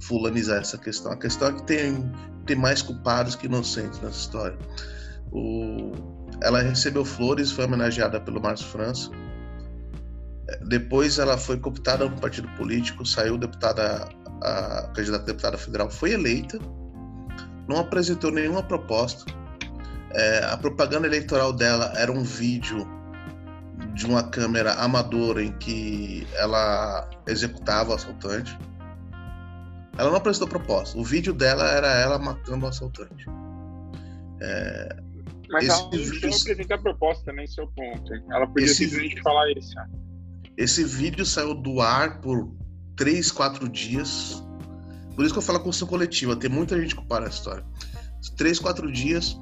fulanizar 0.00 0.60
essa 0.60 0.78
questão. 0.78 1.12
A 1.12 1.16
questão 1.16 1.48
é 1.48 1.52
que 1.52 1.62
tem, 1.64 2.12
tem 2.46 2.56
mais 2.56 2.82
culpados 2.82 3.34
que 3.34 3.46
inocentes 3.46 4.00
nessa 4.00 4.18
história. 4.18 4.58
O, 5.32 5.92
ela 6.42 6.62
recebeu 6.62 7.04
flores, 7.04 7.50
foi 7.50 7.64
homenageada 7.64 8.20
pelo 8.20 8.40
Márcio 8.40 8.66
França. 8.66 9.10
Depois 10.66 11.18
ela 11.18 11.36
foi 11.36 11.58
cooptada 11.58 12.08
no 12.08 12.16
partido 12.18 12.48
político, 12.56 13.04
saiu 13.04 13.36
deputada, 13.36 14.08
a 14.42 14.90
candidata 14.94 15.24
a 15.24 15.26
deputada 15.26 15.58
federal, 15.58 15.90
foi 15.90 16.12
eleita, 16.12 16.58
não 17.68 17.78
apresentou 17.78 18.30
nenhuma 18.30 18.62
proposta. 18.62 19.30
É, 20.12 20.44
a 20.44 20.56
propaganda 20.56 21.06
eleitoral 21.06 21.52
dela 21.52 21.92
era 21.96 22.10
um 22.10 22.22
vídeo 22.22 22.88
de 23.94 24.06
uma 24.06 24.22
câmera 24.22 24.72
amadora 24.74 25.42
em 25.42 25.52
que 25.58 26.26
ela 26.34 27.08
executava 27.26 27.90
o 27.90 27.94
assaltante. 27.94 28.58
Ela 29.98 30.10
não 30.10 30.16
apresentou 30.16 30.46
proposta. 30.46 30.96
O 30.96 31.04
vídeo 31.04 31.32
dela 31.34 31.68
era 31.68 31.88
ela 31.88 32.18
matando 32.20 32.64
o 32.64 32.68
assaltante. 32.68 33.26
É, 34.40 34.96
mas 35.50 35.64
esse 35.64 35.80
ela 35.80 35.90
vídeo... 35.90 36.30
não 36.30 36.36
apresentar 36.36 36.78
proposta 36.78 37.24
também, 37.24 37.46
seu 37.48 37.66
ponto. 37.66 38.14
Ela 38.30 38.46
podia 38.46 38.66
esse 38.66 38.76
simplesmente 38.76 39.08
vídeo... 39.10 39.24
falar 39.24 39.50
isso. 39.50 39.74
Esse 40.56 40.84
vídeo 40.84 41.26
saiu 41.26 41.52
do 41.52 41.80
ar 41.80 42.20
por 42.20 42.48
3, 42.96 43.32
4 43.32 43.68
dias. 43.68 44.42
Por 45.16 45.24
isso 45.24 45.34
que 45.34 45.38
eu 45.38 45.42
falo 45.42 45.58
construção 45.58 45.88
coletiva. 45.88 46.36
Tem 46.36 46.48
muita 46.48 46.80
gente 46.80 46.94
que 46.94 47.00
compara 47.00 47.26
a 47.26 47.28
história. 47.28 47.64
3, 48.36 48.60
4 48.60 48.92
dias. 48.92 49.36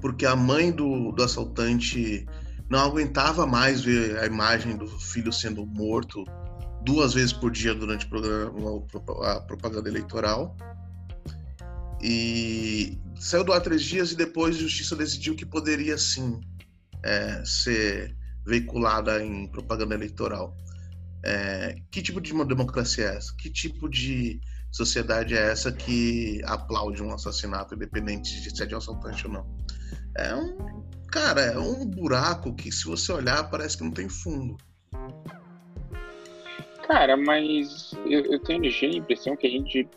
Porque 0.00 0.26
a 0.26 0.34
mãe 0.34 0.72
do, 0.72 1.12
do 1.12 1.22
assaltante 1.22 2.26
não 2.68 2.80
aguentava 2.80 3.46
mais 3.46 3.80
ver 3.82 4.18
a 4.18 4.26
imagem 4.26 4.76
do 4.76 4.88
filho 4.88 5.32
sendo 5.32 5.64
morto 5.66 6.24
duas 6.82 7.14
vezes 7.14 7.32
por 7.32 7.50
dia 7.50 7.74
durante 7.74 8.06
o 8.06 8.08
programa, 8.08 8.82
a 9.24 9.40
propaganda 9.40 9.88
eleitoral. 9.88 10.56
E 12.02 12.98
saiu 13.18 13.44
do 13.44 13.52
ar 13.52 13.60
três 13.60 13.82
dias 13.82 14.12
e 14.12 14.16
depois 14.16 14.56
a 14.56 14.60
justiça 14.60 14.96
decidiu 14.96 15.34
que 15.36 15.44
poderia 15.44 15.98
sim 15.98 16.40
é, 17.02 17.44
ser 17.44 18.16
veiculada 18.46 19.22
em 19.22 19.46
propaganda 19.48 19.94
eleitoral. 19.94 20.56
É, 21.22 21.76
que 21.90 22.00
tipo 22.00 22.20
de 22.20 22.32
democracia 22.46 23.04
é 23.04 23.16
essa? 23.16 23.34
Que 23.36 23.50
tipo 23.50 23.88
de 23.88 24.40
sociedade 24.70 25.34
é 25.34 25.50
essa 25.50 25.70
que 25.70 26.40
aplaude 26.44 27.02
um 27.02 27.12
assassinato, 27.12 27.74
independente 27.74 28.40
de 28.40 28.56
se 28.56 28.62
é 28.62 28.66
de 28.66 28.74
um 28.74 28.78
assaltante 28.78 29.26
ou 29.26 29.32
não? 29.32 29.46
É 30.16 30.34
um. 30.34 30.80
Cara, 31.10 31.40
é 31.40 31.58
um 31.58 31.84
buraco 31.84 32.54
que, 32.54 32.70
se 32.70 32.84
você 32.84 33.10
olhar, 33.12 33.50
parece 33.50 33.76
que 33.76 33.82
não 33.82 33.90
tem 33.90 34.08
fundo. 34.08 34.56
Cara, 36.90 37.16
mas 37.16 37.92
eu, 38.04 38.24
eu 38.24 38.40
tenho 38.40 38.64
a 38.64 38.96
impressão 38.96 39.36
que 39.36 39.46
a 39.46 39.50
gente 39.50 39.88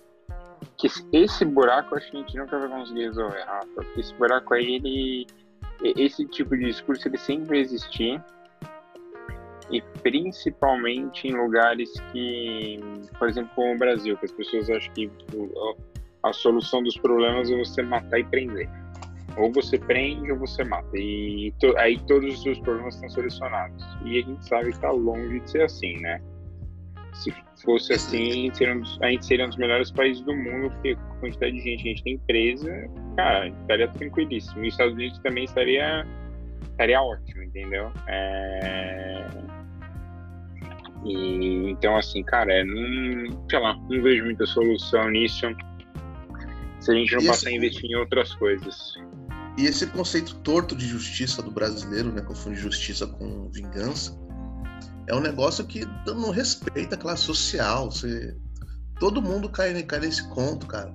que 0.78 0.88
esse 1.12 1.44
buraco 1.44 1.96
acho 1.96 2.12
que 2.12 2.18
a 2.18 2.20
gente 2.20 2.38
nunca 2.38 2.60
vai 2.60 2.70
conseguir 2.70 3.06
resolver, 3.06 3.42
Rafa. 3.42 3.68
Porque 3.74 4.00
esse 4.00 4.14
buraco 4.14 4.54
aí, 4.54 4.76
ele. 4.76 5.28
Esse 5.84 6.24
tipo 6.28 6.56
de 6.56 6.66
discurso 6.66 7.08
ele 7.08 7.18
sempre 7.18 7.48
vai 7.48 7.58
existir. 7.58 8.22
e 9.72 9.82
principalmente 10.04 11.28
em 11.28 11.32
lugares 11.32 11.92
que, 12.12 12.80
por 13.18 13.28
exemplo, 13.28 13.50
como 13.56 13.74
o 13.74 13.78
Brasil, 13.80 14.16
que 14.18 14.26
as 14.26 14.32
pessoas 14.32 14.70
acham 14.70 14.94
que 14.94 15.12
a 16.22 16.32
solução 16.32 16.84
dos 16.84 16.96
problemas 16.96 17.50
é 17.50 17.58
você 17.58 17.82
matar 17.82 18.20
e 18.20 18.24
prender. 18.24 18.70
Ou 19.36 19.52
você 19.52 19.80
prende 19.80 20.32
ou 20.32 20.38
você 20.38 20.64
mata. 20.64 20.96
E 20.96 21.52
to, 21.60 21.76
aí 21.80 22.00
todos 22.06 22.36
os 22.36 22.44
seus 22.44 22.60
problemas 22.60 22.94
estão 22.94 23.10
solucionados. 23.10 23.84
E 24.06 24.20
a 24.20 24.22
gente 24.22 24.48
sabe 24.48 24.66
que 24.66 24.76
está 24.76 24.92
longe 24.92 25.40
de 25.40 25.50
ser 25.50 25.64
assim, 25.64 26.00
né? 26.00 26.22
Se 27.14 27.34
fosse 27.64 27.94
assim, 27.94 28.52
a 29.02 29.08
gente 29.10 29.26
seria 29.26 29.46
um 29.46 29.50
dos 29.50 29.58
melhores 29.58 29.92
países 29.92 30.24
do 30.24 30.36
mundo, 30.36 30.70
porque 30.72 30.98
a 31.00 31.16
quantidade 31.20 31.54
de 31.54 31.62
gente 31.62 31.84
que 31.84 31.90
a 31.90 31.92
gente 31.92 32.04
tem 32.04 32.18
presa, 32.20 32.90
cara, 33.16 33.48
estaria 33.48 33.88
tranquilíssimo. 33.90 34.64
E 34.64 34.68
os 34.68 34.74
Estados 34.74 34.94
Unidos 34.94 35.20
também 35.20 35.44
estaria, 35.44 36.08
estaria 36.72 37.02
ótimo, 37.02 37.44
entendeu? 37.44 37.92
É... 38.08 39.28
E, 41.06 41.70
então, 41.70 41.96
assim, 41.98 42.24
cara, 42.24 42.64
não, 42.66 43.46
sei 43.50 43.60
lá, 43.60 43.76
não 43.76 44.02
vejo 44.02 44.24
muita 44.26 44.46
solução 44.46 45.10
nisso 45.10 45.48
se 46.80 46.92
a 46.92 46.96
gente 46.96 47.14
não 47.14 47.22
e 47.22 47.28
passar 47.28 47.48
esse... 47.48 47.50
a 47.50 47.58
investir 47.58 47.92
em 47.92 47.96
outras 47.96 48.34
coisas. 48.36 48.94
E 49.58 49.66
esse 49.66 49.86
conceito 49.88 50.36
torto 50.40 50.76
de 50.76 50.88
justiça 50.88 51.42
do 51.42 51.52
brasileiro, 51.52 52.12
né, 52.12 52.22
confunde 52.22 52.58
justiça 52.58 53.06
com 53.06 53.50
vingança, 53.52 54.18
é 55.08 55.16
um 55.16 55.20
negócio 55.20 55.66
que 55.66 55.86
não 56.06 56.32
respeita 56.32 56.96
a 56.96 56.98
classe 56.98 57.24
social. 57.24 57.92
Você... 57.92 58.36
Todo 59.00 59.22
mundo 59.22 59.50
cai, 59.50 59.82
cai 59.84 60.00
nesse 60.00 60.28
conto, 60.30 60.68
cara. 60.68 60.94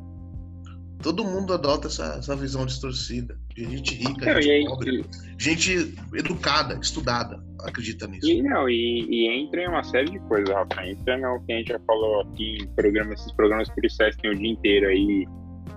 Todo 1.03 1.25
mundo 1.25 1.53
adota 1.53 1.87
essa, 1.87 2.17
essa 2.19 2.35
visão 2.35 2.67
distorcida. 2.67 3.39
De 3.55 3.65
gente 3.65 3.95
rica, 3.95 4.35
não, 4.35 4.43
gente 4.43 4.69
pobre, 4.69 5.05
gente 5.39 5.95
educada, 6.15 6.79
estudada, 6.81 7.43
acredita 7.63 8.07
nisso. 8.07 8.29
E, 8.29 8.43
não, 8.43 8.69
e, 8.69 9.07
e, 9.09 9.29
entra 9.29 9.63
em 9.63 9.69
uma 9.69 9.83
série 9.83 10.11
de 10.11 10.19
coisas, 10.21 10.49
Rafa. 10.49 10.87
Entra 10.87 11.19
no 11.19 11.45
que 11.45 11.53
a 11.53 11.57
gente 11.57 11.69
já 11.69 11.81
falou 11.81 12.23
aqui 12.23 12.59
em 12.63 12.67
programas, 12.75 13.21
esses 13.21 13.33
programas 13.33 13.69
policiais 13.71 14.15
que 14.17 14.23
tem 14.23 14.31
o 14.31 14.39
dia 14.39 14.51
inteiro 14.51 14.87
aí, 14.87 15.27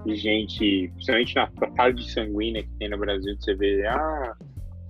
de 0.06 0.16
gente, 0.16 0.92
principalmente 0.94 1.36
na 1.36 1.48
tarde 1.76 2.12
sanguínea 2.12 2.64
que 2.64 2.70
tem 2.80 2.90
no 2.90 2.98
Brasil, 2.98 3.36
você 3.40 3.56
vê, 3.56 3.86
ah, 3.88 4.36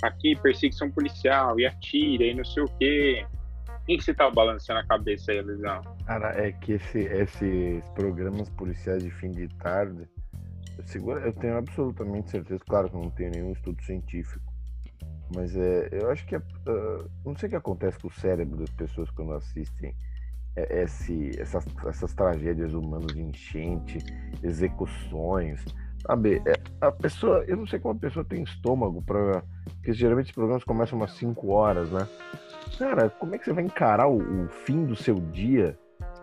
aqui 0.04 0.36
perseguição 0.42 0.92
policial, 0.92 1.60
e 1.60 1.66
atira, 1.66 2.24
e 2.26 2.34
não 2.34 2.46
sei 2.46 2.64
o 2.64 2.68
quê. 2.80 3.26
Quem 3.86 3.98
que 3.98 4.04
você 4.04 4.14
tá 4.14 4.30
balançando 4.30 4.80
a 4.80 4.84
cabeça 4.84 5.32
aí, 5.32 5.42
Luizão? 5.42 5.82
Cara, 6.06 6.30
é 6.40 6.52
que 6.52 6.74
esse, 6.74 7.00
esses 7.00 7.84
programas 7.90 8.50
policiais 8.50 9.04
de 9.04 9.10
fim 9.10 9.32
de 9.32 9.48
tarde, 9.58 10.08
eu, 10.78 10.84
seguro, 10.86 11.20
eu 11.20 11.34
tenho 11.34 11.58
absolutamente 11.58 12.30
certeza, 12.30 12.64
claro 12.68 12.90
que 12.90 12.96
não 12.96 13.10
tenho 13.10 13.32
nenhum 13.32 13.52
estudo 13.52 13.82
científico, 13.84 14.52
mas 15.36 15.56
é, 15.56 15.90
eu 15.92 16.12
acho 16.12 16.26
que 16.26 16.36
é, 16.36 16.40
uh, 16.40 17.10
não 17.26 17.36
sei 17.36 17.48
o 17.48 17.50
que 17.50 17.56
acontece 17.56 17.98
com 18.00 18.08
o 18.08 18.14
cérebro 18.14 18.58
das 18.58 18.70
pessoas 18.72 19.10
quando 19.12 19.34
assistem 19.34 19.96
esse, 20.56 21.32
essas, 21.40 21.66
essas 21.86 22.14
tragédias 22.14 22.74
humanas 22.74 23.14
de 23.14 23.22
enchente, 23.22 24.00
execuções, 24.44 25.64
sabe? 26.06 26.42
É, 26.46 26.54
a 26.82 26.92
pessoa, 26.92 27.44
eu 27.48 27.58
não 27.58 27.66
sei 27.66 27.80
como 27.80 27.96
a 27.96 28.00
pessoa 28.00 28.26
tem 28.26 28.44
estômago 28.44 29.02
para, 29.02 29.44
porque 29.76 29.94
geralmente 29.94 30.28
os 30.28 30.32
programas 30.34 30.64
começam 30.64 30.98
umas 30.98 31.14
5 31.14 31.48
horas, 31.50 31.90
né? 31.90 32.08
Cara, 32.78 33.10
como 33.10 33.36
é 33.36 33.38
que 33.38 33.46
você 33.46 33.54
vai 33.54 33.64
encarar 33.64 34.08
o, 34.08 34.18
o, 34.18 34.48
fim 34.48 34.86
do 34.86 34.96
seu 34.96 35.16
dia? 35.16 35.78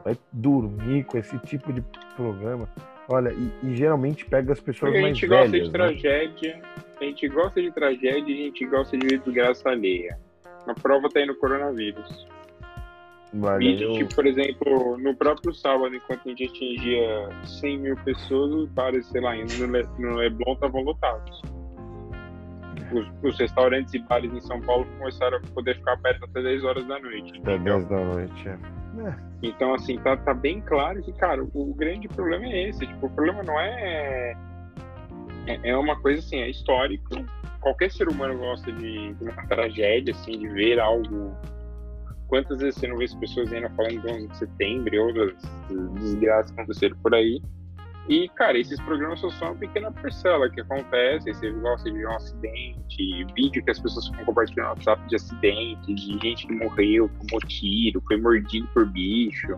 Vai 0.05 0.17
dormir 0.33 1.05
com 1.05 1.19
esse 1.19 1.39
tipo 1.39 1.73
de 1.73 1.83
programa? 2.17 2.69
Olha, 3.09 3.33
e, 3.33 3.51
e 3.63 3.77
geralmente 3.77 4.25
pega 4.27 4.53
as 4.53 4.61
pessoas 4.61 4.93
mais 4.93 5.03
velhas. 5.03 5.11
A 5.11 5.15
gente 5.15 5.27
velhas, 5.27 5.51
gosta 5.51 5.59
de 5.59 5.67
né? 5.67 5.73
tragédia, 5.73 6.63
a 7.01 7.05
gente 7.05 7.29
gosta 7.29 7.63
de 7.63 7.71
tragédia 7.73 8.35
e 8.35 8.43
a 8.43 8.45
gente 8.45 8.67
gosta 8.67 8.99
de 8.99 9.07
desgraça 9.07 9.69
alheia. 9.71 10.19
A 10.67 10.75
prova 10.75 11.09
tá 11.09 11.21
aí 11.21 11.27
no 11.27 11.35
coronavírus. 11.37 12.27
Vídeo, 13.59 13.93
tipo, 13.93 14.15
por 14.15 14.27
exemplo, 14.27 14.97
no 14.99 15.15
próprio 15.15 15.53
sábado, 15.53 15.95
enquanto 15.95 16.23
a 16.25 16.29
gente 16.31 16.45
atingia 16.45 17.29
100 17.61 17.79
mil 17.79 17.97
pessoas, 17.97 18.53
os 18.53 18.69
bares, 18.71 19.07
sei 19.07 19.21
lá, 19.21 19.35
no, 19.37 19.67
Le, 19.67 19.87
no 19.99 20.17
Leblon 20.17 20.55
estavam 20.55 20.83
lotados. 20.83 21.43
Os, 22.93 23.07
os, 23.23 23.39
restaurantes 23.39 23.93
e 23.95 23.99
bares 23.99 24.33
em 24.33 24.41
São 24.41 24.61
Paulo 24.61 24.87
começaram 24.99 25.39
a 25.39 25.41
poder 25.55 25.77
ficar 25.77 25.93
abertos 25.93 26.29
até 26.29 26.43
10 26.43 26.65
horas 26.65 26.87
da 26.87 26.99
noite. 26.99 27.41
Até 27.41 27.59
10 27.59 27.87
da 27.87 28.05
noite, 28.05 28.49
é. 28.49 28.53
é. 29.07 29.15
Então, 29.43 29.75
assim, 29.75 29.99
tá, 29.99 30.17
tá 30.17 30.35
bem 30.35 30.61
claro 30.61 31.03
que, 31.03 31.13
cara, 31.13 31.43
o, 31.43 31.71
o 31.71 31.75
grande 31.75 32.09
problema 32.09 32.45
é 32.47 32.69
esse. 32.69 32.87
Tipo, 32.87 33.07
o 33.07 33.11
problema 33.11 33.43
não 33.43 33.61
é, 33.61 34.35
é. 35.47 35.71
É 35.71 35.77
uma 35.77 36.01
coisa 36.01 36.21
assim, 36.21 36.39
é 36.39 36.51
histórico. 36.51 37.09
Qualquer 37.61 37.91
ser 37.91 38.09
humano 38.09 38.39
gosta 38.39 38.71
de, 38.73 39.15
de 39.15 39.25
uma 39.25 39.47
tragédia, 39.47 40.15
assim, 40.15 40.39
de 40.39 40.49
ver 40.49 40.79
algo 40.79 41.37
Quantas 42.29 42.61
vezes 42.61 42.79
você 42.79 42.87
não 42.87 42.99
vê 42.99 43.05
as 43.07 43.15
pessoas 43.15 43.51
ainda 43.53 43.71
falando 43.71 44.03
de 44.03 44.07
11 44.07 44.29
de 44.29 44.37
setembro 44.37 44.95
e 44.95 44.99
outras 44.99 45.35
desgraças 45.95 46.53
aconteceram 46.53 46.97
por 46.99 47.15
aí? 47.15 47.43
E, 48.09 48.29
cara, 48.31 48.59
esses 48.59 48.81
programas 48.81 49.21
só 49.21 49.31
são 49.33 49.49
uma 49.49 49.57
pequena 49.57 49.93
parcela 49.93 50.49
que 50.51 50.61
acontece. 50.61 51.33
Você 51.33 51.51
gosta 51.51 51.91
de 51.91 52.07
um 52.07 52.11
acidente, 52.11 53.25
vídeo 53.35 53.63
que 53.63 53.71
as 53.71 53.79
pessoas 53.79 54.07
ficam 54.07 54.25
compartilhando 54.25 54.69
no 54.69 54.71
WhatsApp 54.71 55.09
de 55.09 55.17
acidente, 55.17 55.95
de 55.95 56.19
gente 56.19 56.47
que 56.47 56.53
morreu, 56.55 57.11
tomou 57.21 57.41
tiro, 57.47 58.03
foi 58.07 58.17
mordido 58.19 58.67
por 58.73 58.87
bicho. 58.87 59.49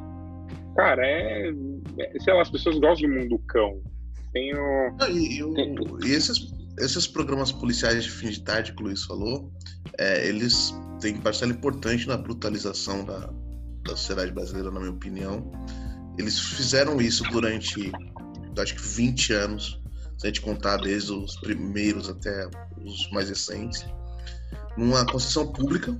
Cara, 0.74 1.06
é. 1.06 1.50
é 1.98 2.18
sei 2.18 2.34
lá, 2.34 2.42
as 2.42 2.50
pessoas 2.50 2.78
gostam 2.78 3.08
do 3.08 3.16
mundo 3.16 3.38
cão. 3.46 3.80
Tem 4.32 4.52
o. 4.54 4.96
E, 5.08 5.40
e, 5.40 6.08
e 6.08 6.12
esses, 6.12 6.52
esses 6.78 7.06
programas 7.06 7.52
policiais 7.52 8.04
de 8.04 8.10
fim 8.10 8.30
de 8.30 8.42
tarde 8.42 8.72
que 8.72 8.82
o 8.82 8.86
Luiz 8.86 9.04
falou, 9.04 9.52
é, 9.98 10.26
eles 10.28 10.74
têm 11.00 11.16
parcela 11.16 11.52
importante 11.52 12.06
na 12.06 12.16
brutalização 12.16 13.04
da, 13.04 13.30
da 13.84 13.96
sociedade 13.96 14.32
brasileira, 14.32 14.70
na 14.70 14.80
minha 14.80 14.92
opinião. 14.92 15.50
Eles 16.18 16.38
fizeram 16.38 17.00
isso 17.00 17.22
durante, 17.30 17.90
acho 18.58 18.74
que 18.74 18.82
20 18.82 19.32
anos, 19.32 19.80
se 20.18 20.26
a 20.26 20.28
gente 20.28 20.40
contar 20.40 20.78
desde 20.78 21.12
os 21.12 21.36
primeiros 21.40 22.08
até 22.08 22.48
os 22.82 23.10
mais 23.10 23.28
recentes, 23.28 23.84
numa 24.76 25.04
concessão 25.06 25.52
pública. 25.52 25.98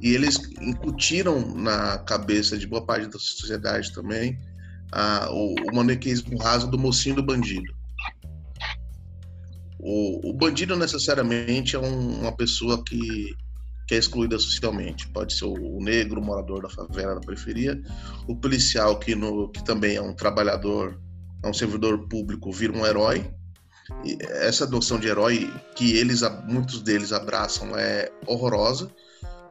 E 0.00 0.14
eles 0.14 0.38
incutiram 0.60 1.54
na 1.54 1.98
cabeça 1.98 2.56
de 2.56 2.66
boa 2.66 2.84
parte 2.84 3.06
da 3.06 3.18
sociedade 3.18 3.92
também 3.92 4.38
a, 4.92 5.28
o, 5.30 5.54
o 5.54 6.38
raso 6.38 6.68
do 6.68 6.78
mocinho 6.78 7.16
do 7.16 7.22
bandido. 7.22 7.74
O, 9.78 10.30
o 10.30 10.32
bandido 10.34 10.76
necessariamente 10.76 11.76
é 11.76 11.78
um, 11.78 12.20
uma 12.20 12.32
pessoa 12.32 12.82
que, 12.84 13.34
que 13.90 13.96
é 13.96 13.98
excluída 13.98 14.38
socialmente. 14.38 15.08
Pode 15.08 15.34
ser 15.34 15.46
o, 15.46 15.80
negro, 15.80 16.22
morador 16.22 16.62
da 16.62 16.68
favela, 16.68 17.16
da 17.16 17.20
periferia, 17.20 17.82
o 18.28 18.36
policial 18.36 19.00
que, 19.00 19.16
no, 19.16 19.48
que 19.48 19.64
também 19.64 19.96
é 19.96 20.00
um 20.00 20.14
trabalhador, 20.14 20.96
é 21.42 21.48
um 21.48 21.52
servidor 21.52 22.06
público, 22.06 22.52
vira 22.52 22.72
um 22.72 22.86
herói. 22.86 23.28
E 24.04 24.16
essa 24.20 24.64
noção 24.68 24.96
de 25.00 25.08
herói 25.08 25.52
que 25.74 25.96
eles, 25.96 26.20
muitos 26.46 26.82
deles 26.82 27.12
abraçam 27.12 27.76
é 27.76 28.08
horrorosa, 28.28 28.88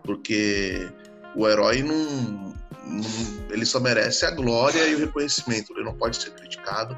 porque 0.06 0.90
o 1.36 1.46
herói 1.46 1.84
não, 1.84 2.56
não, 2.88 3.06
ele 3.50 3.66
só 3.66 3.82
merece 3.82 4.26
a 4.26 4.32
glória 4.32 4.88
e 4.88 4.96
o 4.96 5.00
reconhecimento, 5.00 5.74
ele 5.74 5.84
não 5.84 5.98
pode 5.98 6.16
ser 6.16 6.32
criticado 6.32 6.98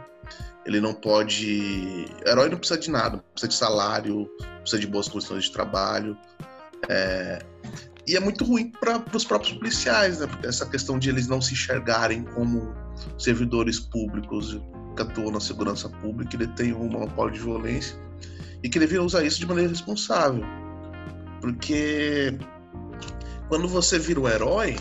ele 0.65 0.79
não 0.79 0.93
pode. 0.93 2.05
O 2.23 2.29
herói 2.29 2.49
não 2.49 2.57
precisa 2.57 2.79
de 2.79 2.91
nada, 2.91 3.17
precisa 3.33 3.47
de 3.47 3.55
salário, 3.55 4.29
precisa 4.59 4.79
de 4.79 4.87
boas 4.87 5.07
condições 5.07 5.45
de 5.45 5.51
trabalho. 5.51 6.17
É... 6.89 7.39
E 8.07 8.15
é 8.15 8.19
muito 8.19 8.43
ruim 8.43 8.71
para 8.71 9.03
os 9.13 9.23
próprios 9.23 9.53
policiais, 9.53 10.19
né? 10.19 10.27
Porque 10.27 10.47
essa 10.47 10.65
questão 10.65 10.97
de 10.97 11.09
eles 11.09 11.27
não 11.27 11.39
se 11.39 11.53
enxergarem 11.53 12.23
como 12.23 12.73
servidores 13.17 13.79
públicos 13.79 14.59
que 14.95 15.01
atuam 15.01 15.31
na 15.31 15.39
segurança 15.39 15.87
pública, 15.87 16.35
ele 16.35 16.47
tem 16.47 16.73
um 16.73 16.89
monopólio 16.89 17.33
de 17.33 17.39
violência 17.39 17.95
e 18.63 18.69
que 18.69 18.79
devia 18.79 19.01
usar 19.01 19.23
isso 19.23 19.39
de 19.39 19.45
maneira 19.45 19.69
responsável. 19.69 20.43
Porque 21.39 22.37
quando 23.47 23.67
você 23.67 23.97
vira 23.97 24.19
o 24.19 24.27
herói, 24.27 24.77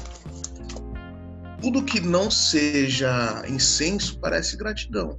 tudo 1.60 1.82
que 1.82 2.00
não 2.00 2.30
seja 2.30 3.42
incenso 3.48 4.18
parece 4.18 4.56
gratidão. 4.56 5.18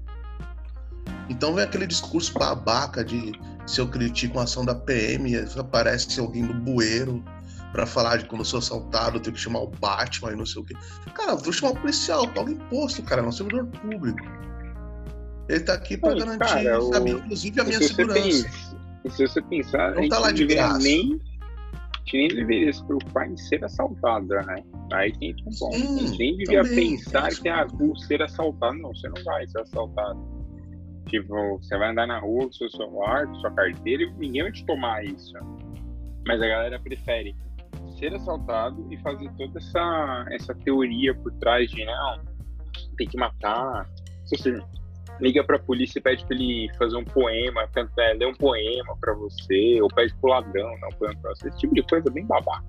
Então 1.30 1.54
vem 1.54 1.64
aquele 1.64 1.88
discurso 1.88 2.34
babaca 2.34 3.04
de 3.04 3.32
se 3.66 3.80
eu 3.80 3.88
critico 3.88 4.39
a 4.39 4.43
ação 4.43 4.66
da 4.66 4.76
PM, 4.76 5.36
aparece 5.57 6.20
alguém 6.20 6.43
no 6.43 6.53
bueiro 6.53 7.24
para 7.72 7.86
falar 7.86 8.18
de 8.18 8.26
quando 8.26 8.41
eu 8.41 8.45
sou 8.45 8.59
assaltado, 8.59 9.18
eu 9.18 9.22
tenho 9.22 9.36
que 9.36 9.41
chamar 9.41 9.59
o 9.59 9.68
Batman 9.68 10.34
e 10.34 10.36
não 10.36 10.45
sei 10.45 10.62
o 10.62 10.66
quê. 10.66 10.76
Cara, 11.14 11.36
vou 11.36 11.53
chamar 11.53 11.74
o 11.74 11.76
policial, 11.76 12.28
paga 12.28 12.51
imposto, 12.51 13.01
cara, 13.03 13.22
não 13.22 13.30
é 13.30 13.32
servidor 13.32 13.66
público. 13.68 14.20
Ele 15.47 15.59
tá 15.62 15.74
aqui 15.74 15.97
para 15.97 16.16
garantir, 16.16 16.39
cara, 16.39 16.82
sabe, 16.82 17.12
inclusive 17.12 17.62
a 17.62 17.64
minha 17.64 17.82
segurança. 17.82 18.49
se 19.09 19.28
você 19.28 19.41
pensar, 19.41 19.95
não 19.95 20.07
tá 20.09 20.20
lá 20.20 20.32
de 20.32 20.45
graça. 20.45 20.80
Nem, 20.80 21.14
a 21.14 21.97
gente 21.99 22.18
nem 22.18 22.28
deveria 22.28 22.74
se 22.74 22.84
preocupar 22.86 23.30
em 23.30 23.38
ser 23.38 23.64
assaltado, 23.64 24.28
né? 24.28 24.64
Aí 24.93 25.12
tem 25.18 25.36
um 25.45 25.57
ponto. 25.57 25.76
Sim, 25.76 25.95
a 25.95 26.07
gente 26.07 26.20
nem 26.20 26.38
devia 26.38 26.64
também, 26.64 26.97
pensar 26.97 27.30
que 27.30 27.49
ah, 27.49 27.68
ser 28.07 28.22
assaltado. 28.22 28.78
Não, 28.78 28.93
você 28.93 29.07
não 29.07 29.24
vai 29.24 29.47
ser 29.47 29.59
assaltado 29.62 30.41
Tipo, 31.08 31.58
você 31.58 31.78
vai 31.78 31.91
andar 31.91 32.08
na 32.08 32.20
rua 32.20 32.45
com 32.45 32.54
seu 32.54 32.70
celular, 32.70 33.28
com 33.28 33.36
sua 33.36 33.52
carteira 33.52 34.04
e 34.04 34.12
ninguém 34.14 34.43
vai 34.43 34.52
te 34.52 34.66
tomar 34.66 35.04
isso. 35.04 35.34
Mas 36.26 36.41
a 36.41 36.47
galera 36.47 36.80
prefere 36.80 37.36
ser 37.97 38.14
assaltado 38.14 38.88
e 38.91 38.97
fazer 38.97 39.30
toda 39.38 39.60
essa, 39.60 40.26
essa 40.32 40.56
teoria 40.56 41.14
por 41.16 41.32
trás 41.34 41.70
de 41.70 41.84
não, 41.86 42.22
tem 42.97 43.08
que 43.08 43.18
matar. 43.18 43.89
Se 44.26 44.38
você 44.38 44.60
liga 45.20 45.43
pra 45.43 45.60
polícia 45.60 45.99
e 45.99 46.02
pede 46.02 46.26
pra 46.26 46.36
ele 46.36 46.70
fazer 46.78 46.95
um 46.95 47.04
poema, 47.04 47.68
é, 47.99 48.14
ler 48.14 48.28
um 48.28 48.34
poema 48.34 48.97
pra 48.99 49.14
você, 49.14 49.80
ou 49.82 49.88
pede 49.89 50.14
pro 50.16 50.30
ladrão, 50.30 50.80
não, 50.80 50.89
poema 50.89 51.20
pra 51.22 51.32
você. 51.32 51.47
Esse 51.47 51.58
tipo 51.60 51.76
de 51.76 51.84
coisa 51.84 52.10
bem 52.10 52.26
babaca. 52.26 52.64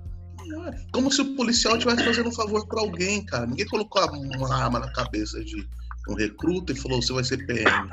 Como 0.91 1.11
se 1.11 1.21
o 1.21 1.35
policial 1.35 1.75
estivesse 1.75 2.03
fazendo 2.03 2.29
um 2.29 2.33
favor 2.33 2.67
para 2.67 2.81
alguém, 2.81 3.25
cara. 3.25 3.45
Ninguém 3.45 3.65
colocou 3.67 4.03
uma 4.11 4.53
arma 4.53 4.79
na 4.79 4.91
cabeça 4.91 5.43
de 5.43 5.55
um 6.09 6.15
recruta 6.15 6.73
e 6.73 6.75
falou: 6.75 7.01
você 7.01 7.13
vai 7.13 7.23
ser 7.23 7.45
PM. 7.45 7.89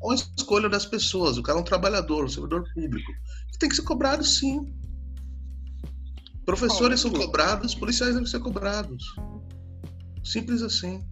É 0.00 0.06
uma 0.06 0.14
escolha 0.14 0.68
das 0.68 0.86
pessoas. 0.86 1.38
O 1.38 1.42
cara 1.42 1.58
é 1.58 1.60
um 1.60 1.64
trabalhador, 1.64 2.24
um 2.24 2.28
servidor 2.28 2.64
público. 2.72 3.12
Que 3.52 3.58
tem 3.58 3.68
que 3.68 3.76
ser 3.76 3.82
cobrado, 3.82 4.24
sim. 4.24 4.72
Professores 6.46 7.00
são 7.00 7.10
cobrados, 7.10 7.74
policiais 7.74 8.14
devem 8.14 8.26
ser 8.26 8.40
cobrados. 8.40 9.04
Simples 10.24 10.62
assim. 10.62 11.06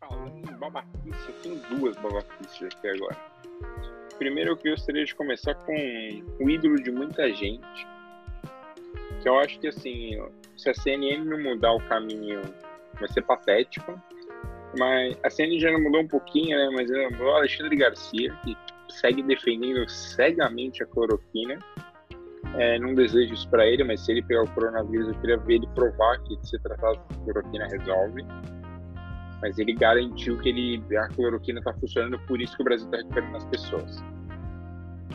Falando 0.00 0.36
em 0.36 0.58
babaquice, 0.58 1.28
eu 1.28 1.34
tenho 1.42 1.78
duas 1.78 1.96
babaquices 1.96 2.62
aqui 2.62 2.88
agora. 2.88 3.16
Primeiro, 4.18 4.50
eu 4.50 4.56
gostaria 4.56 5.04
de 5.04 5.14
começar 5.14 5.54
com 5.54 5.72
o 6.40 6.50
ídolo 6.50 6.82
de 6.82 6.90
muita 6.90 7.32
gente, 7.32 7.86
que 9.22 9.28
eu 9.28 9.38
acho 9.38 9.58
que 9.60 9.68
assim, 9.68 10.20
se 10.56 10.68
a 10.68 10.74
CNN 10.74 11.24
não 11.24 11.40
mudar 11.40 11.72
o 11.72 11.80
caminho, 11.88 12.42
vai 12.98 13.08
ser 13.12 13.22
patético. 13.22 14.00
Mas 14.76 15.16
a 15.22 15.30
CNN 15.30 15.58
já 15.58 15.78
mudou 15.78 16.02
um 16.02 16.08
pouquinho, 16.08 16.56
né? 16.56 16.70
Mas 16.74 16.90
ela 16.90 17.10
mudou 17.10 17.28
o 17.28 17.36
Alexandre 17.36 17.76
Garcia, 17.76 18.32
que 18.44 18.56
segue 18.88 19.22
defendendo 19.22 19.88
cegamente 19.88 20.82
a 20.82 20.86
cloroquina. 20.86 21.58
É, 22.56 22.78
não 22.78 22.94
desejo 22.94 23.34
isso 23.34 23.48
para 23.48 23.66
ele, 23.66 23.84
mas 23.84 24.04
se 24.04 24.12
ele 24.12 24.22
pegar 24.22 24.42
o 24.42 24.50
coronavírus, 24.50 25.08
eu 25.08 25.14
queria 25.20 25.36
ver 25.38 25.54
ele 25.54 25.66
provar 25.74 26.18
que 26.24 26.38
se 26.46 26.58
tratar 26.60 26.92
de 26.92 27.18
cloroquina 27.24 27.66
resolve. 27.66 28.24
Mas 29.40 29.58
ele 29.58 29.72
garantiu 29.74 30.38
que 30.38 30.48
ele, 30.48 30.96
a 30.96 31.08
cloroquina 31.08 31.60
está 31.60 31.72
funcionando, 31.74 32.18
por 32.26 32.40
isso 32.40 32.56
que 32.56 32.62
o 32.62 32.64
Brasil 32.64 32.86
está 32.86 32.98
recuperando 32.98 33.36
as 33.36 33.44
pessoas. 33.46 34.02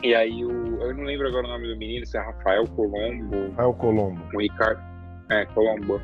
E 0.02 0.14
aí, 0.14 0.44
o, 0.44 0.50
eu 0.82 0.94
não 0.94 1.04
lembro 1.04 1.28
agora 1.28 1.46
o 1.46 1.50
nome 1.50 1.68
do 1.68 1.76
menino, 1.76 2.06
se 2.06 2.16
é 2.16 2.20
Rafael 2.20 2.64
Colombo. 2.68 3.48
Rafael 3.50 3.74
Colombo. 3.74 4.22
O 4.34 4.40
Ricardo. 4.40 4.82
É, 5.30 5.46
Colombo. 5.46 6.00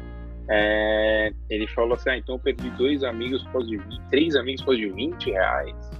É, 0.52 1.32
ele 1.48 1.66
falou 1.68 1.94
assim: 1.94 2.10
ah, 2.10 2.18
então 2.18 2.34
eu 2.34 2.38
perdi 2.40 2.68
dois 2.70 3.04
amigos 3.04 3.42
por 3.44 3.52
causa 3.52 3.68
de 3.68 3.76
20, 3.76 4.00
três 4.10 4.34
amigos 4.34 4.62
por 4.62 4.72
causa 4.72 4.80
de 4.80 4.88
20 4.90 5.30
reais. 5.30 5.90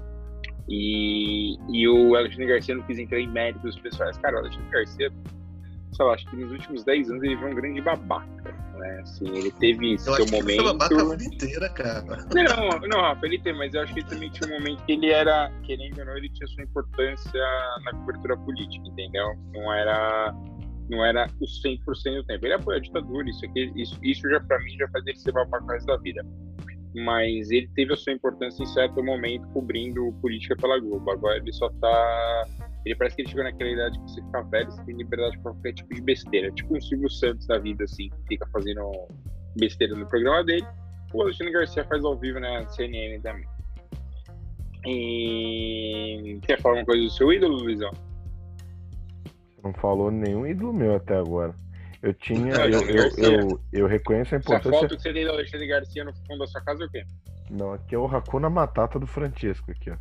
E, 0.69 1.57
e 1.73 1.89
o 1.89 2.15
Alexandre 2.17 2.47
Garcia 2.47 2.75
não 2.75 2.83
quis 2.83 2.99
entrar 2.99 3.21
em 3.21 3.29
méritos 3.29 3.79
pessoais. 3.79 4.17
Cara, 4.19 4.37
o 4.37 4.39
Alexandre 4.41 4.71
Garcia, 4.71 5.13
sei 5.93 6.05
lá, 6.05 6.15
acho 6.15 6.27
que 6.27 6.37
nos 6.37 6.51
últimos 6.51 6.85
10 6.85 7.11
anos 7.11 7.23
ele 7.23 7.37
foi 7.37 7.51
um 7.51 7.55
grande 7.55 7.81
babaca. 7.81 8.55
Né? 8.77 9.01
Assim, 9.03 9.29
ele 9.37 9.51
teve 9.53 9.95
eu 9.95 9.99
seu 9.99 10.15
acho 10.15 10.25
momento. 10.31 10.47
Que 10.47 10.53
ele 10.53 10.63
foi 10.63 10.73
babaca 10.73 11.01
a 11.01 11.17
vida 11.17 11.25
inteira, 11.25 11.69
cara. 11.69 12.03
Não, 12.35 12.89
não, 12.89 13.01
Rafa, 13.01 13.27
ele 13.27 13.39
tem, 13.39 13.53
mas 13.57 13.75
eu 13.75 13.83
acho 13.83 13.93
que 13.93 14.01
ele 14.01 14.09
também 14.09 14.31
tinha 14.31 14.49
um 14.49 14.59
momento 14.59 14.85
que 14.85 14.93
ele 14.93 15.11
era, 15.11 15.53
querendo 15.65 15.99
ou 15.99 16.07
não, 16.07 16.17
ele 16.17 16.29
tinha 16.31 16.47
sua 16.49 16.65
importância 16.65 17.41
na 17.85 17.93
cobertura 17.93 18.37
política, 18.39 18.89
entendeu? 18.89 19.35
Não 19.53 19.73
era 19.73 20.35
não 20.91 21.05
era 21.05 21.27
o 21.41 21.45
100% 21.45 22.17
do 22.17 22.25
tempo. 22.25 22.45
Ele 22.45 22.55
apoia 22.55 22.79
a 22.79 22.81
ditadura, 22.81 23.29
isso, 23.31 23.47
aqui, 23.47 23.73
isso, 23.77 23.99
isso 24.03 24.29
já 24.29 24.41
para 24.41 24.59
mim 24.59 24.77
já 24.77 24.89
faz 24.89 25.07
ele 25.07 25.17
ser 25.17 25.33
babaca 25.33 25.65
o 25.65 25.69
resto 25.69 25.87
da 25.87 25.97
vida. 25.99 26.27
Mas 26.95 27.51
ele 27.51 27.69
teve 27.77 27.93
a 27.93 27.97
sua 27.97 28.13
importância 28.13 28.63
em 28.63 28.67
certo 28.67 29.03
momento 29.03 29.47
cobrindo 29.51 30.13
política 30.21 30.57
pela 30.57 30.79
Globo. 30.81 31.09
Agora 31.11 31.37
ele 31.37 31.53
só 31.53 31.71
tá. 31.81 32.47
Ele 32.85 32.97
parece 32.97 33.15
que 33.15 33.23
ele 33.23 33.29
chegou 33.29 33.45
naquela 33.45 33.71
idade 33.71 33.99
que 34.01 34.11
você 34.11 34.23
fica 34.23 34.43
velho, 34.43 34.71
você 34.71 34.85
tem 34.85 34.97
liberdade 34.97 35.39
pra 35.39 35.53
qualquer 35.53 35.75
tipo 35.75 35.95
de 35.95 36.03
besteira. 36.03 36.51
Tipo 36.51 36.77
um 36.77 36.81
Silvio 36.81 37.11
Santos 37.11 37.47
da 37.47 37.59
vida, 37.59 37.85
assim, 37.85 38.09
que 38.09 38.29
fica 38.29 38.47
fazendo 38.53 38.91
besteira 39.57 39.95
no 39.95 40.07
programa 40.09 40.43
dele. 40.43 40.67
O 41.13 41.23
Alexandre 41.23 41.53
Garcia 41.53 41.85
faz 41.85 42.05
ao 42.05 42.19
vivo 42.19 42.41
na 42.41 42.67
CNN 42.69 43.21
também. 43.21 43.47
E. 44.87 46.41
Quer 46.43 46.61
falar 46.61 46.79
alguma 46.79 46.87
coisa 46.87 47.05
do 47.05 47.11
seu 47.11 47.33
ídolo, 47.33 47.59
Luizão? 47.59 47.93
Não 49.63 49.73
falou 49.75 50.11
nenhum 50.11 50.47
ídolo 50.47 50.73
meu 50.73 50.97
até 50.97 51.17
agora. 51.17 51.55
Eu 52.03 52.15
tinha. 52.15 52.55
Eu, 52.55 52.81
eu, 52.81 53.11
eu, 53.19 53.61
eu, 53.73 53.87
reconheço 53.87 54.35
a 54.35 54.39
importância. 54.39 54.69
Essa 54.69 54.81
foto 54.81 54.97
que 54.97 55.03
você 55.03 55.13
tem 55.13 55.25
do 55.25 55.33
Alexandre 55.33 55.67
Garcia 55.67 56.05
no 56.05 56.15
fundo 56.15 56.39
da 56.39 56.47
sua 56.47 56.61
casa 56.63 56.85
é 56.85 56.87
o 56.87 56.91
quê? 56.91 57.05
Não, 57.51 57.73
aqui 57.75 57.95
é 57.95 57.99
o 57.99 58.07
Hakuna 58.07 58.49
Matata 58.49 58.99
do 58.99 59.07
Francesco 59.07 59.71
aqui, 59.71 59.91
ó. 59.91 59.95
Ah, 59.95 59.99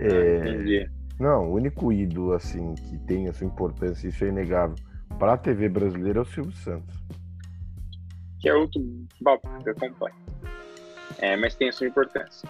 é... 0.00 0.88
Não, 1.18 1.48
o 1.48 1.54
único 1.54 1.92
ídolo, 1.92 2.32
assim, 2.32 2.74
que 2.76 2.98
tem 2.98 3.26
a 3.26 3.32
sua 3.32 3.46
importância, 3.46 4.06
isso 4.06 4.24
é 4.24 4.28
inegável, 4.28 4.76
para 5.18 5.32
a 5.32 5.36
TV 5.36 5.68
brasileira 5.68 6.20
é 6.20 6.22
o 6.22 6.24
Silvio 6.24 6.52
Santos. 6.52 6.96
Que 8.40 8.48
é 8.48 8.54
outro 8.54 8.80
babaca 9.20 9.74
completo. 9.74 10.16
É, 11.18 11.36
mas 11.36 11.56
tem 11.56 11.70
a 11.70 11.72
sua 11.72 11.88
importância. 11.88 12.48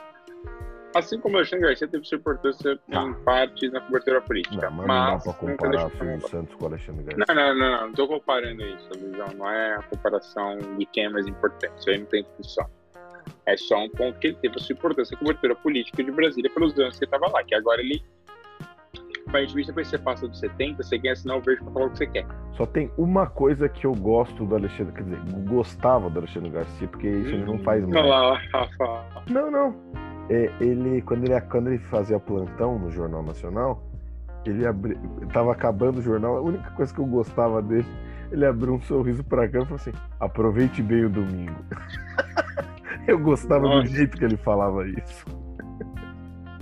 Assim 0.95 1.21
como 1.21 1.35
o 1.35 1.39
Alexandre 1.39 1.67
Garcia 1.67 1.87
teve 1.87 2.05
sua 2.05 2.19
importância 2.19 2.79
tá. 2.91 3.03
em 3.03 3.15
parte 3.25 3.69
na 3.69 3.81
cobertura 3.81 4.21
política. 4.23 4.71
Não, 4.71 4.71
mas, 4.71 4.87
mas 4.87 5.11
não 5.11 5.19
dá 5.19 5.23
pra 5.23 5.33
comparar 5.35 5.87
o 5.87 5.91
Silvio 5.91 6.29
Santos 6.29 6.55
com 6.55 6.65
o 6.65 6.69
Alexandre 6.69 7.05
Garcia. 7.05 7.25
Não, 7.27 7.35
não, 7.35 7.55
não, 7.55 7.71
não, 7.71 7.87
não 7.89 7.93
tô 7.95 8.09
comparando 8.09 8.63
isso, 8.65 8.89
Luizão. 8.99 9.29
Não 9.37 9.51
é 9.51 9.75
a 9.75 9.83
comparação 9.83 10.59
de 10.79 10.87
quem 10.87 11.05
é 11.05 11.09
mais 11.09 11.27
importante. 11.27 11.73
Isso 11.79 11.91
aí 11.91 11.99
não 11.99 12.07
tem 12.07 12.23
discussão. 12.23 12.67
É 13.45 13.57
só 13.57 13.79
um 13.85 13.91
ponto 13.91 14.19
que 14.19 14.29
ele 14.29 14.37
teve 14.37 14.57
a 14.57 14.59
sua 14.59 14.73
importância 14.73 15.15
na 15.15 15.19
cobertura 15.19 15.55
política 15.55 16.03
de 16.03 16.11
Brasília 16.11 16.51
pelos 16.51 16.79
anos 16.79 16.99
que 16.99 17.05
ele 17.05 17.15
estava 17.15 17.31
lá, 17.31 17.45
que 17.45 17.55
agora 17.55 17.81
ele 17.81 18.03
aparentemente 19.29 19.69
depois 19.69 19.87
que 19.87 19.97
você 19.97 20.03
passa 20.03 20.27
dos 20.27 20.39
70, 20.41 20.83
você 20.83 21.09
assinar 21.09 21.37
o 21.37 21.41
verde 21.41 21.63
pra 21.63 21.73
falar 21.73 21.87
o 21.87 21.91
que 21.91 21.99
você 21.99 22.07
quer. 22.07 22.27
Só 22.57 22.67
tem 22.67 22.91
uma 22.97 23.27
coisa 23.27 23.69
que 23.69 23.87
eu 23.87 23.95
gosto 23.95 24.45
do 24.45 24.55
Alexandre, 24.55 24.95
quer 24.95 25.03
dizer, 25.03 25.21
gostava 25.47 26.11
do 26.11 26.19
Alexandre 26.19 26.51
Garcia, 26.51 26.89
porque 26.89 27.09
isso 27.09 27.35
ele 27.35 27.45
não 27.45 27.59
faz 27.59 27.85
mais. 27.87 28.05
Não, 29.29 29.51
não. 29.51 30.08
É, 30.31 30.53
ele, 30.61 31.01
quando 31.03 31.25
ele, 31.25 31.41
quando 31.43 31.69
ele 31.69 31.79
fazia 31.79 32.21
plantão 32.21 32.79
no 32.79 32.91
Jornal 32.91 33.23
Nacional, 33.23 33.83
ele 34.45 34.67
abri, 34.67 34.99
tava 35.33 35.53
acabando 35.53 35.99
o 35.99 36.03
jornal, 36.03 36.37
a 36.37 36.41
única 36.41 36.71
coisa 36.71 36.93
que 36.93 37.01
eu 37.01 37.07
gostava 37.07 37.63
dele, 37.63 37.87
ele 38.31 38.45
abriu 38.45 38.75
um 38.75 38.81
sorriso 38.81 39.25
pra 39.25 39.49
cá 39.49 39.61
e 39.61 39.63
falou 39.63 39.77
assim: 39.77 39.93
aproveite 40.21 40.83
bem 40.83 41.05
o 41.05 41.11
domingo. 41.11 41.65
eu 43.07 43.19
gostava 43.19 43.63
Nossa. 43.63 43.89
do 43.89 43.95
jeito 43.95 44.17
que 44.17 44.25
ele 44.25 44.37
falava 44.37 44.87
isso. 44.87 45.25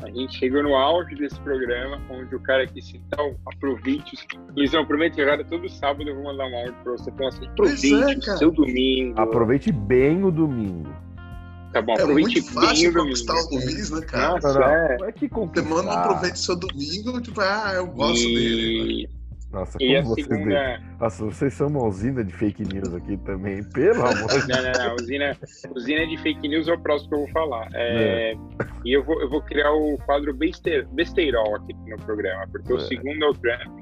A 0.02 0.10
gente 0.10 0.38
chegou 0.38 0.62
no 0.62 0.76
auge 0.76 1.16
desse 1.16 1.38
programa, 1.40 2.00
onde 2.08 2.32
o 2.36 2.40
cara 2.40 2.64
quis 2.64 2.86
citar 2.86 3.18
o 3.20 3.36
aproveite. 3.44 4.16
Luizão, 4.54 4.86
prometo 4.86 5.20
agora 5.20 5.42
todo 5.42 5.68
sábado 5.68 6.08
eu 6.08 6.14
vou 6.14 6.24
mandar 6.24 6.46
um 6.46 6.56
áudio 6.56 6.74
pra 6.84 6.92
você. 6.92 7.10
Então, 7.10 7.26
assim, 7.26 7.46
aproveite 7.46 8.30
é, 8.30 8.32
o 8.32 8.36
seu 8.36 8.50
domingo. 8.52 9.20
Aproveite 9.20 9.72
bem 9.72 10.22
o 10.22 10.30
domingo. 10.30 10.94
Tá 11.72 11.82
bom, 11.82 11.92
é 11.92 12.02
aproveite 12.02 12.40
muito 12.40 12.52
fácil 12.52 12.92
bem 12.92 13.02
conquistar 13.02 13.34
o 13.34 13.50
Luiz, 13.54 13.90
né, 13.90 14.00
cara? 14.02 14.28
Nossa, 14.34 14.54
não, 14.54 14.62
é. 14.66 14.96
É 15.08 15.12
que 15.12 15.28
Você 15.28 15.62
manda 15.62 15.88
um 15.88 15.90
aproveite 15.90 16.38
seu 16.38 16.56
domingo, 16.56 17.20
tipo, 17.20 17.40
ah, 17.40 17.72
eu 17.74 17.86
gosto 17.86 18.26
e... 18.26 18.34
dele. 18.34 19.16
Nossa, 19.52 19.78
E 19.80 19.94
como 20.02 20.08
vocês 20.08 20.26
segunda- 20.26 20.80
Nossa, 21.00 21.24
vocês 21.24 21.54
são 21.54 21.68
uma 21.68 21.84
usina 21.86 22.24
de 22.24 22.32
fake 22.32 22.62
news 22.64 22.92
aqui 22.92 23.16
também, 23.18 23.62
pelo 23.62 24.04
amor 24.04 24.28
de 24.28 24.48
Não, 24.48 24.62
não, 24.62 24.72
não. 24.88 24.94
Usina, 24.96 25.36
usina 25.74 26.06
de 26.06 26.16
fake 26.18 26.48
news 26.48 26.68
é 26.68 26.72
o 26.74 26.78
próximo 26.80 27.08
que 27.10 27.14
eu 27.14 27.18
vou 27.20 27.28
falar. 27.30 27.68
É, 27.74 28.34
E 28.84 28.92
eu 28.96 29.04
vou, 29.04 29.18
eu 29.22 29.30
vou 29.30 29.40
criar 29.42 29.70
o 29.72 29.96
quadro 30.04 30.34
beste- 30.34 30.84
besteirol 30.92 31.54
aqui 31.56 31.74
no 31.88 31.96
programa, 31.98 32.46
porque 32.50 32.72
o 32.72 32.76
É. 32.76 32.80
segundo 32.80 33.24
é 33.24 33.28
o 33.28 33.34
Trump, 33.34 33.80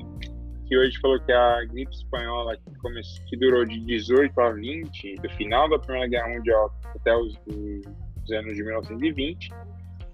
que 0.75 0.79
hoje 0.79 0.99
falou 0.99 1.21
que 1.21 1.31
a 1.31 1.65
gripe 1.67 1.95
espanhola 1.95 2.57
que, 2.57 2.75
come- 2.79 3.01
que 3.29 3.37
durou 3.37 3.65
de 3.65 3.79
18 3.79 4.41
a 4.41 4.51
20, 4.51 5.15
do 5.17 5.31
final 5.31 5.69
da 5.69 5.79
Primeira 5.79 6.09
Guerra 6.09 6.29
Mundial 6.29 6.75
até 6.85 7.17
os, 7.17 7.39
os 7.47 8.33
anos 8.33 8.55
de 8.57 8.63
1920. 8.65 9.51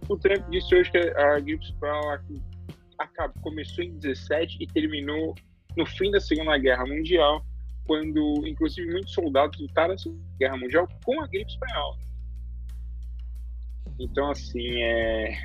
O 0.06 0.18
Trump 0.18 0.46
disse 0.50 0.74
hoje 0.74 0.90
que 0.90 0.98
a 0.98 1.40
gripe 1.40 1.64
espanhola 1.64 2.22
acabou, 2.98 3.42
começou 3.42 3.82
em 3.82 3.98
17 3.98 4.58
e 4.60 4.66
terminou 4.66 5.34
no 5.78 5.86
fim 5.86 6.10
da 6.10 6.20
Segunda 6.20 6.58
Guerra 6.58 6.84
Mundial, 6.84 7.42
quando 7.86 8.46
inclusive 8.46 8.90
muitos 8.90 9.14
soldados 9.14 9.58
lutaram 9.58 9.94
na 9.94 9.98
Segunda 9.98 10.20
Guerra 10.38 10.58
Mundial 10.58 10.86
com 11.02 11.22
a 11.22 11.26
gripe 11.26 11.50
espanhola. 11.50 11.96
Então, 13.98 14.30
assim, 14.30 14.82
é... 14.82 15.38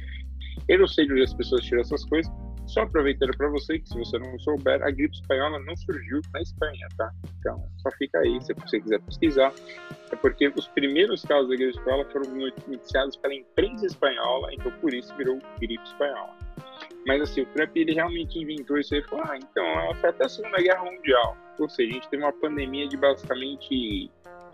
eu 0.67 0.79
não 0.79 0.87
sei 0.87 1.05
de 1.05 1.13
onde 1.13 1.23
as 1.23 1.33
pessoas 1.33 1.63
tiram 1.63 1.79
essas 1.79 2.03
coisas, 2.03 2.29
só 2.67 2.81
aproveitando 2.81 3.35
para 3.37 3.49
você 3.49 3.79
que 3.79 3.89
se 3.89 3.97
você 3.97 4.17
não 4.17 4.37
souber, 4.39 4.81
a 4.83 4.91
gripe 4.91 5.15
espanhola 5.15 5.59
não 5.59 5.75
surgiu 5.77 6.21
na 6.33 6.41
Espanha, 6.41 6.87
tá? 6.97 7.11
Então, 7.39 7.63
só 7.77 7.91
fica 7.91 8.19
aí, 8.19 8.41
se 8.41 8.53
você 8.53 8.79
quiser 8.79 8.99
pesquisar. 9.01 9.53
É 10.11 10.15
porque 10.15 10.51
os 10.55 10.67
primeiros 10.69 11.23
casos 11.23 11.49
da 11.49 11.55
gripe 11.55 11.77
espanhola 11.77 12.05
foram 12.05 12.35
noticiados 12.67 13.15
pela 13.17 13.33
imprensa 13.33 13.85
espanhola, 13.85 14.53
então 14.53 14.71
por 14.81 14.93
isso 14.93 15.15
virou 15.15 15.39
gripe 15.59 15.83
espanhola. 15.83 16.35
Mas 17.05 17.21
assim, 17.21 17.41
o 17.41 17.45
Trump 17.47 17.75
ele 17.75 17.93
realmente 17.93 18.39
inventou 18.39 18.77
isso 18.77 18.93
aí 18.93 19.01
e 19.01 19.03
falou: 19.03 19.25
ah, 19.27 19.37
então, 19.37 19.95
foi 19.95 20.09
até 20.09 20.25
a 20.25 20.29
Segunda 20.29 20.57
Guerra 20.57 20.83
Mundial. 20.83 21.37
Ou 21.59 21.69
seja, 21.69 21.89
a 21.89 21.93
gente 21.93 22.09
teve 22.09 22.23
uma 22.23 22.33
pandemia 22.33 22.87
de 22.87 22.97
basicamente 22.97 24.11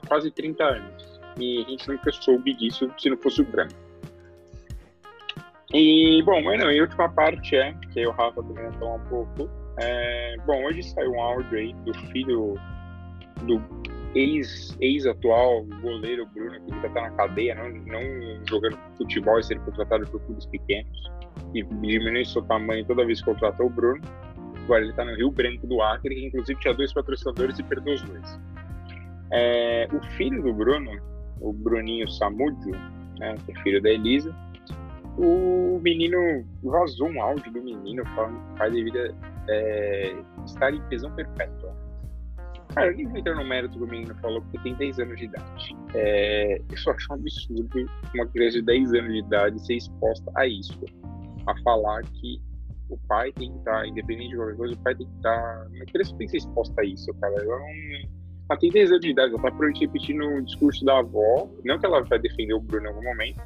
quase 0.07 0.30
30 0.32 0.64
anos. 0.64 1.22
E 1.39 1.64
a 1.64 1.70
gente 1.70 1.88
nunca 1.88 2.12
soube 2.12 2.53
disso 2.55 2.91
se 2.97 3.09
não 3.09 3.18
fosse 3.18 3.41
o 3.41 3.45
Trump. 3.45 3.72
E, 5.74 6.22
bom, 6.24 6.41
não, 6.41 6.72
e 6.72 6.80
a 6.80 6.82
última 6.84 7.09
parte 7.09 7.55
é, 7.55 7.74
que 7.93 8.05
o 8.05 8.11
Rafa 8.11 8.43
também 8.43 8.63
vai 8.63 8.74
falar 8.74 8.95
um 8.95 9.05
pouco, 9.05 9.49
É, 9.80 10.36
bom, 10.45 10.65
hoje 10.65 10.84
saiu 10.84 11.11
um 11.11 11.22
áudio 11.22 11.57
aí 11.57 11.74
do 11.86 11.93
filho 12.11 12.55
do 13.45 13.61
ex-atual 14.13 15.65
ex 15.65 15.82
goleiro 15.82 16.26
Bruno, 16.28 16.59
que 16.65 16.74
ainda 16.74 16.88
está 16.88 17.01
na 17.01 17.11
cadeia, 17.11 17.55
não, 17.55 17.69
não 17.69 18.45
jogando 18.47 18.78
futebol 18.97 19.39
e 19.39 19.43
sendo 19.43 19.61
contratado 19.61 20.05
por 20.07 20.19
clubes 20.22 20.45
pequenos, 20.47 21.11
e 21.53 21.63
diminuiu 21.63 22.26
seu 22.26 22.41
tamanho 22.43 22.86
toda 22.86 23.05
vez 23.05 23.19
que 23.19 23.26
contratou 23.26 23.67
o 23.67 23.69
Bruno. 23.69 24.01
Agora 24.63 24.82
ele 24.82 24.91
está 24.91 25.05
no 25.05 25.15
Rio 25.15 25.32
Branco 25.32 25.65
do 25.65 25.82
Acre, 25.82 26.13
que 26.13 26.28
inclusive 26.28 26.59
tinha 26.59 26.74
dois 26.74 26.93
patrocinadores 26.93 27.57
e 27.57 27.63
perdeu 27.63 27.95
os 27.95 28.01
dois. 28.03 28.39
É, 29.32 29.88
o 29.91 30.01
filho 30.17 30.43
do 30.43 30.53
Bruno, 30.53 30.91
o 31.39 31.53
Bruninho 31.53 32.07
Samúdio, 32.09 32.76
né, 33.17 33.36
que 33.45 33.51
é 33.53 33.63
filho 33.63 33.82
da 33.82 33.89
Elisa, 33.89 34.36
o 35.18 35.80
menino 35.82 36.45
vazou 36.64 37.09
um 37.09 37.22
áudio 37.22 37.51
do 37.51 37.62
menino 37.62 38.05
falando 38.16 38.39
que 38.39 38.53
o 38.53 38.57
pai 38.57 38.72
deveria 38.72 39.16
é, 39.49 40.16
estar 40.45 40.74
em 40.74 40.82
prisão 40.84 41.12
perpétua. 41.16 41.76
Cara, 42.74 42.88
eu 42.88 42.95
nem 42.95 43.20
entrar 43.20 43.36
no 43.36 43.45
mérito 43.45 43.78
que 43.78 43.84
o 43.84 43.88
menino 43.88 44.16
falou, 44.16 44.41
porque 44.41 44.57
tem 44.59 44.74
10 44.76 44.99
anos 44.99 45.18
de 45.18 45.26
idade. 45.26 45.78
É, 45.93 46.57
eu 46.57 46.78
só 46.78 46.91
acho 46.91 47.12
um 47.12 47.16
absurdo 47.16 47.89
uma 48.16 48.26
criança 48.28 48.59
de 48.59 48.66
10 48.66 48.93
anos 48.93 49.12
de 49.12 49.20
idade 49.20 49.66
ser 49.66 49.76
exposta 49.76 50.32
a 50.36 50.47
isso. 50.47 50.80
A 51.47 51.62
falar 51.64 52.01
que 52.03 52.41
o 52.89 52.97
pai 53.07 53.32
tem 53.34 53.51
que 53.51 53.57
estar, 53.57 53.88
independente 53.88 54.30
de 54.30 54.36
qualquer 54.38 54.55
coisa, 54.55 54.74
o 54.74 54.80
pai 54.80 54.95
tem 54.95 55.07
que 55.07 55.16
estar. 55.16 55.68
Uma 55.68 55.86
criança 55.86 56.16
tem 56.18 56.28
que 56.28 56.32
ser 56.32 56.38
exposta 56.38 56.82
a 56.82 56.86
isso, 56.86 57.14
cara. 57.16 57.34
Ela, 57.34 57.59
não, 57.59 57.66
ela 58.49 58.59
tem 58.59 58.72
10 58.72 58.89
anos 58.89 59.01
de 59.01 59.09
idade, 59.09 59.34
ela 59.34 59.51
tá 59.51 59.57
repetindo 59.78 60.24
o 60.24 60.41
discurso 60.41 60.86
da 60.86 60.99
avó. 60.99 61.49
Não 61.66 61.78
que 61.78 61.86
ela 61.86 62.01
vai 62.03 62.20
defender 62.20 62.53
o 62.53 62.62
Bruno 62.62 62.86
em 62.86 62.89
algum 62.89 63.03
momento, 63.03 63.41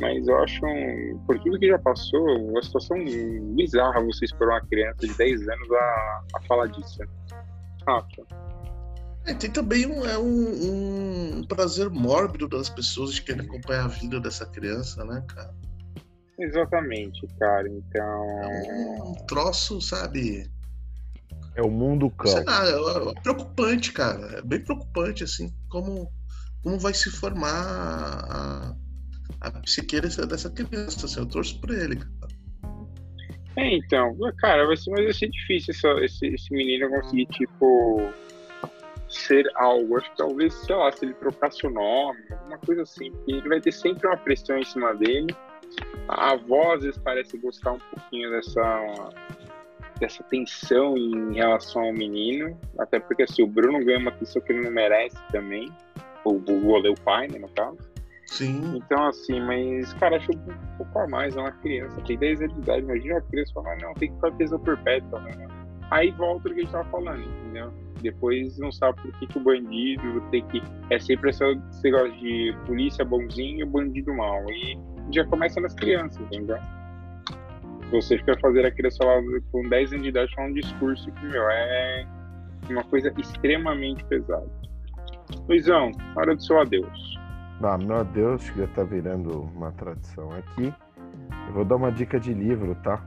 mas 0.00 0.26
eu 0.26 0.36
acho, 0.38 0.66
um, 0.66 1.18
por 1.26 1.38
tudo 1.40 1.58
que 1.58 1.68
já 1.68 1.78
passou, 1.78 2.26
uma 2.50 2.62
situação 2.62 2.96
bizarra 3.54 4.02
você 4.02 4.24
esperar 4.24 4.54
uma 4.54 4.66
criança 4.66 5.06
de 5.06 5.14
10 5.14 5.48
anos 5.48 5.70
a, 5.70 6.22
a 6.36 6.40
falar 6.48 6.66
disso. 6.66 6.98
Rafa. 7.86 8.44
É, 9.26 9.32
tem 9.32 9.50
também 9.50 9.86
um, 9.86 10.04
é 10.04 10.18
um, 10.18 11.38
um, 11.38 11.44
prazer 11.44 11.88
mórbido 11.88 12.46
das 12.46 12.68
pessoas 12.68 13.14
de 13.14 13.22
querer 13.22 13.42
acompanhar 13.42 13.84
a 13.84 13.88
vida 13.88 14.20
dessa 14.20 14.44
criança, 14.44 15.04
né, 15.04 15.24
cara? 15.28 15.54
Exatamente, 16.38 17.26
cara. 17.38 17.66
Então. 17.68 18.24
É 18.42 19.02
um 19.02 19.14
troço, 19.26 19.80
sabe? 19.80 20.50
É 21.54 21.62
o 21.62 21.70
mundo 21.70 22.10
cão. 22.10 22.32
Sei 22.32 22.44
lá, 22.44 22.66
é, 22.66 23.10
é 23.10 23.20
preocupante, 23.22 23.92
cara. 23.92 24.38
É 24.38 24.42
bem 24.42 24.62
preocupante, 24.62 25.24
assim, 25.24 25.54
como, 25.70 26.12
como 26.62 26.78
vai 26.78 26.92
se 26.92 27.10
formar 27.10 28.26
a, 28.28 28.76
a 29.40 29.50
psique 29.50 30.00
dessa 30.00 30.50
criança. 30.50 31.06
Assim, 31.06 31.20
eu 31.20 31.26
torço 31.26 31.60
por 31.60 31.70
ele, 31.70 31.96
cara. 31.96 32.34
É, 33.56 33.76
então, 33.76 34.16
cara, 34.38 34.66
vai 34.66 34.76
ser, 34.76 34.90
mas 34.90 35.04
vai 35.04 35.12
ser 35.12 35.28
difícil 35.28 35.72
essa, 35.74 36.04
esse, 36.04 36.26
esse 36.26 36.52
menino 36.52 36.90
conseguir, 36.90 37.26
tipo 37.26 38.12
ser 39.08 39.48
algo. 39.54 39.96
Acho 39.96 40.10
que 40.10 40.16
talvez, 40.16 40.54
sei 40.54 40.74
lá, 40.74 40.90
se 40.90 41.04
ele 41.04 41.14
trocasse 41.14 41.66
o 41.66 41.70
nome, 41.70 42.20
alguma 42.30 42.58
coisa 42.58 42.82
assim, 42.82 43.12
porque 43.12 43.32
ele 43.32 43.48
vai 43.48 43.60
ter 43.60 43.72
sempre 43.72 44.08
uma 44.08 44.16
pressão 44.16 44.58
em 44.58 44.64
cima 44.64 44.94
dele. 44.94 45.34
A 46.08 46.32
avó 46.32 46.74
às 46.74 46.82
vezes 46.82 46.98
parece 46.98 47.38
gostar 47.38 47.72
um 47.72 47.78
pouquinho 47.78 48.30
dessa 48.30 49.10
dessa 50.00 50.24
tensão 50.24 50.98
em 50.98 51.34
relação 51.34 51.82
ao 51.82 51.92
menino, 51.92 52.58
até 52.80 52.98
porque 52.98 53.22
assim, 53.22 53.44
o 53.44 53.46
Bruno 53.46 53.78
ganha 53.84 54.00
uma 54.00 54.10
atenção 54.10 54.42
que 54.42 54.52
ele 54.52 54.62
não 54.62 54.72
merece 54.72 55.16
também, 55.30 55.72
o, 56.24 56.32
o 56.32 56.60
goleiro 56.60 57.00
pai, 57.02 57.28
né, 57.28 57.38
no 57.38 57.48
caso. 57.48 57.78
Sim. 58.26 58.76
Então, 58.76 59.06
assim, 59.06 59.40
mas, 59.40 59.92
cara, 59.94 60.16
acho 60.16 60.30
um 60.32 60.76
pouco 60.76 60.98
a 60.98 61.08
mais, 61.08 61.36
é 61.36 61.40
uma 61.40 61.52
criança, 61.52 62.00
tem 62.02 62.18
10 62.18 62.40
anos 62.40 62.54
de 62.54 62.60
idade, 62.62 62.82
imagina 62.82 63.14
uma 63.14 63.22
criança 63.22 63.52
falar, 63.52 63.76
não, 63.78 63.94
tem 63.94 64.08
que 64.08 64.14
ficar 64.14 64.32
prisão 64.32 64.58
perpétua, 64.60 65.20
né? 65.20 65.48
Aí 65.90 66.10
volta 66.12 66.48
o 66.48 66.54
que 66.54 66.60
a 66.60 66.62
gente 66.62 66.72
tava 66.72 66.88
falando, 66.90 67.22
entendeu? 67.22 67.72
Depois 68.00 68.58
não 68.58 68.72
sabe 68.72 69.00
por 69.00 69.12
que, 69.18 69.26
que 69.26 69.38
o 69.38 69.40
bandido 69.40 70.20
tem 70.30 70.46
que. 70.48 70.62
É 70.90 70.98
sempre 70.98 71.30
esse 71.30 71.42
negócio 71.82 72.12
de 72.18 72.54
polícia 72.66 73.04
bonzinho 73.04 73.62
e 73.62 73.64
bandido 73.64 74.12
mal. 74.12 74.44
E 74.50 74.78
já 75.10 75.24
começa 75.26 75.60
nas 75.60 75.74
crianças, 75.74 76.20
entendeu? 76.20 76.58
Você 77.90 78.18
fica 78.18 78.36
fazendo 78.40 78.66
a 78.66 78.70
criança 78.70 79.04
lá 79.04 79.14
com 79.52 79.68
10 79.68 79.92
anos 79.92 80.02
de 80.02 80.08
idade 80.08 80.34
falar 80.34 80.48
um 80.48 80.52
discurso 80.52 81.10
que, 81.12 81.26
meu, 81.26 81.48
é 81.48 82.06
uma 82.68 82.82
coisa 82.84 83.12
extremamente 83.18 84.04
pesada. 84.04 84.50
Luizão, 85.48 85.90
hora 86.16 86.34
do 86.34 86.42
seu 86.42 86.60
adeus. 86.60 87.18
Ah, 87.62 87.78
meu 87.78 87.96
adeus, 87.96 88.50
que 88.50 88.58
já 88.58 88.66
tá 88.68 88.84
virando 88.84 89.42
uma 89.54 89.72
tradição 89.72 90.30
aqui. 90.32 90.72
Eu 91.46 91.54
vou 91.54 91.64
dar 91.64 91.76
uma 91.76 91.90
dica 91.90 92.18
de 92.18 92.34
livro, 92.34 92.74
tá? 92.76 93.02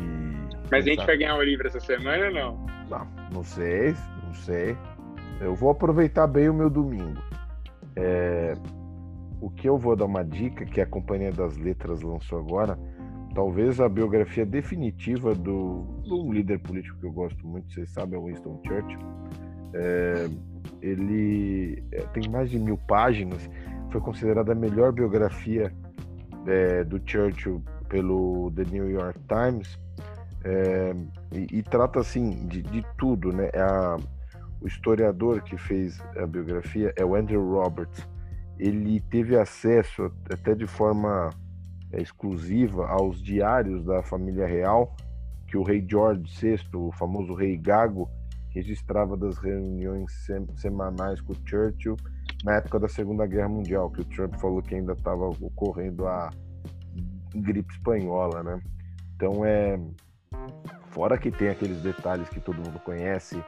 E... 0.00 0.68
Mas 0.70 0.86
a 0.86 0.88
gente 0.88 1.04
vai 1.04 1.16
ganhar 1.16 1.36
o 1.36 1.42
livro 1.42 1.66
essa 1.66 1.80
semana 1.80 2.26
ou 2.26 2.32
não? 2.32 2.66
Não, 2.88 3.08
não 3.32 3.42
sei, 3.42 3.94
não 4.24 4.34
sei. 4.34 4.76
Eu 5.40 5.54
vou 5.54 5.70
aproveitar 5.70 6.26
bem 6.26 6.48
o 6.48 6.54
meu 6.54 6.70
domingo. 6.70 7.20
É, 7.96 8.54
o 9.40 9.50
que 9.50 9.68
eu 9.68 9.76
vou 9.76 9.96
dar 9.96 10.04
uma 10.04 10.24
dica 10.24 10.64
que 10.64 10.80
a 10.80 10.86
Companhia 10.86 11.32
das 11.32 11.56
Letras 11.56 12.02
lançou 12.02 12.38
agora, 12.38 12.78
talvez 13.34 13.80
a 13.80 13.88
biografia 13.88 14.46
definitiva 14.46 15.34
do, 15.34 15.82
do 16.06 16.32
líder 16.32 16.58
político 16.60 16.98
que 16.98 17.06
eu 17.06 17.12
gosto 17.12 17.46
muito, 17.46 17.72
vocês 17.72 17.90
sabem, 17.90 18.18
é 18.18 18.18
o 18.18 18.26
Winston 18.26 18.60
Churchill. 18.66 18.98
É, 19.78 20.28
ele 20.80 21.82
é, 21.92 22.02
tem 22.12 22.28
mais 22.30 22.50
de 22.50 22.58
mil 22.58 22.78
páginas, 22.78 23.48
foi 23.90 24.00
considerada 24.00 24.52
a 24.52 24.54
melhor 24.54 24.92
biografia 24.92 25.72
é, 26.46 26.84
do 26.84 27.00
Churchill 27.04 27.62
pelo 27.88 28.50
The 28.52 28.64
New 28.70 28.90
York 28.90 29.18
Times 29.28 29.78
é, 30.44 30.94
e, 31.32 31.58
e, 31.58 31.62
trata 31.62 32.00
assim 32.00 32.46
de, 32.46 32.62
de 32.62 32.84
tudo, 32.96 33.32
né? 33.32 33.50
A, 33.54 33.96
o 34.60 34.66
historiador 34.66 35.42
que 35.42 35.56
fez 35.56 36.00
a 36.16 36.26
biografia 36.26 36.92
é 36.96 37.04
o 37.04 37.14
Andrew 37.14 37.50
Roberts. 37.50 38.08
Ele 38.58 39.00
teve 39.00 39.36
acesso 39.36 40.10
até 40.32 40.54
de 40.54 40.66
forma 40.66 41.30
é, 41.92 42.00
exclusiva 42.00 42.86
aos 42.88 43.20
diários 43.22 43.84
da 43.84 44.02
família 44.02 44.46
real 44.46 44.94
que 45.48 45.56
o 45.56 45.62
rei 45.62 45.84
George 45.88 46.22
VI, 46.40 46.60
o 46.74 46.90
famoso 46.92 47.34
rei 47.34 47.56
Gago, 47.56 48.08
registrava 48.56 49.16
das 49.16 49.38
reuniões 49.38 50.12
sem, 50.24 50.46
semanais 50.56 51.20
com 51.20 51.32
o 51.32 51.36
Churchill 51.44 51.96
na 52.44 52.56
época 52.56 52.80
da 52.80 52.88
Segunda 52.88 53.26
Guerra 53.26 53.48
Mundial, 53.48 53.90
que 53.90 54.00
o 54.00 54.04
Trump 54.04 54.34
falou 54.36 54.62
que 54.62 54.74
ainda 54.74 54.92
estava 54.92 55.28
ocorrendo 55.28 56.06
a 56.06 56.30
gripe 57.34 57.72
espanhola, 57.72 58.42
né? 58.42 58.60
Então 59.14 59.44
é 59.44 59.78
Fora 60.96 61.18
que 61.18 61.30
tem 61.30 61.50
aqueles 61.50 61.82
detalhes 61.82 62.26
que 62.30 62.40
todo 62.40 62.56
mundo 62.56 62.80
conhece, 62.80 63.44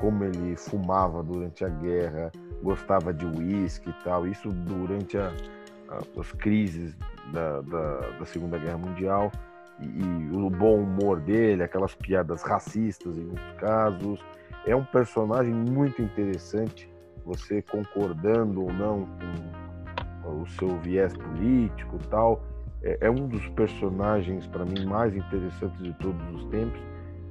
como 0.00 0.24
ele 0.24 0.56
fumava 0.56 1.22
durante 1.22 1.64
a 1.64 1.68
guerra, 1.68 2.32
gostava 2.60 3.14
de 3.14 3.24
uísque 3.24 3.88
e 3.88 4.04
tal, 4.04 4.26
isso 4.26 4.48
durante 4.48 5.16
a, 5.16 5.32
a, 5.88 6.20
as 6.20 6.32
crises 6.32 6.96
da, 7.32 7.60
da, 7.60 8.00
da, 8.18 8.26
Segunda 8.26 8.58
Guerra 8.58 8.78
Mundial, 8.78 9.30
e, 9.78 9.84
e, 9.84 10.30
o 10.32 10.50
bom 10.50 10.80
humor 10.80 11.20
dele, 11.20 11.62
aquelas 11.62 11.94
piadas 11.94 12.42
racistas 12.42 13.16
em 13.16 13.26
muitos 13.26 13.52
casos. 13.60 14.20
É 14.68 14.76
um 14.76 14.84
personagem 14.84 15.54
muito 15.54 16.02
interessante, 16.02 16.90
você 17.24 17.62
concordando 17.62 18.64
ou 18.64 18.72
não 18.72 19.08
com 20.22 20.42
o 20.42 20.46
seu 20.46 20.78
viés 20.80 21.16
político 21.16 21.96
tal 22.10 22.42
é, 22.82 22.98
é 23.00 23.10
um 23.10 23.26
dos 23.26 23.48
personagens 23.48 24.46
para 24.46 24.66
mim 24.66 24.84
mais 24.84 25.16
interessantes 25.16 25.82
de 25.82 25.94
todos 25.94 26.22
os 26.34 26.44
tempos 26.50 26.80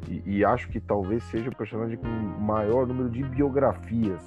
e, 0.08 0.24
e, 0.26 0.46
acho 0.46 0.68
que 0.70 0.80
talvez 0.80 1.24
seja 1.26 1.50
o 1.50 1.56
personagem 1.56 1.98
com 1.98 2.08
maior 2.08 2.88
número 2.88 3.10
de 3.10 3.22
biografias 3.24 4.22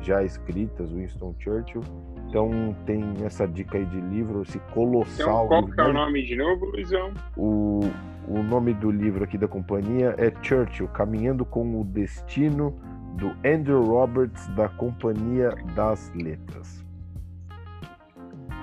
já 0.00 0.24
escritas, 0.24 0.90
Winston 0.90 1.34
Churchill. 1.38 1.82
Então 2.30 2.76
tem 2.86 3.02
essa 3.24 3.46
dica 3.46 3.76
aí 3.76 3.84
de 3.84 4.00
livro, 4.00 4.42
esse 4.42 4.60
colossal. 4.72 5.46
Então, 5.46 5.48
qual 5.48 5.66
que 5.66 5.80
é 5.80 5.84
o 5.84 5.92
nome 5.92 6.22
de 6.24 6.36
novo, 6.36 6.66
Luizão? 6.66 7.12
O, 7.36 7.80
o 8.28 8.40
nome 8.40 8.72
do 8.72 8.88
livro 8.88 9.24
aqui 9.24 9.36
da 9.36 9.48
companhia 9.48 10.14
é 10.16 10.32
Churchill, 10.40 10.86
Caminhando 10.88 11.44
com 11.44 11.80
o 11.80 11.84
Destino, 11.84 12.70
do 13.16 13.34
Andrew 13.44 13.82
Roberts, 13.82 14.46
da 14.54 14.68
Companhia 14.68 15.50
das 15.74 16.12
Letras. 16.14 16.84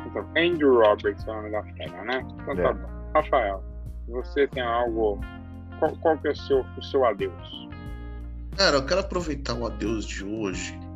Então, 0.05 0.26
Andrew 0.38 0.80
Roberts 0.80 1.28
é 1.28 1.32
o 1.32 1.36
nome 1.36 1.51
da 1.51 1.63
fera, 1.63 2.03
né? 2.05 2.26
Então 2.41 2.55
tá 2.55 2.70
é. 2.70 2.74
bom. 2.74 2.89
Rafael, 3.13 3.63
você 4.07 4.47
tem 4.47 4.63
algo. 4.63 5.20
Qual, 5.80 5.91
qual 5.97 6.18
que 6.20 6.30
é 6.30 6.32
o 6.32 6.36
seu, 6.38 6.65
o 6.78 6.82
seu 6.82 7.03
adeus? 7.03 7.68
Cara, 8.55 8.78
eu 8.78 8.86
quero 8.86 9.01
aproveitar 9.01 9.55
o 9.55 9.68
adeus 9.68 10.05
de 10.05 10.24
hoje 10.24 10.86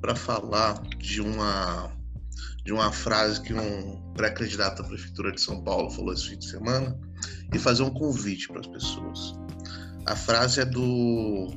para 0.00 0.14
falar 0.14 0.80
de 0.98 1.20
uma 1.20 1.90
de 2.64 2.72
uma 2.72 2.92
frase 2.92 3.40
que 3.40 3.54
um 3.54 4.12
pré-candidato 4.12 4.82
à 4.82 4.84
prefeitura 4.84 5.32
de 5.32 5.40
São 5.40 5.62
Paulo 5.64 5.90
falou 5.90 6.12
esse 6.12 6.28
fim 6.28 6.38
de 6.38 6.44
semana 6.44 6.98
e 7.52 7.58
fazer 7.58 7.82
um 7.82 7.90
convite 7.90 8.48
para 8.48 8.60
as 8.60 8.66
pessoas. 8.66 9.34
A 10.06 10.14
frase 10.14 10.60
é 10.60 10.64
do 10.64 11.48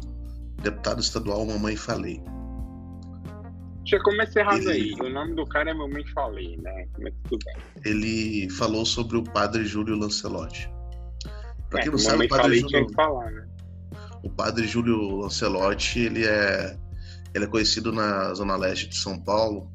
deputado 0.62 1.02
estadual 1.02 1.46
Mamãe 1.46 1.76
Falei. 1.76 2.22
Já 3.86 4.00
começa 4.00 4.39
errado 4.39 4.72
ele... 4.72 4.72
aí. 4.72 4.94
O 5.02 5.10
nome 5.10 5.36
do 5.36 5.46
cara 5.46 5.72
é 5.72 5.74
Mamãe 5.74 6.06
Falei, 6.14 6.58
né? 6.58 6.88
É 7.02 7.12
que 7.12 7.18
tudo 7.30 7.46
bem? 7.46 7.56
Ele 7.86 8.50
falou 8.50 8.86
sobre 8.86 9.18
o 9.18 9.24
padre 9.24 9.66
Júlio 9.66 9.98
Lancelotti. 9.98 10.70
Para 11.70 11.82
quem 11.82 11.91
não 11.91 11.98
sabe, 11.98 12.26
o 12.26 12.30
padre 12.30 12.60
Júlio, 12.60 12.94
falar, 12.94 13.30
né? 13.30 13.48
o 14.24 14.30
padre 14.30 14.66
Júlio 14.66 15.18
Lancelotti, 15.18 16.00
ele 16.00 16.26
é, 16.26 16.78
ele 17.34 17.46
é 17.46 17.48
conhecido 17.48 17.92
na 17.92 18.34
zona 18.34 18.56
leste 18.56 18.88
de 18.88 18.96
São 18.96 19.20
Paulo 19.20 19.72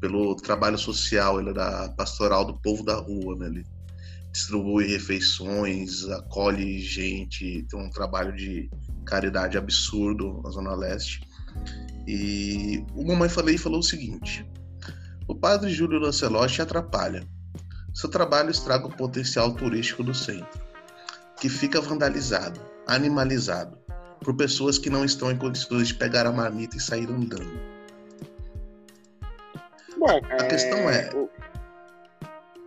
pelo 0.00 0.34
trabalho 0.36 0.78
social, 0.78 1.40
ele 1.40 1.50
é 1.50 1.54
da 1.54 1.88
pastoral 1.90 2.44
do 2.44 2.58
povo 2.60 2.84
da 2.84 2.96
rua, 2.96 3.36
né? 3.36 3.46
Ele 3.46 3.66
distribui 4.32 4.86
refeições, 4.86 6.04
acolhe 6.10 6.78
gente, 6.80 7.66
tem 7.68 7.80
um 7.80 7.90
trabalho 7.90 8.36
de 8.36 8.70
caridade 9.06 9.56
absurdo 9.56 10.40
na 10.44 10.50
zona 10.50 10.74
leste. 10.74 11.20
E 12.06 12.84
o 12.94 13.06
Mamãe 13.06 13.28
Falei 13.28 13.56
falou 13.56 13.80
o 13.80 13.82
seguinte: 13.82 14.46
o 15.26 15.34
padre 15.34 15.70
Júlio 15.70 15.98
Lancelotti 15.98 16.60
atrapalha. 16.60 17.26
Seu 17.94 18.10
trabalho 18.10 18.50
estraga 18.50 18.86
o 18.86 18.94
potencial 18.94 19.54
turístico 19.54 20.04
do 20.04 20.12
centro, 20.12 20.60
que 21.40 21.48
fica 21.48 21.80
vandalizado, 21.80 22.60
animalizado, 22.86 23.78
por 24.20 24.36
pessoas 24.36 24.78
que 24.78 24.90
não 24.90 25.04
estão 25.04 25.30
em 25.30 25.36
condições 25.36 25.88
de 25.88 25.94
pegar 25.94 26.26
a 26.26 26.32
marmita 26.32 26.76
e 26.76 26.80
sair 26.80 27.08
andando. 27.08 27.60
Bom, 29.96 30.20
a 30.30 30.34
é... 30.34 30.48
questão 30.48 30.90
é. 30.90 31.10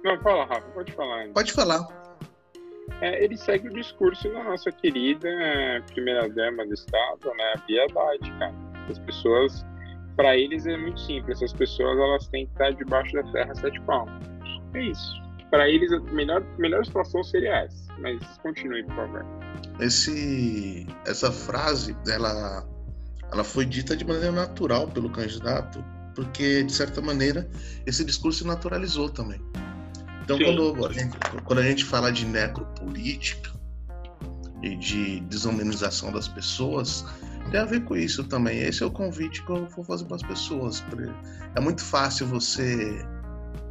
Não, 0.04 0.20
fala, 0.22 0.46
Rafa, 0.46 0.68
pode 0.74 0.92
falar. 0.94 1.20
Ainda. 1.20 1.34
Pode 1.34 1.52
falar. 1.54 2.00
É, 3.02 3.24
ele 3.24 3.38
segue 3.38 3.68
o 3.70 3.74
discurso 3.74 4.30
da 4.30 4.44
nossa 4.44 4.72
querida 4.72 5.30
primeira-dama 5.88 6.66
do 6.66 6.74
Estado, 6.74 7.34
né, 7.38 7.54
a 7.56 7.60
Piedade, 7.60 8.32
cara. 8.40 8.54
As 8.90 9.00
pessoas, 9.00 9.66
para 10.16 10.36
eles 10.36 10.66
é 10.66 10.76
muito 10.76 11.00
simples, 11.00 11.38
essas 11.38 11.54
pessoas 11.54 11.98
elas 11.98 12.28
têm 12.28 12.46
que 12.48 12.52
estar 12.54 12.72
debaixo 12.72 13.14
da 13.14 13.24
terra 13.32 13.56
sete 13.56 13.80
palmos. 13.82 14.26
É 14.74 14.82
isso. 14.82 15.29
Para 15.50 15.68
eles, 15.68 15.92
a 15.92 16.00
melhor, 16.12 16.44
melhor 16.58 16.86
situação 16.86 17.24
seria 17.24 17.64
essa. 17.64 17.94
Mas 18.00 18.20
continue, 18.42 18.84
por 18.84 18.96
favor. 18.96 19.26
Esse, 19.80 20.88
essa 21.06 21.32
frase, 21.32 21.96
ela, 22.08 22.68
ela 23.32 23.44
foi 23.44 23.66
dita 23.66 23.96
de 23.96 24.06
maneira 24.06 24.32
natural 24.32 24.88
pelo 24.88 25.10
candidato, 25.10 25.84
porque, 26.14 26.64
de 26.64 26.72
certa 26.72 27.02
maneira, 27.02 27.50
esse 27.86 28.04
discurso 28.06 28.46
naturalizou 28.46 29.10
também. 29.10 29.42
Então, 30.24 30.38
quando 30.38 30.86
a, 30.86 30.94
gente, 30.94 31.18
quando 31.44 31.60
a 31.60 31.64
gente 31.64 31.84
fala 31.84 32.12
de 32.12 32.26
necropolítica 32.26 33.52
e 34.62 34.76
de 34.76 35.22
desumanização 35.22 36.12
das 36.12 36.28
pessoas, 36.28 37.04
tem 37.50 37.60
a 37.60 37.66
ver 37.66 37.84
com 37.86 37.96
isso 37.96 38.24
também. 38.24 38.60
Esse 38.60 38.84
é 38.84 38.86
o 38.86 38.92
convite 38.92 39.44
que 39.44 39.50
eu 39.50 39.66
vou 39.66 39.84
fazer 39.84 40.06
para 40.06 40.18
as 40.18 40.22
pessoas. 40.22 40.84
É 41.56 41.60
muito 41.60 41.84
fácil 41.84 42.28
você 42.28 43.04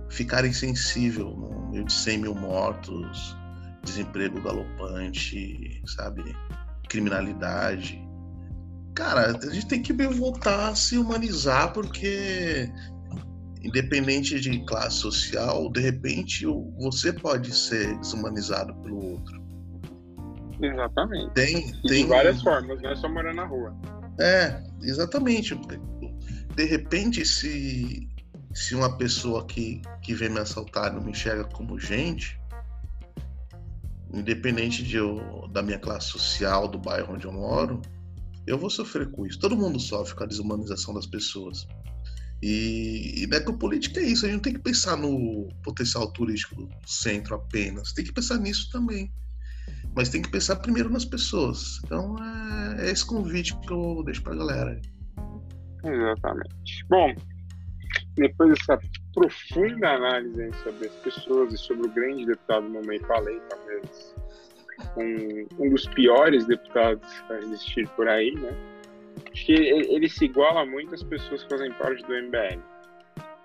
ficar 0.09 0.45
insensível 0.45 1.31
no 1.31 1.68
de 1.85 1.93
100 1.93 2.19
mil 2.19 2.35
mortos, 2.35 3.37
desemprego 3.83 4.41
galopante, 4.41 5.83
sabe? 5.87 6.37
Criminalidade. 6.89 8.03
Cara, 8.95 9.37
a 9.37 9.53
gente 9.53 9.67
tem 9.67 9.83
que 9.83 9.93
voltar 9.93 10.71
a 10.71 10.75
se 10.75 10.99
humanizar 10.99 11.73
porque 11.73 12.71
independente 13.63 14.41
de 14.41 14.65
classe 14.65 14.97
social, 14.97 15.71
de 15.71 15.81
repente 15.81 16.47
você 16.79 17.13
pode 17.13 17.55
ser 17.55 17.97
desumanizado 17.99 18.75
pelo 18.83 19.13
outro. 19.13 19.39
Exatamente. 20.61 21.33
Tem, 21.35 21.73
tem 21.83 22.05
de 22.05 22.09
várias 22.09 22.43
formas, 22.43 22.81
não 22.83 22.91
é 22.91 22.97
só 22.97 23.09
morar 23.09 23.35
na 23.35 23.45
rua. 23.45 23.77
É, 24.21 24.61
exatamente. 24.83 25.59
De 26.55 26.65
repente, 26.65 27.25
se, 27.25 28.09
se 28.53 28.75
uma 28.75 28.97
pessoa 28.97 29.45
que, 29.47 29.83
que 30.03 30.15
vem 30.15 30.29
me 30.29 30.39
assaltar 30.39 30.93
não 30.93 31.03
me 31.03 31.11
enxerga 31.11 31.45
como 31.45 31.79
gente, 31.79 32.39
independente 34.13 34.83
de 34.83 34.97
eu, 34.97 35.49
da 35.53 35.63
minha 35.63 35.79
classe 35.79 36.09
social, 36.09 36.67
do 36.67 36.79
bairro 36.79 37.15
onde 37.15 37.27
eu 37.27 37.33
moro, 37.33 37.83
eu 38.47 38.59
vou 38.59 38.71
sofrer 38.71 39.11
com 39.11 39.27
isso. 39.27 39.39
Todo 39.39 39.57
mundo 39.57 39.79
sofre 39.79 40.15
com 40.15 40.25
a 40.25 40.27
desumanização 40.27 40.95
das 40.95 41.07
pessoas. 41.07 41.67
E, 42.43 43.23
e 43.23 43.27
necropolítica 43.27 44.01
é 44.01 44.05
isso, 44.05 44.25
a 44.25 44.29
gente 44.29 44.37
não 44.37 44.43
tem 44.43 44.55
que 44.55 44.61
pensar 44.61 44.97
no 44.97 45.49
potencial 45.63 46.11
turístico 46.13 46.55
do 46.55 46.71
centro 46.87 47.35
apenas, 47.35 47.93
tem 47.93 48.05
que 48.05 48.13
pensar 48.13 48.39
nisso 48.39 48.71
também. 48.71 49.13
Mas 49.95 50.09
tem 50.09 50.23
que 50.23 50.31
pensar 50.31 50.57
primeiro 50.57 50.89
nas 50.89 51.05
pessoas. 51.05 51.81
Então 51.85 52.17
é, 52.17 52.87
é 52.87 52.91
esse 52.91 53.05
convite 53.05 53.59
que 53.61 53.73
eu 53.73 54.03
deixo 54.05 54.23
pra 54.23 54.37
galera. 54.37 54.81
Exatamente. 55.85 56.87
Bom, 56.89 57.15
depois 58.19 58.51
dessa 58.51 58.79
profunda 59.15 59.91
análise 59.91 60.53
sobre 60.63 60.87
as 60.87 60.95
pessoas 60.97 61.53
e 61.53 61.59
sobre 61.59 61.87
o 61.87 61.91
grande 61.91 62.27
deputado 62.27 62.69
Mamãe 62.69 62.99
Falei, 63.01 63.41
talvez 63.49 64.15
um, 64.97 65.47
um 65.59 65.71
dos 65.71 65.87
piores 65.89 66.47
deputados 66.47 67.09
a 67.31 67.35
existir 67.39 67.89
por 67.91 68.09
aí, 68.09 68.35
né? 68.35 68.55
Acho 69.33 69.47
que 69.47 69.53
ele 69.53 70.09
se 70.09 70.25
iguala 70.25 70.65
muito 70.65 70.95
às 70.95 71.03
pessoas 71.03 71.43
que 71.43 71.51
fazem 71.51 71.73
parte 71.73 72.05
do 72.05 72.15
MBL. 72.15 72.61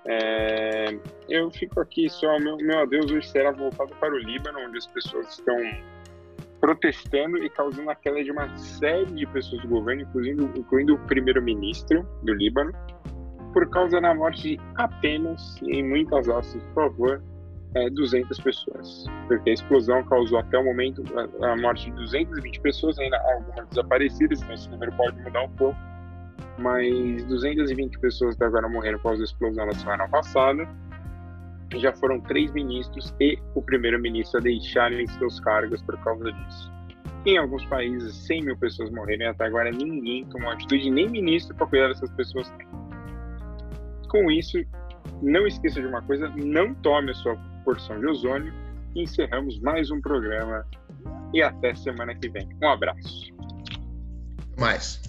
É, 0.06 0.98
eu 1.30 1.50
fico 1.50 1.80
aqui 1.80 2.10
só, 2.10 2.38
meu, 2.40 2.58
meu 2.58 2.80
adeus 2.80 3.10
hoje 3.12 3.28
será 3.28 3.52
voltado 3.52 3.94
para 3.96 4.14
o 4.14 4.18
Líbano, 4.18 4.60
onde 4.60 4.78
as 4.78 4.88
pessoas 4.88 5.30
estão 5.30 5.58
protestando 6.60 7.44
e 7.44 7.50
causando 7.50 7.90
a 7.90 7.96
queda 7.96 8.24
de 8.24 8.32
uma 8.32 8.56
série 8.58 9.06
de 9.06 9.26
pessoas 9.28 9.62
do 9.62 9.68
governo, 9.68 10.04
incluindo, 10.04 10.52
incluindo 10.56 10.96
o 10.96 11.00
primeiro-ministro 11.08 12.08
do 12.24 12.34
Líbano, 12.34 12.72
por 13.54 13.70
causa 13.70 14.02
da 14.02 14.14
morte 14.14 14.42
de 14.42 14.60
apenas, 14.76 15.62
em 15.62 15.88
muitas 15.88 16.28
aspas, 16.28 16.62
por 16.74 16.90
favor, 16.90 17.24
é, 17.76 17.90
200 17.90 18.40
pessoas. 18.40 19.06
Porque 19.28 19.52
a 19.52 19.54
explosão 19.54 20.04
causou 20.04 20.40
até 20.40 20.58
o 20.58 20.64
momento 20.66 21.04
a, 21.42 21.54
a 21.54 21.58
morte 21.58 21.86
de 21.86 21.98
220 21.98 22.60
pessoas, 22.62 23.00
ainda 23.00 23.18
algumas 23.34 23.68
desaparecidas, 23.70 24.42
então 24.42 24.54
esse 24.54 24.70
número 24.70 24.92
pode 24.94 25.22
mudar 25.22 25.44
um 25.44 25.50
pouco. 25.52 25.78
Mas 26.58 27.24
220 27.26 28.00
pessoas 28.00 28.36
até 28.36 28.46
agora 28.46 28.68
morreram 28.68 28.98
por 28.98 29.10
causa 29.10 29.20
da 29.20 29.26
explosão 29.26 29.66
na 29.66 29.74
semana 29.74 30.08
passada. 30.08 30.68
Já 31.76 31.92
foram 31.94 32.20
três 32.22 32.52
ministros 32.52 33.14
e 33.20 33.40
o 33.56 33.62
primeiro-ministro 33.62 34.40
a 34.40 34.44
deixarem 34.44 35.08
seus 35.08 35.40
cargos 35.40 35.82
por 35.82 35.98
causa 36.04 36.32
disso. 36.32 36.72
Em 37.26 37.38
alguns 37.38 37.66
países, 37.66 38.16
100 38.28 38.44
mil 38.44 38.58
pessoas 38.58 38.92
morreram 38.92 39.26
e 39.26 39.28
até 39.30 39.46
agora 39.46 39.72
ninguém 39.72 40.26
tomou 40.26 40.52
atitude, 40.52 40.92
nem 40.92 41.10
ministro 41.10 41.56
para 41.56 41.66
cuidar 41.68 41.88
dessas 41.88 42.12
pessoas. 42.12 42.54
Com 44.14 44.30
isso, 44.30 44.64
não 45.24 45.48
esqueça 45.48 45.82
de 45.82 45.88
uma 45.88 46.04
coisa: 46.04 46.30
não 46.30 46.72
tome 46.76 47.10
a 47.10 47.16
sua 47.16 47.36
porção 47.66 48.00
de 48.00 48.06
ozônio. 48.06 48.54
Encerramos 48.96 49.60
mais 49.60 49.90
um 49.90 50.00
programa 50.00 50.64
e 51.34 51.42
até 51.42 51.74
semana 51.74 52.14
que 52.14 52.30
vem. 52.30 52.48
Um 52.62 52.70
abraço. 52.70 53.34
Mais. 54.56 55.02